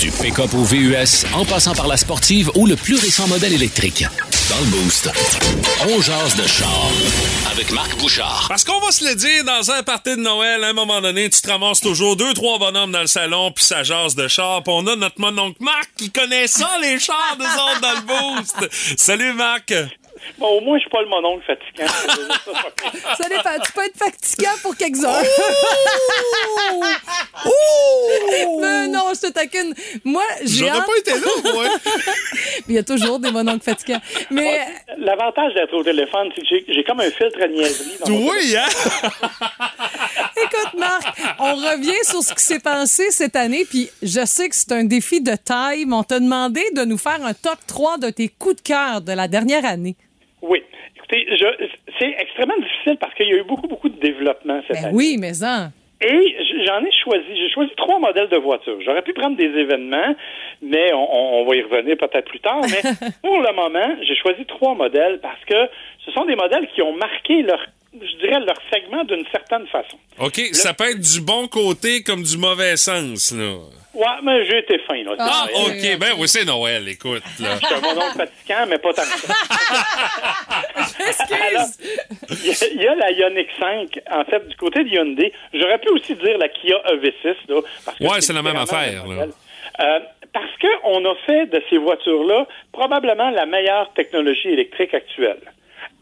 Du 0.00 0.12
pick-up 0.12 0.54
au 0.54 0.62
VUS, 0.62 1.26
en 1.34 1.44
passant 1.44 1.74
par 1.74 1.88
la 1.88 1.96
sportive 1.96 2.50
ou 2.58 2.66
le 2.66 2.74
plus 2.74 2.96
récent 2.96 3.28
modèle 3.28 3.52
électrique. 3.52 4.04
Dans 4.50 4.58
le 4.58 4.66
Boost, 4.66 5.08
on 5.88 6.00
jase 6.00 6.34
de 6.34 6.44
char 6.48 6.90
avec 7.52 7.70
Marc 7.70 7.96
Bouchard. 7.98 8.46
Parce 8.48 8.64
qu'on 8.64 8.80
va 8.80 8.90
se 8.90 9.04
le 9.08 9.14
dire, 9.14 9.44
dans 9.44 9.70
un 9.70 9.84
party 9.84 10.16
de 10.16 10.22
Noël, 10.22 10.64
à 10.64 10.68
un 10.68 10.72
moment 10.72 11.00
donné, 11.00 11.30
tu 11.30 11.40
te 11.40 11.48
ramasses 11.48 11.80
toujours 11.80 12.16
deux, 12.16 12.34
trois 12.34 12.58
bonhommes 12.58 12.90
dans 12.90 13.02
le 13.02 13.06
salon, 13.06 13.52
puis 13.52 13.64
ça 13.64 13.84
jase 13.84 14.16
de 14.16 14.26
char, 14.26 14.64
puis 14.64 14.72
on 14.76 14.84
a 14.88 14.96
notre 14.96 15.20
mononcle 15.20 15.62
Marc 15.62 15.88
qui 15.96 16.10
connaît 16.10 16.48
ça, 16.48 16.68
les 16.82 16.98
chars 16.98 17.36
des 17.38 17.44
autres 17.44 17.80
dans 17.80 17.92
le 17.92 18.40
boost. 18.40 18.68
Salut 18.96 19.34
Marc! 19.34 19.72
Bon, 20.36 20.48
au 20.58 20.60
moins, 20.60 20.76
je 20.76 20.82
suis 20.82 20.90
pas 20.90 21.00
le 21.02 21.08
mononcle 21.08 21.44
fatigant. 21.46 21.88
Ça 23.18 23.28
dépend. 23.28 23.50
Tu 23.64 23.72
peux 23.72 23.84
être 23.84 23.96
fatigant 23.96 24.50
pour 24.62 24.76
quelques 24.76 25.02
heures. 25.04 25.22
Mais 28.60 28.88
non, 28.88 29.12
je 29.14 29.20
te 29.28 29.32
taquine. 29.32 29.74
Moi, 30.04 30.22
j'ai 30.42 30.58
J'aurais 30.66 30.70
hâte- 30.78 30.86
pas 30.86 30.98
été 30.98 31.10
là, 31.12 31.52
moi. 31.54 31.64
Il 32.68 32.74
y 32.74 32.78
a 32.78 32.82
toujours 32.82 33.18
des 33.18 33.30
mononcles 33.30 33.64
fatigants. 33.64 34.00
Mais 34.30 34.60
L'avantage 34.98 35.54
d'être 35.54 35.74
au 35.74 35.82
téléphone, 35.82 36.28
c'est 36.34 36.42
que 36.42 36.72
j'ai- 36.72 36.84
comme 36.84 37.00
un 37.00 37.10
filtre 37.10 37.38
à 37.42 37.48
niaiserie. 37.48 37.98
dans 38.04 38.12
Oui, 38.12 38.56
hein? 38.56 38.66
écoute, 40.36 40.74
Marc, 40.78 41.18
on 41.38 41.54
revient 41.54 42.04
sur 42.04 42.22
ce 42.22 42.34
qui 42.34 42.42
s'est 42.44 42.60
passé 42.60 43.10
cette 43.10 43.36
année. 43.36 43.64
Puis 43.68 43.90
je 44.02 44.24
sais 44.24 44.48
que 44.48 44.54
c'est 44.56 44.72
un 44.72 44.84
défi 44.84 45.20
de 45.20 45.34
taille, 45.36 45.84
mais 45.86 45.94
on 45.96 46.02
t'a 46.04 46.20
demandé 46.20 46.62
de 46.74 46.84
nous 46.84 46.98
faire 46.98 47.24
un 47.24 47.34
top 47.34 47.58
3 47.66 47.98
de 47.98 48.10
tes 48.10 48.28
coups 48.28 48.56
de 48.56 48.60
cœur 48.62 49.00
de 49.00 49.12
la 49.12 49.28
dernière 49.28 49.64
année. 49.64 49.96
Oui. 50.42 50.62
Écoutez, 50.96 51.26
je- 51.36 51.66
c'est 51.98 52.14
extrêmement 52.18 52.56
difficile 52.58 52.96
parce 53.00 53.14
qu'il 53.14 53.28
y 53.28 53.32
a 53.32 53.36
eu 53.38 53.42
beaucoup, 53.44 53.66
beaucoup 53.68 53.88
de 53.88 53.98
développement 53.98 54.60
cette 54.66 54.76
Ben 54.76 54.84
année. 54.86 54.94
oui, 54.96 55.16
mais 55.18 55.42
en. 55.44 55.70
Et 56.00 56.36
j- 56.44 56.64
j'en 56.64 56.78
ai 56.84 56.92
choisi, 56.92 57.24
j'ai 57.34 57.50
choisi 57.50 57.72
trois 57.76 57.98
modèles 57.98 58.28
de 58.28 58.36
voitures. 58.36 58.78
J'aurais 58.84 59.02
pu 59.02 59.12
prendre 59.14 59.36
des 59.36 59.46
événements, 59.46 60.14
mais 60.62 60.92
on, 60.92 61.12
on- 61.12 61.40
on 61.42 61.44
va 61.44 61.56
y 61.56 61.62
revenir 61.62 61.96
peut-être 61.96 62.26
plus 62.28 62.38
tard. 62.38 62.60
Mais 62.62 62.82
pour 63.22 63.40
le 63.40 63.52
moment, 63.52 63.96
j'ai 64.02 64.14
choisi 64.14 64.44
trois 64.46 64.74
modèles 64.76 65.18
parce 65.20 65.44
que 65.44 65.68
ce 66.04 66.12
sont 66.12 66.24
des 66.24 66.36
modèles 66.36 66.68
qui 66.68 66.82
ont 66.82 66.92
marqué 66.94 67.42
leur, 67.42 67.58
je 67.94 68.16
dirais, 68.18 68.40
leur 68.40 68.56
segment 68.72 69.04
d'une 69.04 69.24
certaine 69.32 69.66
façon. 69.68 69.98
OK, 70.18 70.38
ça 70.52 70.74
peut 70.74 70.90
être 70.90 71.00
du 71.00 71.20
bon 71.20 71.48
côté 71.48 72.02
comme 72.02 72.22
du 72.22 72.36
mauvais 72.36 72.76
sens, 72.76 73.32
là. 73.32 73.54
Ouais, 73.94 74.04
mais 74.22 74.44
j'ai 74.46 74.58
été 74.58 74.78
fin, 74.80 75.02
là. 75.02 75.14
Ah, 75.18 75.46
vrai. 75.52 75.62
OK, 75.94 75.98
ben 75.98 76.12
oui, 76.18 76.28
c'est 76.28 76.44
Noël, 76.44 76.86
écoute, 76.88 77.22
là. 77.40 77.56
Je 77.60 77.66
suis 77.66 77.74
un 77.74 77.80
mononcle 77.80 78.16
fatigant, 78.16 78.66
mais 78.68 78.78
pas 78.78 78.92
tant 78.92 79.02
que 79.02 79.08
ça. 79.18 79.34
Il 82.30 82.46
y, 82.46 82.50
a, 82.50 82.68
il 82.74 82.82
y 82.82 82.86
a 82.86 82.94
la 82.94 83.10
Ioniq 83.10 83.48
5, 83.58 83.98
en 84.10 84.24
fait, 84.24 84.46
du 84.48 84.56
côté 84.56 84.84
de 84.84 84.88
Hyundai. 84.90 85.32
J'aurais 85.54 85.78
pu 85.78 85.88
aussi 85.90 86.14
dire 86.14 86.38
la 86.38 86.48
Kia 86.48 86.76
EV6, 86.92 87.34
là. 87.48 87.60
Parce 87.84 87.98
que 87.98 88.04
Ouais, 88.04 88.20
c'est 88.20 88.32
la 88.32 88.42
même 88.42 88.56
affaire, 88.56 89.06
là. 89.06 89.26
Euh, 89.80 90.00
parce 90.32 90.50
qu'on 90.60 91.04
a 91.04 91.14
fait 91.26 91.46
de 91.46 91.62
ces 91.70 91.78
voitures-là 91.78 92.46
probablement 92.72 93.30
la 93.30 93.46
meilleure 93.46 93.92
technologie 93.94 94.48
électrique 94.48 94.92
actuelle. 94.94 95.40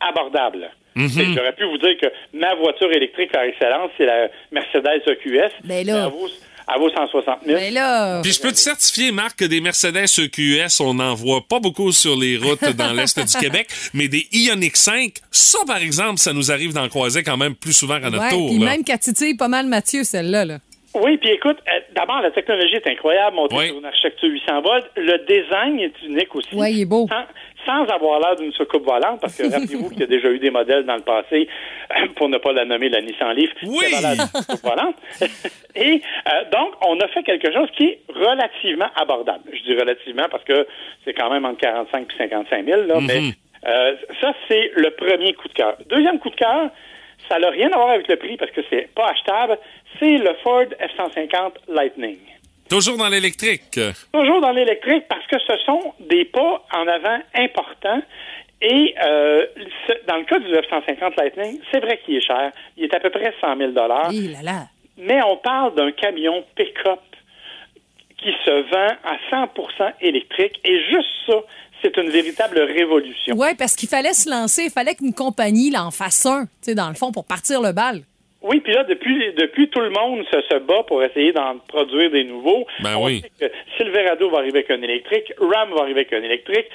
Abordable. 0.01 0.71
Mhm. 0.97 1.35
J'aurais 1.37 1.53
pu 1.55 1.65
vous 1.65 1.79
dire 1.79 1.97
que 2.01 2.07
ma 2.37 2.55
voiture 2.57 2.91
électrique 2.93 3.31
par 3.31 3.43
excellence, 3.43 3.91
c'est 3.99 4.07
la 4.07 4.29
Mercedes 4.51 5.03
EQS. 5.07 5.53
Ben 5.65 5.87
là. 5.87 6.07
Elle 6.07 6.11
vaut, 6.13 6.29
elle 6.75 6.81
vaut 6.81 6.91
160 6.91 7.39
000. 7.47 7.59
Mais 7.61 7.71
là. 7.71 8.21
Puis 8.23 8.33
je 8.33 8.41
peux 8.41 8.51
te 8.51 8.57
certifier, 8.57 9.13
Marc, 9.13 9.39
que 9.39 9.45
des 9.45 9.61
Mercedes 9.61 10.07
EQS, 10.19 10.81
on 10.81 10.95
n'en 10.95 11.15
voit 11.15 11.43
pas 11.49 11.61
beaucoup 11.61 11.93
sur 11.93 12.17
les 12.19 12.37
routes 12.39 12.65
dans 12.77 12.93
l'Est 12.93 13.19
du 13.21 13.39
Québec, 13.41 13.69
mais 13.95 14.09
des 14.09 14.27
Ioniq 14.33 14.77
5, 14.77 15.13
ça, 15.31 15.59
par 15.67 15.79
exemple, 15.83 16.19
ça 16.19 16.33
nous 16.33 16.51
arrive 16.51 16.73
d'en 16.73 16.89
croiser 16.89 17.23
quand 17.23 17.37
même 17.37 17.55
plus 17.55 17.73
souvent 17.75 18.01
qu'à 18.01 18.11
notre 18.11 18.25
Ouais, 18.25 18.31
tour. 18.31 18.49
puis 18.49 18.59
là. 18.59 18.71
même 18.73 18.83
qu'elle 18.83 18.99
titille 18.99 19.37
pas 19.37 19.49
mal 19.49 19.67
Mathieu, 19.67 20.03
celle-là. 20.03 20.45
Là. 20.45 20.59
Oui, 20.95 21.19
puis 21.19 21.29
écoute, 21.31 21.59
euh, 21.69 21.81
d'abord, 21.95 22.23
la 22.23 22.31
technologie 22.31 22.77
est 22.77 22.87
incroyable, 22.91 23.37
montée 23.37 23.55
Oui. 23.55 23.67
sur 23.67 23.77
une 23.79 23.85
architecture 23.85 24.31
800 24.31 24.63
volts. 24.63 24.87
Le 24.97 25.19
design 25.29 25.79
est 25.79 25.93
unique 26.07 26.35
aussi. 26.35 26.55
Ouais, 26.55 26.73
il 26.73 26.81
est 26.81 26.85
beau. 26.87 27.07
Sans, 27.11 27.25
sans 27.67 27.85
avoir 27.87 28.21
l'air 28.21 28.37
d'une 28.37 28.53
soucoupe 28.53 28.85
volante, 28.87 29.21
parce 29.21 29.37
que 29.37 29.43
rappelez-vous 29.53 29.91
qu'il 29.91 30.01
y 30.01 30.05
a 30.05 30.07
déjà 30.07 30.29
eu 30.31 30.39
des 30.39 30.51
modèles 30.51 30.85
dans 30.85 30.97
le 30.97 31.03
passé, 31.03 31.49
euh, 31.91 32.07
pour 32.17 32.29
ne 32.29 32.39
pas 32.39 32.53
la 32.53 32.65
nommer 32.65 32.89
la 32.89 33.03
Nissan 33.03 33.35
Leaf, 33.35 33.51
Oui. 33.65 33.85
qui 33.89 33.95
avait 33.97 34.17
d'une 34.17 34.27
soucoupe 34.27 34.63
volante. 34.63 34.97
Et 35.75 36.01
euh, 36.33 36.45
donc, 36.53 36.75
on 36.87 36.99
a 37.01 37.09
fait 37.09 37.23
quelque 37.25 37.53
chose 37.53 37.69
qui 37.77 37.85
est 37.89 38.01
relativement 38.15 38.89
abordable. 38.95 39.45
Je 39.53 39.63
dis 39.63 39.75
relativement 39.79 40.29
parce 40.31 40.45
que 40.45 40.67
c'est 41.05 41.13
quand 41.13 41.29
même 41.31 41.45
entre 41.45 41.59
45 41.61 42.07
et 42.15 42.17
55 42.19 42.65
000, 42.65 42.83
là, 42.85 42.95
mais 43.03 43.33
euh, 43.67 43.95
ça, 44.21 44.33
c'est 44.49 44.71
le 44.77 44.91
premier 44.93 45.35
coup 45.35 45.49
de 45.49 45.53
cœur. 45.55 45.77
Deuxième 45.91 46.19
coup 46.19 46.31
de 46.31 46.37
cœur, 46.37 46.71
ça 47.29 47.39
n'a 47.39 47.51
rien 47.51 47.69
à 47.73 47.77
voir 47.77 47.91
avec 47.91 48.07
le 48.09 48.17
prix 48.17 48.37
parce 48.37 48.53
que 48.53 48.61
c'est 48.71 48.89
pas 48.95 49.09
achetable, 49.11 49.59
c'est 49.99 50.19
le 50.19 50.33
Ford 50.43 50.63
F-150 50.81 51.53
Lightning. 51.69 52.19
Toujours 52.69 52.97
dans 52.97 53.09
l'électrique. 53.09 53.79
Toujours 54.13 54.41
dans 54.41 54.51
l'électrique 54.53 55.05
parce 55.09 55.27
que 55.27 55.37
ce 55.39 55.57
sont 55.65 55.95
des 56.01 56.25
pas 56.25 56.65
en 56.73 56.87
avant 56.87 57.19
importants. 57.35 58.03
Et 58.63 58.95
euh, 59.05 59.47
dans 60.09 60.17
le 60.17 60.25
cas 60.25 60.39
du 60.39 60.47
F-150 60.47 61.15
Lightning, 61.19 61.61
c'est 61.71 61.81
vrai 61.81 62.01
qu'il 62.05 62.17
est 62.17 62.27
cher. 62.27 62.51
Il 62.77 62.85
est 62.85 62.95
à 62.95 63.01
peu 63.01 63.11
près 63.11 63.33
100 63.41 63.57
000 63.57 63.73
Hi 64.11 64.29
là 64.29 64.43
là. 64.43 64.67
mais 64.97 65.21
on 65.23 65.37
parle 65.37 65.75
d'un 65.75 65.93
camion 65.93 66.43
pick-up 66.57 67.01
qui 68.19 68.33
se 68.45 68.51
vend 68.71 68.97
à 69.05 69.47
100% 69.47 69.93
électrique. 70.01 70.59
Et 70.65 70.81
juste 70.91 71.09
ça, 71.27 71.35
c'est 71.83 71.97
une 71.99 72.09
véritable 72.09 72.59
révolution. 72.61 73.37
Oui, 73.37 73.49
parce 73.59 73.77
qu'il 73.77 73.89
fallait 73.91 74.15
se 74.15 74.31
lancer, 74.31 74.65
il 74.65 74.71
fallait 74.71 74.95
qu'une 74.95 75.13
compagnie 75.13 75.71
l'en 75.71 75.91
fasse 75.91 76.25
un, 76.25 76.47
tu 76.47 76.51
sais, 76.63 76.75
dans 76.75 76.89
le 76.89 76.95
fond, 76.95 77.13
pour 77.13 77.27
partir 77.27 77.61
le 77.61 77.73
bal. 77.73 78.01
Oui, 78.47 78.61
puis 78.61 78.73
là, 78.73 78.85
depuis, 78.85 79.33
depuis 79.37 79.69
tout 79.71 79.81
le 79.81 79.91
monde 79.91 80.25
se, 80.31 80.41
se 80.43 80.59
bat 80.61 80.83
pour 80.87 81.03
essayer 81.03 81.33
d'en 81.33 81.59
produire 81.69 82.11
des 82.11 82.25
nouveaux. 82.25 82.67
Ben 82.81 82.97
On 82.97 83.07
oui. 83.07 83.23
sait 83.41 83.49
que 83.49 83.55
Silverado 83.77 84.31
va 84.31 84.39
arriver 84.39 84.61
avec 84.61 84.71
un 84.71 84.83
électrique, 84.83 85.33
Ram 85.39 85.71
va 85.75 85.83
arriver 85.83 86.01
avec 86.01 86.13
un 86.13 86.23
électrique, 86.23 86.67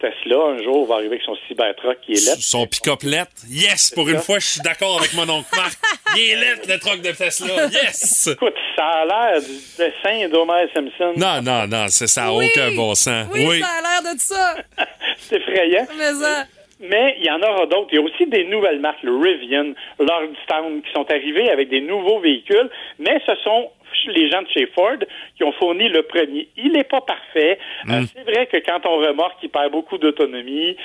Tesla, 0.00 0.36
un 0.58 0.62
jour, 0.64 0.84
va 0.88 0.96
arriver 0.96 1.10
avec 1.14 1.22
son 1.22 1.36
Cybertruck 1.46 2.00
qui 2.00 2.14
est 2.14 2.26
là. 2.26 2.34
Son 2.40 2.66
pick-up 2.66 3.02
lettre. 3.04 3.30
Yes! 3.48 3.92
Pour 3.94 4.08
une 4.08 4.18
fois, 4.18 4.40
je 4.40 4.46
suis 4.46 4.60
d'accord 4.60 4.98
avec 4.98 5.14
mon 5.14 5.28
oncle 5.28 5.48
Marc. 5.54 5.78
Il 6.16 6.22
est 6.32 6.36
lettre, 6.40 6.62
le 6.68 6.78
truck 6.80 7.00
de 7.02 7.12
Tesla. 7.12 7.66
Yes! 7.66 8.26
Écoute, 8.32 8.54
ça 8.74 8.84
a 8.84 9.04
l'air 9.06 9.40
du 9.40 9.52
dessin 9.78 10.28
d'Homer 10.28 10.66
Simpson. 10.74 11.12
Non, 11.16 11.40
non, 11.40 11.68
non, 11.68 11.86
ça 11.86 12.20
n'a 12.22 12.34
Oui! 12.34 12.46
aucun 12.50 12.74
bon 12.74 12.94
sens. 12.96 13.28
Oui, 13.32 13.60
ça 13.60 13.68
a 13.68 14.02
l'air 14.02 14.12
de 14.14 14.18
ça. 14.18 14.56
C'est 15.18 15.36
effrayant. 15.36 15.86
Mais 15.96 16.12
ça. 16.14 16.46
Mais 16.82 17.16
il 17.18 17.24
y 17.24 17.30
en 17.30 17.40
aura 17.40 17.66
d'autres. 17.66 17.88
Il 17.92 17.96
y 17.96 17.98
a 17.98 18.02
aussi 18.02 18.26
des 18.26 18.44
nouvelles 18.44 18.80
marques, 18.80 19.02
le 19.02 19.16
Rivian, 19.16 19.72
Lordstown, 19.98 20.82
qui 20.82 20.92
sont 20.92 21.10
arrivés 21.10 21.48
avec 21.50 21.68
des 21.68 21.80
nouveaux 21.80 22.18
véhicules, 22.18 22.68
mais 22.98 23.20
ce 23.24 23.34
sont 23.36 23.70
les 24.06 24.30
gens 24.30 24.42
de 24.42 24.48
chez 24.48 24.66
Ford 24.66 24.98
qui 25.36 25.44
ont 25.44 25.52
fourni 25.52 25.88
le 25.88 26.02
premier. 26.02 26.48
Il 26.56 26.72
n'est 26.72 26.84
pas 26.84 27.00
parfait. 27.00 27.58
Euh, 27.88 28.02
c'est 28.12 28.24
vrai 28.24 28.46
que 28.46 28.56
quand 28.58 28.84
on 28.86 28.96
remorque, 28.96 29.38
il 29.42 29.48
perd 29.48 29.70
beaucoup 29.70 29.98
d'autonomie, 29.98 30.76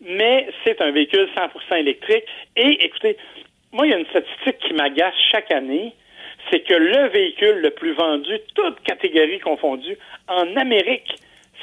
mais 0.00 0.48
c'est 0.64 0.80
un 0.80 0.90
véhicule 0.90 1.28
100% 1.36 1.80
électrique. 1.80 2.24
Et 2.56 2.84
écoutez, 2.84 3.16
moi, 3.72 3.86
il 3.86 3.90
y 3.90 3.94
a 3.94 3.98
une 3.98 4.06
statistique 4.06 4.58
qui 4.66 4.72
m'agace 4.72 5.14
chaque 5.30 5.50
année, 5.50 5.92
c'est 6.50 6.60
que 6.60 6.74
le 6.74 7.08
véhicule 7.08 7.60
le 7.60 7.70
plus 7.70 7.92
vendu, 7.92 8.32
toutes 8.54 8.80
catégories 8.82 9.40
confondues, 9.40 9.98
en 10.28 10.56
Amérique, 10.56 11.12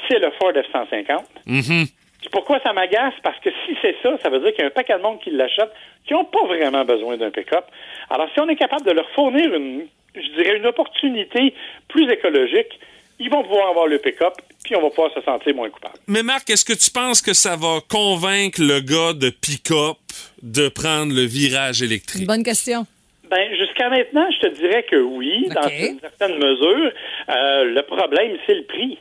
c'est 0.08 0.18
le 0.18 0.30
Ford 0.38 0.52
F-150. 0.52 1.24
Mhm. 1.46 1.62
Puis 1.62 2.03
Pourquoi 2.30 2.60
ça 2.60 2.72
m'agace? 2.72 3.14
Parce 3.22 3.38
que 3.40 3.50
si 3.64 3.76
c'est 3.82 3.96
ça, 4.02 4.16
ça 4.22 4.30
veut 4.30 4.40
dire 4.40 4.50
qu'il 4.52 4.60
y 4.60 4.64
a 4.64 4.66
un 4.66 4.70
paquet 4.70 4.96
de 4.96 5.02
monde 5.02 5.20
qui 5.20 5.30
l'achète 5.30 5.70
qui 6.06 6.12
n'ont 6.12 6.24
pas 6.24 6.44
vraiment 6.46 6.84
besoin 6.84 7.16
d'un 7.16 7.30
pick-up. 7.30 7.64
Alors, 8.10 8.28
si 8.34 8.40
on 8.40 8.48
est 8.48 8.56
capable 8.56 8.84
de 8.84 8.92
leur 8.92 9.08
fournir 9.10 9.54
une, 9.54 9.86
je 10.14 10.42
dirais, 10.42 10.56
une 10.56 10.66
opportunité 10.66 11.54
plus 11.88 12.10
écologique, 12.10 12.78
ils 13.20 13.30
vont 13.30 13.42
pouvoir 13.42 13.68
avoir 13.68 13.86
le 13.86 13.98
pick-up, 13.98 14.34
puis 14.64 14.74
on 14.76 14.82
va 14.82 14.90
pouvoir 14.90 15.12
se 15.14 15.20
sentir 15.22 15.54
moins 15.54 15.70
coupable. 15.70 15.94
Mais 16.06 16.22
Marc, 16.22 16.50
est-ce 16.50 16.64
que 16.64 16.72
tu 16.72 16.90
penses 16.90 17.22
que 17.22 17.32
ça 17.32 17.56
va 17.56 17.78
convaincre 17.88 18.60
le 18.60 18.80
gars 18.80 19.12
de 19.12 19.30
pick-up 19.30 19.98
de 20.42 20.68
prendre 20.68 21.14
le 21.14 21.22
virage 21.22 21.82
électrique? 21.82 22.26
Bonne 22.26 22.42
question. 22.42 22.86
Ben, 23.30 23.56
jusqu'à 23.56 23.88
maintenant, 23.88 24.26
je 24.30 24.48
te 24.48 24.54
dirais 24.54 24.84
que 24.84 24.96
oui, 24.96 25.48
dans 25.48 25.68
une 25.68 25.98
certaine 26.00 26.38
mesure. 26.38 26.92
Euh, 27.28 27.64
le 27.64 27.82
problème, 27.82 28.36
c'est 28.46 28.54
le 28.54 28.64
prix. 28.64 28.98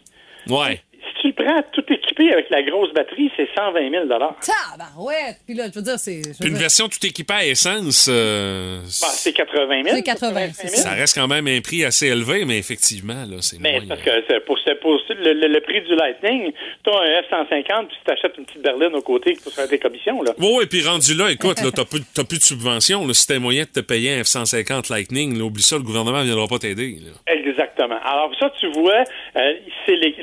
Ouais. 0.48 0.82
Tu 1.24 1.30
le 1.30 1.34
prends 1.36 1.62
tout 1.72 1.86
équipé 1.88 2.34
avec 2.34 2.50
la 2.50 2.62
grosse 2.64 2.92
batterie, 2.94 3.32
c'est 3.38 3.48
120 3.56 3.90
000 3.92 4.04
Tabarouette. 4.08 5.38
Puis 5.46 5.56
là, 5.56 5.66
je 5.70 5.80
veux 5.80 5.82
dire, 5.86 5.98
c'est. 5.98 6.22
Puis 6.22 6.50
une 6.50 6.54
dire, 6.56 6.60
version 6.64 6.90
tout 6.90 7.06
équipée 7.06 7.34
à 7.34 7.46
essence, 7.46 8.08
euh, 8.12 8.80
Ben, 8.82 8.86
c'est 8.88 9.32
80 9.32 9.84
000. 9.84 9.96
C'est 9.96 10.04
80, 10.04 10.34
c'est 10.54 10.64
85 10.64 10.70
000. 10.70 10.82
ça 10.84 10.90
reste 10.92 11.16
quand 11.18 11.28
même 11.30 11.48
un 11.48 11.62
prix 11.62 11.86
assez 11.86 12.08
élevé, 12.08 12.44
mais 12.46 12.58
effectivement, 12.58 13.24
là, 13.26 13.38
c'est 13.40 13.58
Mais 13.62 13.80
moins. 13.80 13.88
parce 13.90 14.02
que 14.02 14.12
c'est 14.28 14.44
pour, 14.46 14.60
c'est 14.66 14.80
pour 14.82 15.00
le, 15.10 15.34
le- 15.34 15.48
le 15.48 15.62
prix 15.62 15.82
du 15.82 15.96
Lightning, 15.96 16.52
tu 16.84 16.90
as 16.90 16.98
un 17.00 17.22
F-150 17.22 17.88
puis 17.88 17.98
tu 18.00 18.04
t'achètes 18.06 18.38
une 18.38 18.46
petite 18.46 18.62
berline 18.62 18.94
au 18.94 19.02
côté 19.02 19.38
pour 19.42 19.54
faire 19.54 19.68
tes 19.70 19.80
commissions. 19.80 20.22
Là. 20.24 20.34
Oui, 20.40 20.48
oui, 20.58 20.66
puis 20.66 20.86
rendu 20.86 21.14
là, 21.16 21.32
écoute, 21.32 21.62
là, 21.62 21.70
t'as 21.74 21.86
plus, 21.86 22.02
t'as 22.14 22.26
plus 22.26 22.40
de 22.40 22.44
subvention. 22.44 23.08
Là, 23.08 23.14
si 23.14 23.26
t'as 23.28 23.40
moyen 23.40 23.64
de 23.64 23.70
te 23.70 23.80
payer 23.80 24.16
un 24.16 24.22
F-150 24.24 24.92
Lightning, 24.92 25.38
là, 25.38 25.46
oublie 25.46 25.64
ça, 25.64 25.78
le 25.78 25.84
gouvernement 25.84 26.20
ne 26.20 26.26
viendra 26.26 26.48
pas 26.48 26.60
t'aider. 26.60 26.98
là. 27.02 27.34
Exactement. 27.34 27.98
Alors 28.04 28.32
ça, 28.40 28.52
tu 28.60 28.70
vois, 28.72 29.04
euh, 29.38 29.54
c'est 29.86 29.96
les- 29.96 30.16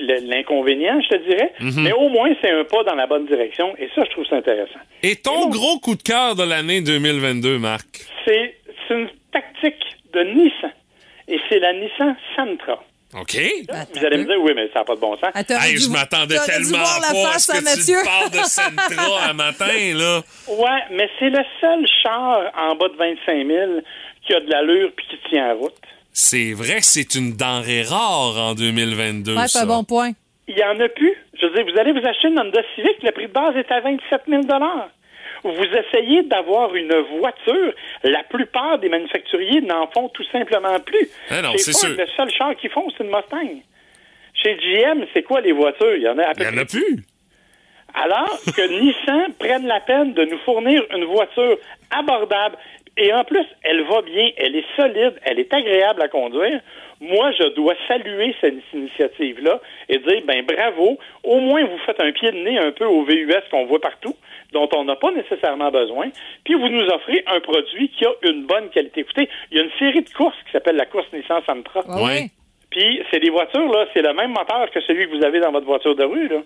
je 1.01 1.09
te 1.09 1.28
dirais, 1.28 1.53
Mhm. 1.61 1.82
mais 1.82 1.93
au 1.93 2.09
moins 2.09 2.30
c'est 2.41 2.51
un 2.51 2.64
pas 2.64 2.82
dans 2.84 2.95
la 2.95 3.07
bonne 3.07 3.26
direction 3.26 3.74
et 3.78 3.88
ça, 3.95 4.03
je 4.05 4.11
trouve 4.11 4.26
ça 4.26 4.36
intéressant. 4.36 4.80
Et 5.03 5.16
ton 5.16 5.49
gros 5.49 5.78
coup 5.78 5.95
de 5.95 6.03
cœur 6.03 6.34
de 6.36 6.43
l'année 6.43 6.80
2022, 6.80 7.59
Marc? 7.59 7.86
C'est 8.24 8.57
c'est 8.88 8.95
une 8.95 9.09
tactique 9.32 9.82
de 10.12 10.20
Nissan 10.24 10.72
et 11.28 11.38
c'est 11.49 11.59
la 11.61 11.72
Nissan 11.74 12.16
Sentra. 12.34 12.82
OK? 13.12 13.36
Vous 13.95 14.05
allez 14.05 14.18
me 14.18 14.24
dire, 14.24 14.36
oui, 14.41 14.53
mais 14.55 14.68
ça 14.72 14.80
n'a 14.80 14.84
pas 14.84 14.95
de 14.95 15.01
bon 15.01 15.16
sens. 15.16 15.30
Ah, 15.34 15.41
Hey, 15.66 15.74
dû 15.74 15.80
je 15.80 15.88
m'attendais 15.91 16.36
tellement 16.47 16.78
voir 16.78 17.01
la 17.01 17.12
pas 17.12 17.34
à 17.34 17.38
ce 17.41 17.53
que 17.53 17.64
Mathieu. 17.64 17.97
tu 17.99 18.05
parles 18.05 18.30
de 18.30 18.47
Sentra 18.49 19.22
à 19.28 19.32
matin, 19.32 19.95
là. 19.95 20.20
Ouais, 20.47 20.80
mais 20.93 21.09
c'est 21.18 21.30
le 21.30 21.43
seul 21.61 21.84
char 22.05 22.53
en 22.57 22.76
bas 22.76 22.88
de 22.88 22.97
25 22.97 23.47
000 23.47 23.80
qui 24.24 24.32
a 24.34 24.38
de 24.41 24.49
l'allure 24.51 24.91
puis 24.97 25.07
qui 25.11 25.16
tient 25.28 25.49
la 25.49 25.55
route. 25.55 25.74
C'est 26.12 26.53
vrai 26.53 26.76
que 26.76 26.84
c'est 26.86 27.14
une 27.16 27.36
denrée 27.36 27.82
rare 27.82 28.36
en 28.38 28.55
2022, 28.55 29.34
Ouais, 29.34 29.43
c'est 29.49 29.59
ça. 29.59 29.62
un 29.62 29.66
bon 29.66 29.82
point. 29.82 30.12
Il 30.51 30.57
n'y 30.57 30.64
en 30.64 30.80
a 30.80 30.88
plus. 30.88 31.14
Je 31.40 31.46
veux 31.46 31.55
dire, 31.55 31.64
vous 31.72 31.78
allez 31.78 31.92
vous 31.92 32.05
acheter 32.05 32.26
une 32.26 32.38
Honda 32.40 32.61
Civic, 32.74 33.01
le 33.05 33.12
prix 33.12 33.28
de 33.28 33.32
base 33.32 33.55
est 33.57 33.70
à 33.70 33.78
27 33.80 34.22
000 34.26 34.42
Vous 35.44 35.64
essayez 35.64 36.22
d'avoir 36.24 36.74
une 36.74 36.92
voiture, 37.18 37.72
la 38.03 38.24
plupart 38.24 38.80
des 38.80 38.88
manufacturiers 38.88 39.61
n'en 39.61 39.86
font 39.92 40.09
tout 40.09 40.24
simplement 40.32 40.76
plus. 40.80 41.09
Non, 41.30 41.53
Chez 41.53 41.59
c'est 41.59 41.72
sûr. 41.72 41.90
Le 41.96 42.05
seul 42.16 42.30
char 42.30 42.57
qu'ils 42.57 42.70
font, 42.70 42.84
c'est 42.90 43.05
une 43.05 43.11
Mustang. 43.11 43.62
Chez 44.34 44.57
GM, 44.57 45.05
c'est 45.14 45.22
quoi 45.22 45.40
les 45.40 45.53
voitures? 45.53 45.94
Il 45.94 46.03
y 46.03 46.09
en 46.09 46.18
a 46.18 46.24
à 46.24 46.34
peu 46.34 46.42
Il 46.42 46.51
n'y 46.51 46.59
en 46.59 46.62
a 46.62 46.64
plus. 46.64 47.05
alors 47.94 48.40
que 48.57 48.62
Nissan 48.80 49.32
prenne 49.38 49.68
la 49.68 49.78
peine 49.78 50.14
de 50.14 50.24
nous 50.24 50.38
fournir 50.38 50.82
une 50.96 51.05
voiture 51.05 51.59
abordable 51.92 52.57
et 52.97 53.12
en 53.12 53.24
plus, 53.24 53.47
elle 53.62 53.82
va 53.84 54.03
bien, 54.03 54.30
elle 54.36 54.57
est 54.57 54.64
solide, 54.76 55.14
elle 55.24 55.38
est 55.38 55.53
agréable 55.53 56.03
à 56.03 56.09
conduire. 56.09 56.61
Moi, 57.01 57.32
je 57.32 57.49
dois 57.55 57.74
saluer 57.88 58.34
cette 58.41 58.57
initiative-là 58.74 59.61
et 59.88 59.99
dire, 59.99 60.22
ben 60.26 60.45
bravo, 60.45 60.99
au 61.24 61.41
moins 61.41 61.64
vous 61.64 61.78
faites 61.86 62.01
un 62.01 62.12
pied 62.12 62.30
de 62.30 62.36
nez 62.36 62.59
un 62.59 62.72
peu 62.72 62.84
au 62.84 63.05
VUS 63.05 63.32
qu'on 63.51 63.64
voit 63.64 63.80
partout, 63.80 64.14
dont 64.53 64.68
on 64.74 64.84
n'a 64.84 64.97
pas 64.97 65.11
nécessairement 65.11 65.70
besoin, 65.70 66.11
puis 66.45 66.55
vous 66.55 66.68
nous 66.68 66.84
offrez 66.88 67.24
un 67.26 67.41
produit 67.41 67.88
qui 67.88 68.05
a 68.05 68.11
une 68.22 68.45
bonne 68.45 68.68
qualité. 68.68 69.01
Écoutez, 69.01 69.30
il 69.51 69.57
y 69.57 69.61
a 69.61 69.64
une 69.64 69.72
série 69.78 70.03
de 70.03 70.11
courses 70.11 70.36
qui 70.45 70.53
s'appelle 70.53 70.76
la 70.76 70.86
course 70.86 71.07
Nissan 71.12 71.41
Sentra. 71.47 71.82
Ouais. 72.03 72.26
Puis 72.70 73.03
c'est 73.11 73.20
des 73.20 73.30
voitures, 73.30 73.68
là, 73.72 73.86
c'est 73.95 74.03
le 74.03 74.12
même 74.12 74.32
moteur 74.32 74.70
que 74.70 74.80
celui 74.82 75.09
que 75.09 75.16
vous 75.16 75.24
avez 75.24 75.41
dans 75.41 75.53
votre 75.53 75.66
voiture 75.66 75.97
de 75.97 76.05
rue, 76.05 76.28
là. 76.28 76.43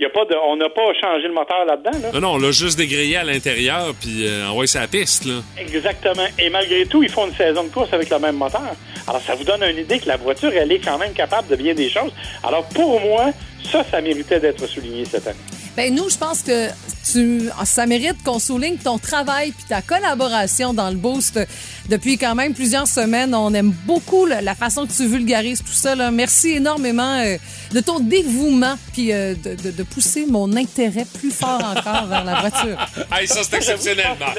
Y 0.00 0.04
a 0.04 0.10
pas 0.10 0.24
de, 0.24 0.36
on 0.46 0.56
n'a 0.56 0.68
pas 0.68 0.92
changé 1.00 1.26
le 1.26 1.34
moteur 1.34 1.64
là-dedans, 1.66 1.98
là. 2.00 2.12
Non, 2.12 2.20
non, 2.20 2.32
on 2.34 2.38
l'a 2.38 2.52
juste 2.52 2.78
dégrayé 2.78 3.16
à 3.16 3.24
l'intérieur, 3.24 3.92
puis 4.00 4.28
euh, 4.28 4.46
envoyé 4.46 4.68
sa 4.68 4.86
piste, 4.86 5.24
là. 5.24 5.42
Exactement. 5.58 6.26
Et 6.38 6.48
malgré 6.50 6.86
tout, 6.86 7.02
ils 7.02 7.10
font 7.10 7.26
une 7.26 7.34
saison 7.34 7.64
de 7.64 7.68
course 7.68 7.92
avec 7.92 8.08
le 8.08 8.18
même 8.20 8.36
moteur. 8.36 8.76
Alors, 9.08 9.20
ça 9.20 9.34
vous 9.34 9.42
donne 9.42 9.64
une 9.64 9.78
idée 9.78 9.98
que 9.98 10.06
la 10.06 10.16
voiture, 10.16 10.52
elle 10.54 10.70
est 10.70 10.78
quand 10.78 10.98
même 10.98 11.12
capable 11.14 11.48
de 11.48 11.56
bien 11.56 11.74
des 11.74 11.90
choses. 11.90 12.12
Alors, 12.44 12.64
pour 12.68 13.00
moi, 13.00 13.32
ça, 13.64 13.82
ça 13.82 14.00
méritait 14.00 14.38
d'être 14.38 14.64
souligné 14.68 15.04
cette 15.04 15.26
année. 15.26 15.38
Ben 15.78 15.94
nous, 15.94 16.10
je 16.10 16.16
pense 16.16 16.42
que 16.42 16.70
tu, 17.12 17.48
ça 17.64 17.86
mérite 17.86 18.20
qu'on 18.24 18.40
souligne 18.40 18.78
ton 18.78 18.98
travail 18.98 19.52
puis 19.52 19.64
ta 19.68 19.80
collaboration 19.80 20.74
dans 20.74 20.90
le 20.90 20.96
boost 20.96 21.38
depuis 21.88 22.18
quand 22.18 22.34
même 22.34 22.52
plusieurs 22.52 22.88
semaines. 22.88 23.32
On 23.32 23.54
aime 23.54 23.72
beaucoup 23.86 24.26
la, 24.26 24.56
façon 24.56 24.88
que 24.88 24.92
tu 24.92 25.06
vulgarises 25.06 25.60
tout 25.60 25.70
ça. 25.70 25.94
Là. 25.94 26.10
Merci 26.10 26.54
énormément 26.54 27.20
euh, 27.20 27.36
de 27.70 27.78
ton 27.78 28.00
dévouement 28.00 28.74
puis 28.92 29.12
euh, 29.12 29.36
de 29.36 29.82
pousser 29.84 30.26
mon 30.26 30.56
intérêt 30.56 31.06
plus 31.16 31.30
fort 31.30 31.62
encore 31.62 32.06
vers 32.08 32.24
la 32.24 32.40
voiture. 32.40 32.76
Hey, 33.12 33.28
ça, 33.28 33.44
c'est 33.44 33.58
exceptionnel, 33.58 34.16
Marc. 34.18 34.38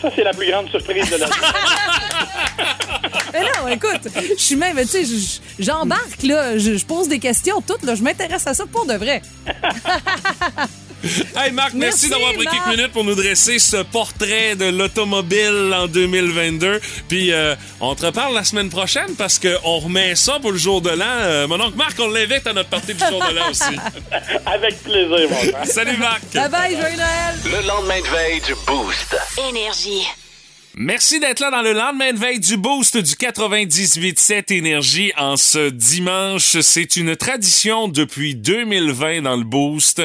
Ça, 0.00 0.10
c'est 0.14 0.24
la 0.24 0.32
plus 0.32 0.50
grande 0.50 0.68
surprise 0.70 1.08
de 1.10 1.16
la 1.16 1.26
Mais 3.32 3.42
non, 3.42 3.68
écoute, 3.68 4.08
je 4.36 4.42
suis 4.42 4.56
même, 4.56 4.76
tu 4.80 4.86
sais, 4.86 5.04
je- 5.04 5.16
je- 5.16 5.64
j'embarque 5.64 6.22
là, 6.22 6.58
je, 6.58 6.76
je 6.76 6.84
pose 6.84 7.08
des 7.08 7.18
questions 7.18 7.60
toutes 7.60 7.82
là, 7.84 7.94
je 7.94 8.02
m'intéresse 8.02 8.46
à 8.46 8.54
ça 8.54 8.64
pour 8.70 8.86
de 8.86 8.94
vrai. 8.94 9.22
Hey 11.36 11.52
Marc, 11.52 11.72
merci, 11.74 12.08
Merci, 12.08 12.10
d'avoir 12.10 12.32
pris 12.34 12.44
quelques 12.44 12.76
minutes 12.76 12.92
pour 12.92 13.04
nous 13.04 13.14
dresser 13.14 13.58
ce 13.58 13.78
portrait 13.78 14.56
de 14.56 14.66
l'automobile 14.66 15.74
en 15.74 15.86
2022. 15.86 16.80
Puis 17.08 17.32
euh, 17.32 17.54
on 17.80 17.94
te 17.94 18.06
reparle 18.06 18.34
la 18.34 18.44
semaine 18.44 18.68
prochaine 18.68 19.14
parce 19.16 19.38
qu'on 19.38 19.78
remet 19.78 20.14
ça 20.14 20.38
pour 20.40 20.52
le 20.52 20.58
jour 20.58 20.82
de 20.82 20.90
l'an. 20.90 21.04
Euh, 21.06 21.46
mon 21.46 21.60
oncle 21.60 21.76
Marc, 21.76 21.98
on 22.00 22.08
l'invite 22.08 22.46
à 22.46 22.52
notre 22.52 22.68
partie 22.68 22.94
du 22.94 23.00
jour 23.00 23.24
de 23.26 23.34
l'an 23.34 23.50
aussi. 23.50 23.62
Avec 24.46 24.82
plaisir, 24.82 25.28
mon 25.30 25.36
frère. 25.36 25.66
Salut 25.66 25.96
Marc! 25.96 26.22
Bye 26.34 26.48
bye, 26.50 26.76
joyeux 26.76 26.96
Noël! 26.96 27.62
Le 27.62 27.66
lendemain 27.66 28.00
de 28.00 28.06
veille 28.06 28.40
du 28.40 28.54
Boost. 28.66 29.16
Énergie. 29.48 30.06
Merci 30.76 31.18
d'être 31.18 31.40
là 31.40 31.50
dans 31.50 31.62
le 31.62 31.72
lendemain 31.72 32.12
de 32.12 32.18
veille 32.18 32.38
du 32.38 32.56
boost 32.56 32.96
du 32.96 33.14
98.7 33.14 34.54
Énergie 34.54 35.12
en 35.16 35.36
ce 35.36 35.68
dimanche. 35.68 36.60
C'est 36.60 36.94
une 36.94 37.16
tradition 37.16 37.88
depuis 37.88 38.36
2020 38.36 39.22
dans 39.22 39.36
le 39.36 39.42
boost. 39.42 40.00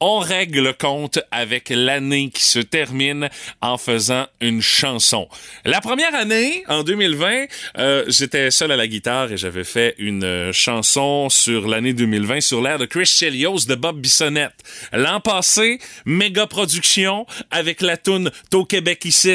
On 0.00 0.18
règle 0.18 0.60
le 0.60 0.72
compte 0.72 1.18
avec 1.30 1.70
l'année 1.70 2.30
qui 2.30 2.44
se 2.44 2.58
termine 2.58 3.28
en 3.60 3.78
faisant 3.78 4.26
une 4.40 4.62
chanson. 4.62 5.28
La 5.64 5.80
première 5.80 6.14
année, 6.14 6.64
en 6.68 6.82
2020, 6.82 7.46
euh, 7.78 8.04
j'étais 8.08 8.50
seul 8.50 8.72
à 8.72 8.76
la 8.76 8.86
guitare 8.86 9.32
et 9.32 9.36
j'avais 9.36 9.64
fait 9.64 9.94
une 9.98 10.24
euh, 10.24 10.52
chanson 10.52 11.28
sur 11.28 11.68
l'année 11.68 11.92
2020 11.92 12.40
sur 12.40 12.62
l'air 12.62 12.78
de 12.78 12.86
Chris 12.86 13.06
Chelios 13.06 13.66
de 13.66 13.74
Bob 13.74 14.00
Bissonnette. 14.00 14.54
L'an 14.92 15.20
passé, 15.20 15.78
méga 16.04 16.46
production 16.46 17.26
avec 17.50 17.80
la 17.80 17.96
toune 17.96 18.30
Tau 18.50 18.64
Québec 18.64 19.04
ici 19.04 19.28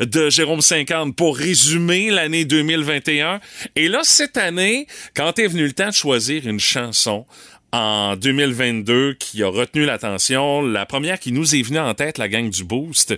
de 0.00 0.30
Jérôme 0.30 0.60
50 0.60 1.14
pour 1.16 1.36
résumer 1.36 2.10
l'année 2.10 2.44
2021. 2.44 3.40
Et 3.76 3.88
là, 3.88 4.00
cette 4.02 4.36
année, 4.36 4.86
quand 5.14 5.38
est 5.38 5.46
venu 5.46 5.64
le 5.64 5.72
temps 5.72 5.88
de 5.88 5.94
choisir 5.94 6.46
une 6.46 6.60
chanson, 6.60 7.24
en 7.72 8.16
2022 8.16 9.14
qui 9.14 9.42
a 9.42 9.48
retenu 9.48 9.84
l'attention. 9.84 10.62
La 10.62 10.86
première 10.86 11.20
qui 11.20 11.32
nous 11.32 11.54
est 11.54 11.62
venue 11.62 11.78
en 11.78 11.94
tête, 11.94 12.18
la 12.18 12.28
gang 12.28 12.48
du 12.50 12.64
Boost, 12.64 13.14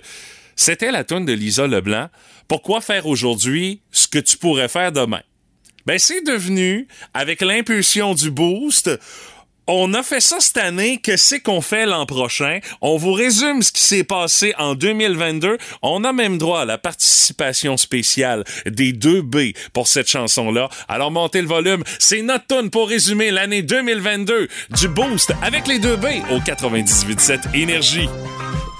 c'était 0.55 0.91
la 0.91 1.03
tune 1.03 1.25
de 1.25 1.33
Lisa 1.33 1.67
Leblanc. 1.67 2.09
Pourquoi 2.47 2.81
faire 2.81 3.07
aujourd'hui 3.07 3.81
ce 3.91 4.07
que 4.07 4.19
tu 4.19 4.37
pourrais 4.37 4.67
faire 4.67 4.91
demain? 4.91 5.21
Ben, 5.85 5.97
c'est 5.97 6.21
devenu, 6.21 6.87
avec 7.13 7.41
l'impulsion 7.41 8.13
du 8.13 8.29
Boost, 8.29 8.91
on 9.67 9.93
a 9.93 10.03
fait 10.03 10.19
ça 10.19 10.39
cette 10.39 10.57
année. 10.57 10.99
Qu'est-ce 11.01 11.35
qu'on 11.35 11.61
fait 11.61 11.85
l'an 11.85 12.05
prochain? 12.05 12.59
On 12.81 12.97
vous 12.97 13.13
résume 13.13 13.61
ce 13.61 13.71
qui 13.71 13.81
s'est 13.81 14.03
passé 14.03 14.53
en 14.57 14.75
2022. 14.75 15.57
On 15.81 16.03
a 16.03 16.13
même 16.13 16.37
droit 16.37 16.61
à 16.61 16.65
la 16.65 16.77
participation 16.77 17.77
spéciale 17.77 18.43
des 18.65 18.93
2B 18.93 19.55
pour 19.73 19.87
cette 19.87 20.09
chanson-là. 20.09 20.69
Alors 20.87 21.11
montez 21.11 21.41
le 21.41 21.47
volume. 21.47 21.83
C'est 21.99 22.21
notre 22.21 22.41
pour 22.69 22.89
résumer 22.89 23.31
l'année 23.31 23.61
2022 23.61 24.47
du 24.77 24.87
Boost 24.89 25.33
avec 25.41 25.67
les 25.67 25.79
2B 25.79 26.21
au 26.31 26.39
98.7 26.39 27.55
Énergie. 27.55 28.09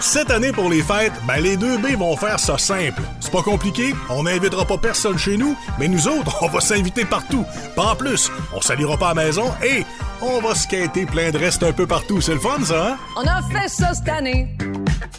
Cette 0.02 0.32
année, 0.32 0.52
pour 0.52 0.68
les 0.68 0.82
fêtes, 0.82 1.14
ben 1.28 1.38
les 1.38 1.56
deux 1.56 1.78
B 1.78 1.96
vont 1.96 2.18
faire 2.18 2.40
ça 2.40 2.58
simple. 2.58 3.04
C'est 3.20 3.32
pas 3.32 3.44
compliqué, 3.44 3.94
on 4.10 4.24
n'invitera 4.24 4.66
pas 4.66 4.78
personne 4.78 5.18
chez 5.18 5.38
nous, 5.38 5.56
mais 5.78 5.88
nous 5.88 6.08
autres, 6.08 6.38
on 6.42 6.48
va 6.48 6.60
s'inviter 6.60 7.06
partout. 7.06 7.46
Pas 7.76 7.92
en 7.92 7.96
plus, 7.96 8.32
on 8.54 8.62
salira 8.62 8.98
pas 8.98 9.12
à 9.12 9.14
la 9.14 9.26
maison 9.26 9.52
et 9.64 9.86
on 10.20 10.42
va 10.42 10.56
skater 10.56 11.06
plein 11.06 11.30
de 11.30 11.38
restes 11.38 11.62
un 11.62 11.72
peu 11.72 11.86
partout. 11.86 12.20
C'est 12.20 12.34
le 12.34 12.40
fun, 12.40 12.64
ça, 12.64 12.88
hein? 12.88 12.98
On 13.16 13.22
a 13.22 13.42
fait 13.44 13.70
ça 13.70 13.94
cette 13.94 14.10
année, 14.10 14.58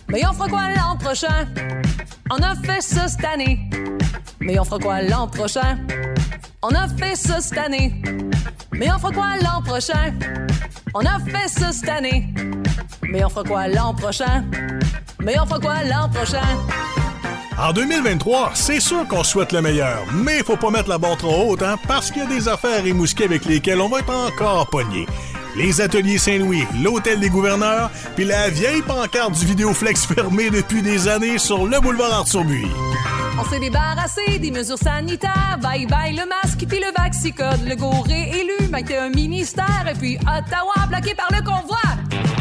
mais 0.08 0.26
on 0.26 0.32
fera 0.32 0.48
quoi 0.48 0.62
l'an 0.76 0.96
prochain? 0.98 1.46
On 2.30 2.42
a 2.42 2.56
fait 2.56 2.80
ça 2.80 3.06
cette 3.06 3.24
année, 3.24 3.60
mais 4.40 4.58
on 4.58 4.64
fera 4.64 4.78
quoi 4.80 5.02
l'an 5.02 5.28
prochain? 5.28 5.78
On 6.64 6.68
a 6.76 6.86
fait 6.86 7.16
ça 7.16 7.40
cette 7.40 7.58
année, 7.58 7.92
mais 8.70 8.88
on 8.92 8.96
fera 8.96 9.12
quoi 9.12 9.36
l'an 9.42 9.62
prochain? 9.62 10.14
On 10.94 11.00
a 11.00 11.18
fait 11.18 11.48
ça 11.48 11.72
cette 11.72 11.88
année, 11.88 12.28
mais 13.02 13.24
on 13.24 13.28
fera 13.28 13.42
quoi 13.42 13.66
l'an 13.66 13.92
prochain? 13.94 14.44
Mais 15.20 15.40
on 15.40 15.46
fera 15.46 15.58
quoi 15.58 15.82
l'an 15.82 16.08
prochain? 16.08 16.40
En 17.58 17.72
2023, 17.72 18.52
c'est 18.54 18.78
sûr 18.78 19.08
qu'on 19.08 19.24
souhaite 19.24 19.50
le 19.50 19.60
meilleur, 19.60 20.04
mais 20.14 20.44
faut 20.44 20.56
pas 20.56 20.70
mettre 20.70 20.88
la 20.88 20.98
barre 20.98 21.16
trop 21.16 21.50
haute, 21.50 21.62
hein, 21.62 21.76
parce 21.88 22.12
qu'il 22.12 22.22
y 22.22 22.26
a 22.26 22.28
des 22.28 22.46
affaires 22.46 22.86
émousquées 22.86 23.24
avec 23.24 23.44
lesquelles 23.44 23.80
on 23.80 23.88
va 23.88 23.98
être 23.98 24.14
encore 24.14 24.68
pogné. 24.70 25.06
Les 25.56 25.80
ateliers 25.80 26.18
Saint-Louis, 26.18 26.64
l'hôtel 26.82 27.20
des 27.20 27.28
gouverneurs, 27.28 27.90
puis 28.16 28.24
la 28.24 28.48
vieille 28.48 28.80
pancarte 28.82 29.32
du 29.38 29.44
Vidéoflex 29.44 30.06
fermée 30.06 30.48
depuis 30.48 30.80
des 30.80 31.08
années 31.08 31.38
sur 31.38 31.66
le 31.66 31.78
boulevard 31.80 32.12
Arthur-Buis. 32.12 32.66
On 33.38 33.44
s'est 33.44 33.60
débarrassé 33.60 34.38
des 34.38 34.50
mesures 34.50 34.78
sanitaires. 34.78 35.58
Bye 35.60 35.86
bye 35.86 36.12
le 36.12 36.26
masque 36.26 36.64
puis 36.68 36.78
le 36.78 36.92
vaccicode. 36.96 37.66
Le 37.66 37.76
gouré 37.76 38.30
élu, 38.30 38.68
mec 38.70 38.90
un 38.90 39.10
ministère. 39.10 39.84
Et 39.90 39.94
puis 39.94 40.16
Ottawa 40.20 40.86
bloqué 40.88 41.14
par 41.14 41.28
le 41.30 41.44
convoi. 41.44 42.31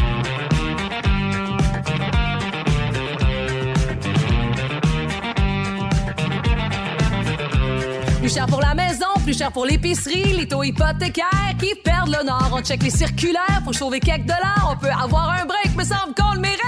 Plus 8.21 8.35
cher 8.35 8.45
pour 8.45 8.61
la 8.61 8.75
maison, 8.75 9.07
plus 9.23 9.35
cher 9.35 9.51
pour 9.51 9.65
l'épicerie, 9.65 10.33
les 10.37 10.47
taux 10.47 10.61
hypothécaires 10.61 11.55
qui 11.59 11.73
perdent 11.83 12.15
le 12.19 12.23
nord. 12.23 12.51
On 12.53 12.61
check 12.61 12.83
les 12.83 12.91
circulaires 12.91 13.61
pour 13.63 13.73
sauver 13.73 13.99
quelques 13.99 14.27
dollars. 14.27 14.69
On 14.71 14.77
peut 14.77 14.91
avoir 14.91 15.31
un 15.41 15.45
break, 15.45 15.71
mais 15.75 15.83
semble 15.83 16.13
qu'on 16.15 16.35
le 16.35 16.39
mérite. 16.39 16.61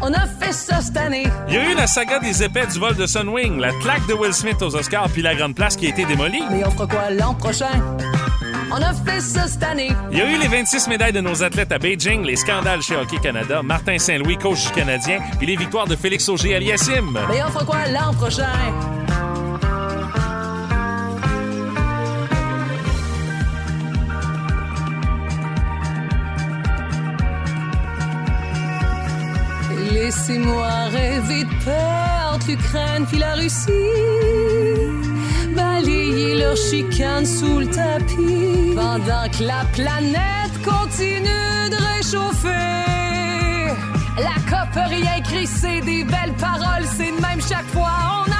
On 0.00 0.12
a 0.12 0.26
fait 0.26 0.52
ça 0.52 0.80
cette 0.80 0.96
année. 0.98 1.26
Il 1.48 1.54
y 1.54 1.56
a 1.56 1.72
eu 1.72 1.74
la 1.74 1.88
saga 1.88 2.20
des 2.20 2.44
épais 2.44 2.68
du 2.68 2.78
vol 2.78 2.94
de 2.94 3.06
Sunwing, 3.06 3.58
la 3.58 3.72
claque 3.82 4.06
de 4.06 4.14
Will 4.14 4.32
Smith 4.32 4.62
aux 4.62 4.76
Oscars, 4.76 5.08
puis 5.08 5.22
la 5.22 5.34
grande 5.34 5.56
place 5.56 5.74
qui 5.74 5.86
a 5.86 5.88
été 5.88 6.04
démolie. 6.04 6.44
Mais 6.52 6.64
on 6.64 6.70
fera 6.70 6.86
quoi 6.86 7.10
l'an 7.10 7.34
prochain? 7.34 7.82
On 8.70 8.82
a 8.82 8.92
fait 8.92 9.20
ça 9.20 9.46
cette 9.46 9.62
année. 9.62 9.92
Il 10.10 10.18
y 10.18 10.20
a 10.20 10.30
eu 10.30 10.38
les 10.38 10.48
26 10.48 10.88
médailles 10.88 11.12
de 11.12 11.20
nos 11.20 11.42
athlètes 11.42 11.70
à 11.72 11.78
Beijing, 11.78 12.24
les 12.24 12.36
scandales 12.36 12.82
chez 12.82 12.96
Hockey 12.96 13.18
Canada, 13.18 13.62
Martin 13.62 13.98
Saint-Louis, 13.98 14.36
coach 14.36 14.66
du 14.66 14.72
Canadien, 14.72 15.18
puis 15.38 15.46
les 15.46 15.56
victoires 15.56 15.86
de 15.86 15.94
Félix 15.94 16.28
Auger 16.28 16.56
Aliassim. 16.56 17.16
Mais 17.30 17.42
on 17.42 17.50
fera 17.50 17.64
quoi 17.64 17.86
l'an 17.88 18.12
prochain? 18.14 18.44
Laissez-moi 29.92 30.68
rêver 30.90 31.44
de 31.44 31.64
perdre 31.64 32.46
l'Ukraine 32.48 33.06
puis 33.06 33.18
la 33.18 33.34
Russie. 33.34 34.75
Balayer 36.26 36.38
leurs 36.38 36.56
chicanes 36.56 37.26
sous 37.26 37.58
le 37.60 37.66
tapis. 37.66 38.74
Pendant 38.74 39.28
que 39.30 39.42
la 39.42 39.64
planète 39.72 40.54
continue 40.64 41.70
de 41.70 41.96
réchauffer. 41.96 42.48
La 44.18 44.34
COP 44.48 44.74
rien 44.88 45.16
écrit, 45.18 45.46
c'est 45.46 45.80
des 45.80 46.04
belles 46.04 46.34
paroles, 46.38 46.86
c'est 46.96 47.12
de 47.12 47.20
même 47.20 47.40
chaque 47.40 47.66
fois, 47.66 48.24
on 48.26 48.35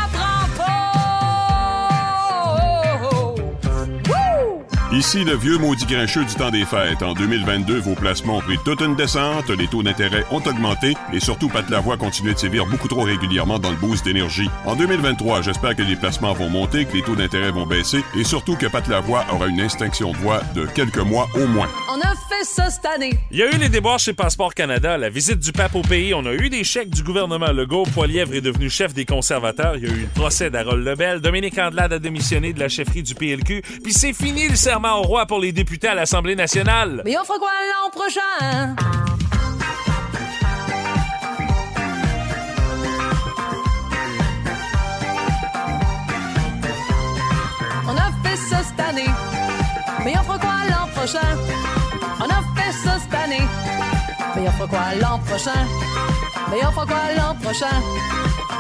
Ici, 4.97 5.24
le 5.24 5.36
vieux 5.36 5.59
maudit 5.59 5.84
grincheux 5.84 6.24
du 6.24 6.34
temps 6.36 6.51
des 6.51 6.64
fêtes. 6.64 7.03
En 7.03 7.12
2022, 7.12 7.80
vos 7.80 7.94
placements 7.94 8.38
ont 8.38 8.40
pris 8.40 8.57
toute 8.64 8.80
une 8.80 8.97
descente, 8.97 9.51
les 9.51 9.66
taux 9.66 9.82
d'intérêt 9.82 10.24
ont 10.30 10.38
augmenté 10.38 10.94
et 11.12 11.20
surtout, 11.20 11.51
Pat 11.51 11.68
Lavoie 11.68 11.99
continue 11.99 12.32
de 12.32 12.38
sévir 12.38 12.64
beaucoup 12.64 12.88
trop 12.88 13.03
régulièrement 13.03 13.59
dans 13.59 13.70
le 13.70 13.76
boost 13.76 14.07
d'énergie. 14.07 14.49
En 14.64 14.74
2023, 14.74 15.42
j'espère 15.42 15.76
que 15.76 15.82
les 15.82 15.97
placements 15.97 16.32
vont 16.32 16.49
monter, 16.49 16.86
que 16.86 16.94
les 16.94 17.03
taux 17.03 17.14
d'intérêt 17.14 17.51
vont 17.51 17.66
baisser 17.66 18.03
et 18.16 18.24
surtout 18.24 18.57
que 18.57 18.64
Pat 18.64 18.88
Lavoie 18.88 19.26
aura 19.34 19.49
une 19.49 19.61
extinction 19.61 20.12
de 20.12 20.16
voix 20.16 20.40
de 20.55 20.64
quelques 20.64 20.97
mois 20.97 21.28
au 21.34 21.47
moins. 21.47 21.68
On 21.90 22.01
a 22.01 22.14
fait 22.30 22.44
ça 22.44 22.70
cette 22.70 22.86
année. 22.86 23.18
Il 23.30 23.36
y 23.36 23.42
a 23.42 23.55
eu 23.55 23.59
les 23.59 23.68
déboires 23.68 23.99
chez 23.99 24.14
Passeport 24.14 24.55
Canada, 24.55 24.97
la 24.97 25.11
visite 25.11 25.40
du 25.40 25.53
pape 25.53 25.74
au 25.74 25.82
pays, 25.82 26.14
on 26.14 26.24
a 26.24 26.32
eu 26.32 26.49
des 26.49 26.64
chèques 26.64 26.88
du 26.88 27.03
gouvernement 27.03 27.53
Legault, 27.53 27.82
Poilièvre 27.92 28.34
est 28.34 28.40
devenu 28.40 28.70
chef 28.70 28.94
des 28.94 29.05
conservateurs, 29.05 29.76
il 29.76 29.82
y 29.82 29.90
a 29.90 29.92
eu 29.92 30.01
le 30.01 30.14
procès 30.14 30.49
d'Harold 30.49 30.86
Lebel, 30.86 31.20
Dominique 31.20 31.59
Andelade 31.59 31.92
a 31.92 31.99
démissionné 31.99 32.55
de 32.55 32.61
la 32.61 32.70
chefferie 32.70 33.03
du 33.03 33.14
PLQ, 33.14 33.61
puis 33.84 33.92
c'est 33.92 34.14
fini 34.14 34.49
le 34.49 34.57
serment 34.57 34.86
au 34.95 35.03
roi 35.03 35.26
pour 35.26 35.41
les 35.41 35.53
députés 35.53 35.89
à 35.89 35.95
l'Assemblée 35.95 36.37
nationale. 36.37 37.03
Mais 37.05 37.16
on 37.18 37.24
fera 37.24 37.39
quoi 37.39 37.51
l'an 37.70 37.91
prochain? 37.91 38.76
On 47.89 47.97
a 47.97 48.11
fait 48.22 48.37
ça 48.37 48.62
cette 48.62 48.80
année. 48.80 49.11
Mais 50.05 50.14
on 50.18 50.22
fera 50.22 50.39
quoi 50.39 50.51
l'an 50.70 50.89
prochain? 50.95 51.37
On 52.20 52.24
a 52.24 52.61
fait 52.61 52.72
ça 52.72 52.99
cette 52.99 53.14
année. 53.14 53.47
Mais 54.37 54.49
on 54.49 54.53
fera 54.53 54.66
quoi 54.68 54.95
l'an 55.01 55.18
prochain? 55.18 55.66
Mais 56.51 56.66
on 56.66 56.72
fera 56.72 56.87
quoi 56.87 56.97
l'an 57.16 57.34
prochain? 57.43 57.82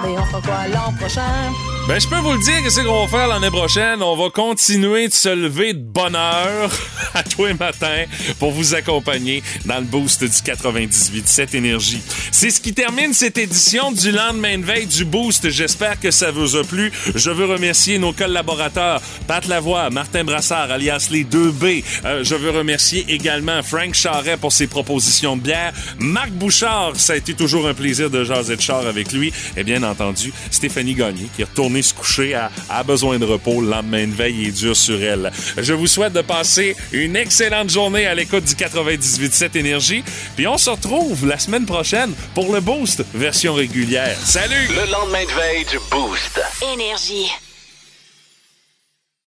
Mais 0.02 0.18
on 0.18 0.24
fera 0.24 0.40
quoi 0.42 0.68
l'an 0.68 0.92
prochain? 0.98 1.75
Ben, 1.88 2.00
je 2.00 2.08
peux 2.08 2.16
vous 2.16 2.32
le 2.32 2.40
dire 2.40 2.64
que 2.64 2.68
c'est 2.68 2.82
qu'on 2.82 3.06
va 3.06 3.06
faire 3.06 3.28
l'année 3.28 3.50
prochaine. 3.50 4.02
On 4.02 4.16
va 4.16 4.28
continuer 4.28 5.06
de 5.06 5.12
se 5.12 5.28
lever 5.28 5.72
de 5.72 5.78
bonne 5.78 6.16
heure 6.16 6.72
à 7.14 7.22
tous 7.22 7.46
les 7.46 7.54
matins 7.54 8.06
pour 8.40 8.50
vous 8.50 8.74
accompagner 8.74 9.40
dans 9.66 9.78
le 9.78 9.84
boost 9.84 10.24
du 10.24 10.30
98.7 10.30 11.54
Énergie. 11.54 12.02
C'est 12.32 12.50
ce 12.50 12.60
qui 12.60 12.74
termine 12.74 13.12
cette 13.12 13.38
édition 13.38 13.92
du 13.92 14.10
lendemain 14.10 14.58
de 14.58 14.64
veille 14.64 14.86
du 14.86 15.04
boost. 15.04 15.48
J'espère 15.48 16.00
que 16.00 16.10
ça 16.10 16.32
vous 16.32 16.56
a 16.56 16.64
plu. 16.64 16.90
Je 17.14 17.30
veux 17.30 17.44
remercier 17.44 18.00
nos 18.00 18.12
collaborateurs, 18.12 19.00
Pat 19.28 19.46
Lavoie, 19.46 19.88
Martin 19.90 20.24
Brassard, 20.24 20.72
alias 20.72 21.06
les 21.12 21.22
2B. 21.22 21.84
Euh, 22.04 22.24
je 22.24 22.34
veux 22.34 22.50
remercier 22.50 23.04
également 23.08 23.62
Frank 23.62 23.94
Charret 23.94 24.38
pour 24.38 24.50
ses 24.50 24.66
propositions 24.66 25.36
de 25.36 25.42
bière. 25.42 25.72
Marc 26.00 26.30
Bouchard, 26.32 26.96
ça 26.96 27.12
a 27.12 27.16
été 27.16 27.34
toujours 27.34 27.68
un 27.68 27.74
plaisir 27.74 28.10
de 28.10 28.24
jaser 28.24 28.56
de 28.56 28.60
char 28.60 28.84
avec 28.88 29.12
lui. 29.12 29.32
Et 29.56 29.62
bien 29.62 29.84
entendu, 29.84 30.32
Stéphanie 30.50 30.94
Gagné 30.94 31.28
qui 31.36 31.42
est 31.42 31.44
retournée 31.44 31.75
se 31.82 31.94
coucher 31.94 32.34
à, 32.34 32.50
a 32.68 32.82
besoin 32.82 33.18
de 33.18 33.24
repos. 33.24 33.60
Le 33.60 33.70
lendemain 33.70 34.06
de 34.06 34.14
veille 34.14 34.46
est 34.46 34.52
dur 34.52 34.76
sur 34.76 35.02
elle. 35.02 35.30
Je 35.56 35.72
vous 35.72 35.86
souhaite 35.86 36.12
de 36.12 36.22
passer 36.22 36.76
une 36.92 37.16
excellente 37.16 37.70
journée 37.70 38.06
à 38.06 38.14
l'écoute 38.14 38.44
du 38.44 38.54
98.7 38.54 39.56
Énergie. 39.56 40.02
Puis 40.36 40.46
on 40.46 40.58
se 40.58 40.70
retrouve 40.70 41.26
la 41.26 41.38
semaine 41.38 41.66
prochaine 41.66 42.12
pour 42.34 42.52
le 42.52 42.60
Boost 42.60 43.04
version 43.14 43.54
régulière. 43.54 44.16
Salut! 44.24 44.68
Le 44.68 44.90
lendemain 44.90 45.24
de 45.24 45.32
veille 45.32 45.64
du 45.64 45.78
Boost. 45.90 46.40
Énergie. 46.74 47.30